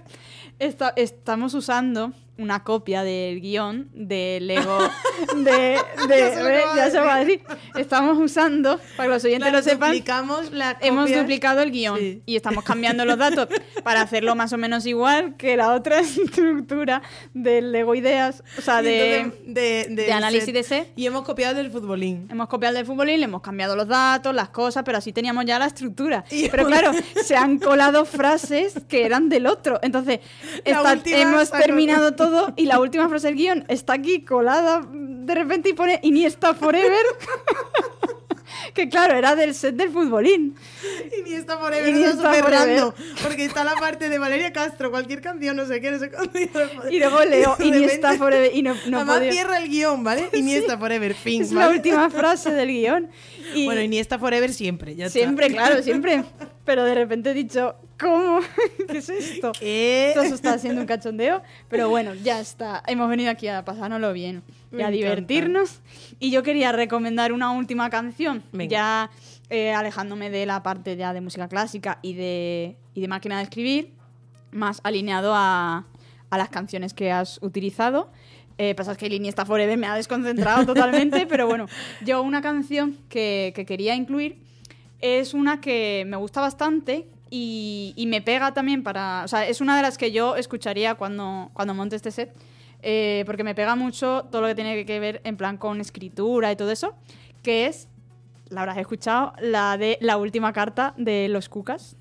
Esta- 0.59 0.93
estamos 0.97 1.55
usando 1.55 2.13
una 2.39 2.63
copia 2.65 3.03
del 3.03 3.41
guion 3.41 3.89
de 3.95 4.39
Lego. 4.43 4.79
De, 5.35 5.79
de- 6.09 6.35
Ya 6.77 6.85
lo 6.87 6.91
se 6.91 7.01
va 7.01 7.15
a 7.17 7.25
decir. 7.25 7.43
Estamos 7.75 8.19
usando, 8.19 8.79
para 8.97 9.09
que 9.09 9.15
los 9.15 9.25
oyentes 9.25 9.51
lo 9.53 9.63
sepan, 9.63 9.91
duplicamos 9.91 10.51
hemos 10.81 11.11
duplicado 11.11 11.63
el 11.63 11.71
guion 11.73 11.99
Sí. 11.99 12.23
y 12.27 12.37
estamos 12.37 12.65
cambiando 12.65 13.05
los 13.07 13.17
datos 13.19 13.49
para 13.83 14.03
hacerlo 14.03 14.35
más 14.35 14.53
o 14.53 14.59
menos 14.59 14.85
igual 14.87 15.37
que 15.37 15.57
la 15.57 15.73
otra 15.73 16.01
estructura 16.01 17.03
del 17.33 17.73
Lego 17.73 17.95
Ideas, 17.95 18.43
o 18.59 18.61
sea, 18.61 18.83
de, 18.83 19.17
entonces, 19.21 19.55
de, 19.55 19.87
de 19.95 20.13
análisis 20.13 20.53
de 20.53 20.63
set. 20.63 20.93
Y 20.97 21.07
hemos 21.07 21.25
copiado 21.25 21.55
del 21.55 21.71
futbolín. 21.71 22.29
Hemos 22.31 22.49
copiado 22.49 22.73
el 22.73 22.77
del 22.77 22.87
fútbol 22.87 23.09
y 23.11 23.17
le 23.17 23.25
hemos 23.25 23.41
cambiado 23.43 23.75
los 23.77 23.89
datos, 23.89 24.35
las 24.35 24.51
cosas, 24.51 24.83
pero 24.85 24.99
así 24.99 25.13
teníamos 25.13 25.45
ya 25.47 25.59
la 25.59 25.67
estructura. 25.67 26.25
Y 26.31 26.49
pero 26.51 26.67
claro, 26.67 26.93
se 27.25 27.37
han 27.37 27.59
colado 27.59 28.05
frases 28.05 28.75
que 28.89 29.05
eran 29.07 29.29
del 29.31 29.47
otro. 29.47 29.79
Entonces, 29.83 30.21
hemos 30.65 31.51
terminado 31.51 32.15
todo 32.15 32.26
y 32.57 32.67
la 32.67 32.81
última 32.81 33.09
frase 33.09 33.29
del 33.29 33.37
guion 33.37 33.65
está 33.69 33.95
aquí 33.95 34.25
colada 34.25 34.87
de 34.93 35.35
repente 35.35 35.71
y 35.71 35.73
pone 35.73 35.99
Iniesta 36.03 36.55
Forever. 36.55 37.05
que 38.75 38.89
claro, 38.89 39.17
era 39.17 39.35
del 39.35 39.55
set 39.55 39.75
del 39.75 39.91
futbolín. 39.91 40.55
Iniesta 41.19 41.57
Forever, 41.59 41.89
Iniesta 41.89 42.11
está 42.17 42.35
súper 42.37 42.45
Forever. 42.45 42.95
Porque 43.23 43.45
está 43.45 43.65
la 43.65 43.75
parte 43.75 44.09
de 44.09 44.19
Valeria 44.19 44.53
Castro, 44.53 44.91
cualquier 44.91 45.21
canción, 45.21 45.57
no 45.57 45.67
sé 45.67 45.81
qué, 45.81 45.91
no 45.91 45.99
sé 45.99 46.11
cuándo. 46.11 46.39
Y 46.91 46.99
luego 46.99 47.25
leo 47.25 47.57
Iniesta 47.61 48.15
Forever 48.17 48.55
y 48.55 48.63
no, 48.63 48.75
no 48.87 48.99
Además 48.99 49.19
podía- 49.19 49.33
cierra 49.33 49.59
el 49.59 49.69
guion, 49.69 50.05
¿vale? 50.05 50.29
Iniesta 50.35 50.79
Forever, 50.79 51.15
fin. 51.15 51.43
Es 51.43 51.53
la 51.53 51.69
última 51.71 52.11
frase 52.11 52.51
del 52.53 52.69
guion. 52.69 53.09
Y 53.55 53.65
Bueno, 53.67 53.81
Iniesta 53.81 54.19
Forever 54.19 54.53
siempre, 54.53 54.95
ya 54.95 55.07
está. 55.07 55.19
siempre, 55.19 55.49
claro, 55.49 55.83
siempre. 55.83 56.25
Pero 56.65 56.85
de 56.85 56.95
repente 56.95 57.31
he 57.31 57.35
dicho, 57.35 57.77
¿cómo? 57.99 58.41
¿Qué 58.89 58.99
es 58.99 59.09
esto? 59.09 59.53
¿Qué? 59.59 60.13
Todo 60.15 60.25
eso 60.25 60.35
está 60.35 60.55
haciendo 60.55 60.81
un 60.81 60.87
cachondeo, 60.87 61.43
pero 61.69 61.89
bueno, 61.89 62.15
ya 62.15 62.41
está. 62.41 62.83
Hemos 62.87 63.09
venido 63.09 63.31
aquí 63.31 63.49
a 63.49 63.65
pasárnoslo 63.65 64.13
bien 64.13 64.43
y 64.73 64.83
a 64.83 64.91
divertirnos. 64.91 65.81
Y 66.19 66.31
yo 66.31 66.43
quería 66.43 66.73
recomendar 66.73 67.33
una 67.33 67.51
última 67.53 67.91
canción, 67.91 68.43
Venga. 68.53 68.71
ya 68.71 69.11
eh, 69.51 69.73
alejándome 69.73 70.31
de 70.31 70.47
la 70.47 70.63
parte 70.63 70.97
ya 70.97 71.13
de 71.13 71.21
música 71.21 71.49
clásica 71.49 71.99
y 72.03 72.15
de, 72.15 72.77
y 72.95 73.01
de 73.01 73.09
máquina 73.09 73.39
de 73.39 73.45
escribir, 73.45 73.93
más 74.51 74.81
alineado 74.85 75.33
a, 75.35 75.87
a 76.31 76.39
las 76.39 76.49
canciones 76.49 76.95
que 76.95 77.13
has 77.13 77.39
utilizado. 77.43 78.11
Eh, 78.59 78.75
pasa 78.75 78.93
es 78.93 78.99
que 78.99 79.07
el 79.07 79.13
Iniesta 79.13 79.45
Forever 79.45 79.77
me 79.77 79.87
ha 79.87 79.95
desconcentrado 79.95 80.65
totalmente, 80.75 81.27
pero 81.27 81.47
bueno, 81.47 81.67
yo 82.05 82.23
una 82.23 82.41
canción 82.41 82.97
que, 83.09 83.53
que 83.55 83.67
quería 83.67 83.95
incluir 83.95 84.39
es 85.01 85.35
una 85.35 85.61
que 85.61 86.05
me 86.07 86.17
gusta 86.17 86.41
bastante 86.41 87.07
y, 87.31 87.93
y 87.97 88.07
me 88.07 88.23
pega 88.23 88.53
también 88.55 88.83
para... 88.83 89.23
O 89.25 89.29
sea, 89.29 89.47
es 89.47 89.61
una 89.61 89.77
de 89.77 89.83
las 89.83 89.99
que 89.99 90.13
yo 90.13 90.37
escucharía 90.37 90.95
cuando, 90.95 91.51
cuando 91.53 91.75
monte 91.75 91.97
este 91.97 92.11
set, 92.11 92.35
eh, 92.83 93.23
porque 93.27 93.43
me 93.45 93.55
pega 93.55 93.75
mucho 93.75 94.27
todo 94.31 94.43
lo 94.43 94.49
que 94.49 94.55
tiene 94.55 94.85
que 94.85 95.01
ver 95.01 95.21
en 95.25 95.37
plan 95.37 95.57
con 95.57 95.81
escritura 95.81 96.53
y 96.53 96.57
todo 96.57 96.71
eso, 96.71 96.95
que 97.43 97.67
es, 97.67 97.89
la 98.49 98.61
habrás 98.61 98.79
escuchado, 98.79 99.33
la 99.41 99.77
de 99.77 99.99
la 100.01 100.17
última 100.19 100.53
carta 100.53 100.95
de 100.97 101.29
los 101.29 101.49
Cucas. 101.49 101.97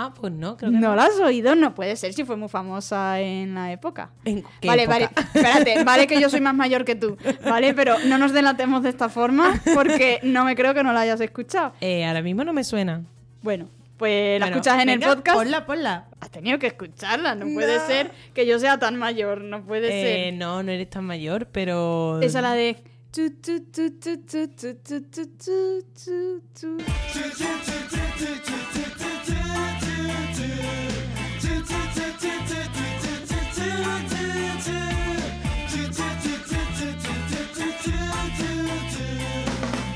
Ah, 0.00 0.14
pues 0.14 0.32
no, 0.32 0.56
creo 0.56 0.70
que 0.70 0.78
¿No 0.78 0.90
no. 0.90 0.94
la 0.94 1.04
has 1.06 1.18
oído? 1.18 1.56
No 1.56 1.74
puede 1.74 1.96
ser 1.96 2.12
si 2.12 2.22
fue 2.24 2.36
muy 2.36 2.48
famosa 2.48 3.20
en 3.20 3.54
la 3.56 3.72
época. 3.72 4.10
¿En 4.24 4.44
qué 4.60 4.68
Vale, 4.68 4.84
época? 4.84 4.98
vale, 4.98 5.10
espérate, 5.34 5.82
vale 5.84 6.06
que 6.06 6.20
yo 6.20 6.30
soy 6.30 6.40
más 6.40 6.54
mayor 6.54 6.84
que 6.84 6.94
tú, 6.94 7.16
¿vale? 7.44 7.74
Pero 7.74 7.96
no 8.06 8.16
nos 8.16 8.32
delatemos 8.32 8.84
de 8.84 8.90
esta 8.90 9.08
forma 9.08 9.60
porque 9.74 10.20
no 10.22 10.44
me 10.44 10.54
creo 10.54 10.72
que 10.72 10.84
no 10.84 10.92
la 10.92 11.00
hayas 11.00 11.20
escuchado. 11.20 11.72
Eh, 11.80 12.04
ahora 12.06 12.22
mismo 12.22 12.44
no 12.44 12.52
me 12.52 12.62
suena. 12.62 13.02
Bueno, 13.42 13.68
pues 13.98 14.40
la 14.40 14.46
escuchas 14.46 14.80
en 14.80 14.88
el 14.88 15.00
podcast. 15.00 15.36
Ponla, 15.36 15.66
ponla. 15.66 16.08
Has 16.20 16.30
tenido 16.30 16.58
que 16.58 16.68
escucharla, 16.68 17.34
no, 17.34 17.52
puede 17.52 17.80
ser 17.80 18.12
que 18.32 18.46
yo 18.46 18.58
sea 18.58 18.78
tan 18.78 18.96
mayor, 18.96 19.42
no 19.42 19.64
puede 19.64 19.90
ser. 19.90 20.34
No, 20.34 20.62
no 20.62 20.72
eres 20.72 20.88
tan 20.88 21.04
mayor, 21.04 21.48
pero. 21.52 22.20
Esa 22.22 22.40
la 22.40 22.54
de. 22.54 22.82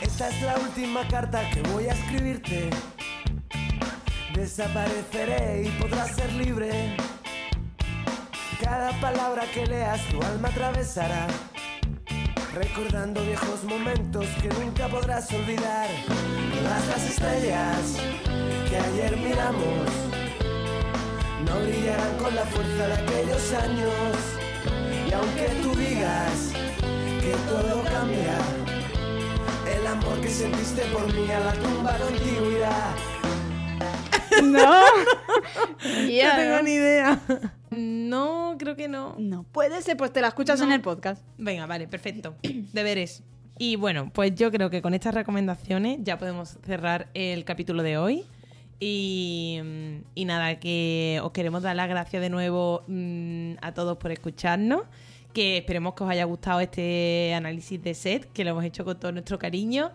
Esta 0.03 0.28
es 0.28 0.42
la 0.42 0.59
última 0.59 1.07
carta 1.09 1.48
que 1.50 1.62
voy 1.62 1.86
a 1.86 1.92
escribirte. 1.92 2.70
Desapareceré 4.35 5.64
y 5.66 5.68
podrás 5.80 6.16
ser 6.16 6.33
libre. 6.33 6.97
Cada 8.62 8.99
palabra 8.99 9.45
que 9.53 9.66
leas 9.66 10.01
tu 10.09 10.22
alma 10.22 10.49
atravesará. 10.49 11.26
Recordando 12.55 13.22
viejos 13.24 13.62
momentos 13.64 14.26
que 14.41 14.49
nunca 14.49 14.89
podrás 14.89 15.30
olvidar. 15.33 15.89
Todas 16.55 16.87
las 16.89 17.11
estrellas 17.11 17.97
que 18.68 18.76
ayer 18.76 19.16
miramos 19.18 19.89
no 21.47 21.61
brillarán 21.61 22.16
con 22.16 22.35
la 22.35 22.45
fuerza 22.47 22.87
de 22.87 22.95
aquellos 22.95 23.53
años. 23.53 24.16
Y 25.09 25.12
aunque 25.12 25.49
tú 25.62 25.74
digas 25.76 26.53
que 27.20 27.37
todo 27.49 27.85
cambia, 27.85 28.39
el 29.76 29.87
amor 29.87 30.20
que 30.22 30.28
sentiste 30.28 30.83
por 30.87 31.12
mí 31.12 31.30
a 31.30 31.41
la 31.41 31.53
tumba 31.53 31.99
contigo 31.99 32.51
irá. 32.51 33.11
No. 34.43 34.80
No 35.83 36.37
tengo 36.37 36.62
ni 36.62 36.72
idea. 36.72 37.20
No, 37.70 38.57
creo 38.59 38.76
que 38.76 38.89
no. 38.89 39.16
No 39.18 39.45
puede 39.45 39.83
ser, 39.83 39.97
pues 39.97 40.12
te 40.12 40.20
la 40.20 40.28
escuchas 40.28 40.61
en 40.61 40.72
el 40.72 40.80
podcast. 40.80 41.24
Venga, 41.39 41.66
vale, 41.66 41.89
perfecto. 41.89 42.37
Deberes. 42.72 43.22
Y 43.59 43.76
bueno, 43.76 44.11
pues 44.12 44.35
yo 44.35 44.51
creo 44.51 44.70
que 44.70 44.83
con 44.83 44.95
estas 44.95 45.14
recomendaciones 45.14 45.99
ya 46.03 46.18
podemos 46.18 46.59
cerrar 46.64 47.09
el 47.14 47.45
capítulo 47.45 47.83
de 47.83 47.99
hoy. 47.99 48.24
Y, 48.80 49.61
mm, 49.62 49.97
y 50.14 50.24
nada, 50.24 50.59
que 50.59 51.20
os 51.22 51.33
queremos 51.33 51.62
dar 51.62 51.76
las 51.76 51.89
gracias 51.89 52.20
de 52.20 52.30
nuevo 52.30 52.85
mm, 52.89 53.55
a 53.61 53.72
todos 53.72 53.97
por 53.99 54.11
escucharnos. 54.12 54.83
Que 55.33 55.59
esperemos 55.59 55.95
que 55.95 56.05
os 56.05 56.11
haya 56.11 56.24
gustado 56.24 56.61
este 56.61 57.33
análisis 57.35 57.83
de 57.83 57.95
set, 57.95 58.30
que 58.33 58.45
lo 58.45 58.51
hemos 58.51 58.64
hecho 58.64 58.85
con 58.85 58.99
todo 58.99 59.12
nuestro 59.12 59.39
cariño. 59.39 59.93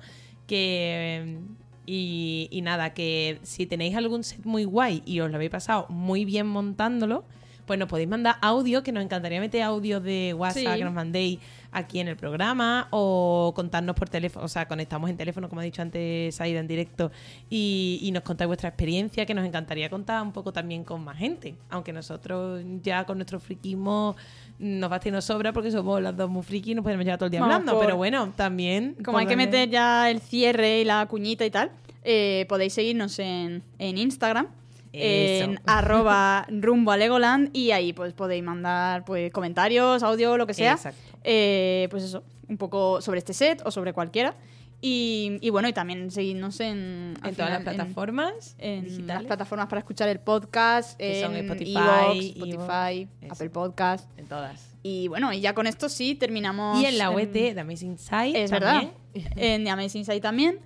Que, 0.47 1.37
mm, 1.39 1.66
y, 1.87 2.49
y 2.51 2.61
nada, 2.61 2.93
que 2.93 3.39
si 3.41 3.65
tenéis 3.65 3.95
algún 3.95 4.23
set 4.23 4.45
muy 4.45 4.65
guay 4.65 5.01
y 5.05 5.21
os 5.21 5.31
lo 5.31 5.37
habéis 5.37 5.49
pasado 5.49 5.87
muy 5.89 6.25
bien 6.25 6.45
montándolo, 6.45 7.23
pues 7.67 7.77
nos 7.77 7.87
podéis 7.87 8.09
mandar 8.09 8.37
audio, 8.41 8.81
que 8.81 8.91
nos 8.91 9.03
encantaría 9.03 9.39
meter 9.39 9.61
audios 9.61 10.01
de 10.01 10.33
WhatsApp 10.33 10.73
Sí. 10.73 10.79
que 10.79 10.83
nos 10.85 10.93
mandéis 10.93 11.37
aquí 11.71 11.99
en 11.99 12.07
el 12.07 12.15
programa 12.15 12.87
o 12.91 13.51
contarnos 13.55 13.93
por 13.95 14.07
teléfono, 14.09 14.45
o 14.45 14.47
sea, 14.47 14.67
conectamos 14.67 15.09
en 15.09 15.17
teléfono, 15.17 15.49
como 15.49 15.61
ha 15.61 15.63
dicho 15.65 15.81
antes 15.81 16.33
Saida 16.33 16.59
en 16.61 16.67
directo, 16.67 17.11
y, 17.49 17.99
y 18.01 18.11
nos 18.11 18.23
contáis 18.23 18.47
vuestra 18.47 18.69
experiencia, 18.69 19.25
que 19.25 19.33
nos 19.33 19.45
encantaría 19.45 19.89
contar 19.89 20.21
un 20.23 20.31
poco 20.31 20.51
también 20.53 20.83
con 20.85 21.03
más 21.03 21.17
gente, 21.17 21.55
aunque 21.69 21.91
nosotros 21.93 22.63
ya 22.81 23.05
con 23.05 23.17
nuestro 23.17 23.39
friquismo 23.39 24.15
nos 24.59 24.89
basta 24.89 25.09
y 25.09 25.11
nos 25.11 25.25
sobra 25.25 25.51
porque 25.53 25.69
somos 25.69 26.01
las 26.01 26.15
dos 26.17 26.29
muy 26.29 26.41
frikis 26.41 26.71
y 26.71 26.75
nos 26.75 26.83
podemos 26.83 27.03
llevar 27.05 27.19
todo 27.19 27.27
el 27.27 27.31
día 27.31 27.41
Vamos 27.41 27.53
hablando, 27.55 27.73
por- 27.73 27.85
pero 27.85 27.97
bueno, 27.97 28.33
también... 28.35 28.95
Como 29.03 29.17
hay 29.17 29.27
que 29.27 29.35
meter 29.35 29.69
ya 29.69 30.09
el 30.09 30.21
cierre 30.21 30.79
y 30.81 30.85
la 30.85 31.05
cuñita 31.05 31.45
y 31.45 31.51
tal, 31.51 31.69
eh, 32.03 32.45
podéis 32.47 32.73
seguirnos 32.73 33.19
en, 33.19 33.61
en 33.77 33.97
Instagram. 33.97 34.47
Eso. 34.93 35.45
En 35.45 35.59
arroba 35.65 36.45
rumbo 36.49 36.91
a 36.91 36.97
Legoland 36.97 37.49
y 37.55 37.71
ahí 37.71 37.93
pues 37.93 38.13
podéis 38.13 38.43
mandar 38.43 39.05
pues 39.05 39.31
comentarios, 39.31 40.03
audio, 40.03 40.37
lo 40.37 40.47
que 40.47 40.53
sea. 40.53 40.73
Exacto. 40.73 40.99
Eh, 41.23 41.87
pues 41.91 42.03
eso, 42.03 42.23
un 42.47 42.57
poco 42.57 43.01
sobre 43.01 43.19
este 43.19 43.33
set 43.33 43.61
o 43.65 43.71
sobre 43.71 43.93
cualquiera. 43.93 44.35
Y, 44.79 45.39
y 45.41 45.49
bueno, 45.49 45.67
y 45.67 45.73
también 45.73 46.11
seguidnos 46.11 46.59
en, 46.59 47.15
En 47.23 47.35
todas 47.35 47.49
las 47.49 47.59
final, 47.61 47.63
plataformas 47.63 48.55
en 48.59 49.07
las 49.07 49.23
plataformas 49.23 49.67
para 49.67 49.79
escuchar 49.79 50.07
el 50.07 50.19
podcast, 50.19 50.99
Que 50.99 51.21
son 51.23 51.35
en 51.35 51.45
Spotify, 51.49 52.29
Evox. 52.35 53.31
Apple 53.31 53.49
Podcast. 53.49 54.07
En 54.19 54.27
todas. 54.27 54.75
Y 54.83 55.07
bueno, 55.07 55.33
y 55.33 55.41
ya 55.41 55.53
con 55.55 55.65
esto 55.65 55.89
sí 55.89 56.13
terminamos. 56.13 56.79
Y 56.79 56.85
en 56.85 56.99
la 56.99 57.09
web 57.09 57.31
de 57.31 57.55
The 57.55 57.59
Amazing 57.61 57.97
Side 57.97 58.43
Es 58.43 58.51
también. 58.51 58.91
verdad. 59.15 59.33
En 59.35 59.63
The 59.63 59.69
Amazing 59.71 60.05
Side 60.05 60.21
también. 60.21 60.59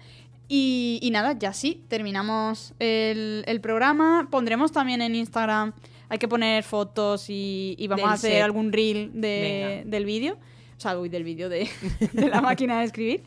Y, 0.53 1.09
nada, 1.13 1.31
ya 1.39 1.53
sí, 1.53 1.81
terminamos 1.87 2.73
el, 2.77 3.59
programa. 3.61 4.27
Pondremos 4.29 4.73
también 4.73 5.01
en 5.01 5.15
Instagram, 5.15 5.71
hay 6.09 6.17
que 6.17 6.27
poner 6.27 6.65
fotos 6.65 7.29
y, 7.29 7.73
y 7.79 7.87
vamos 7.87 8.09
a 8.09 8.13
hacer 8.13 8.43
algún 8.43 8.73
reel 8.73 9.11
de, 9.13 9.83
del 9.85 10.03
vídeo. 10.03 10.33
O 10.33 10.79
sea, 10.81 10.99
uy, 10.99 11.07
del 11.07 11.23
vídeo 11.23 11.47
de, 11.47 11.69
la 12.13 12.41
máquina 12.41 12.79
de 12.79 12.85
escribir. 12.85 13.23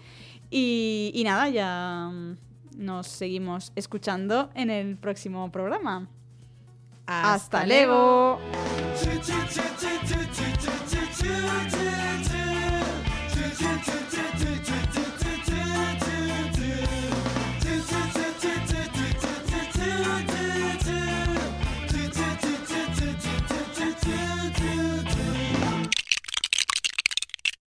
Y, 0.51 1.22
nada, 1.25 1.49
ya 1.49 2.12
nos 2.77 3.07
seguimos 3.07 3.72
escuchando 3.75 4.51
en 4.55 4.68
el 4.68 4.99
próximo 4.99 5.51
programa. 5.51 6.07
Hasta 7.07 7.64
luego! 7.64 8.39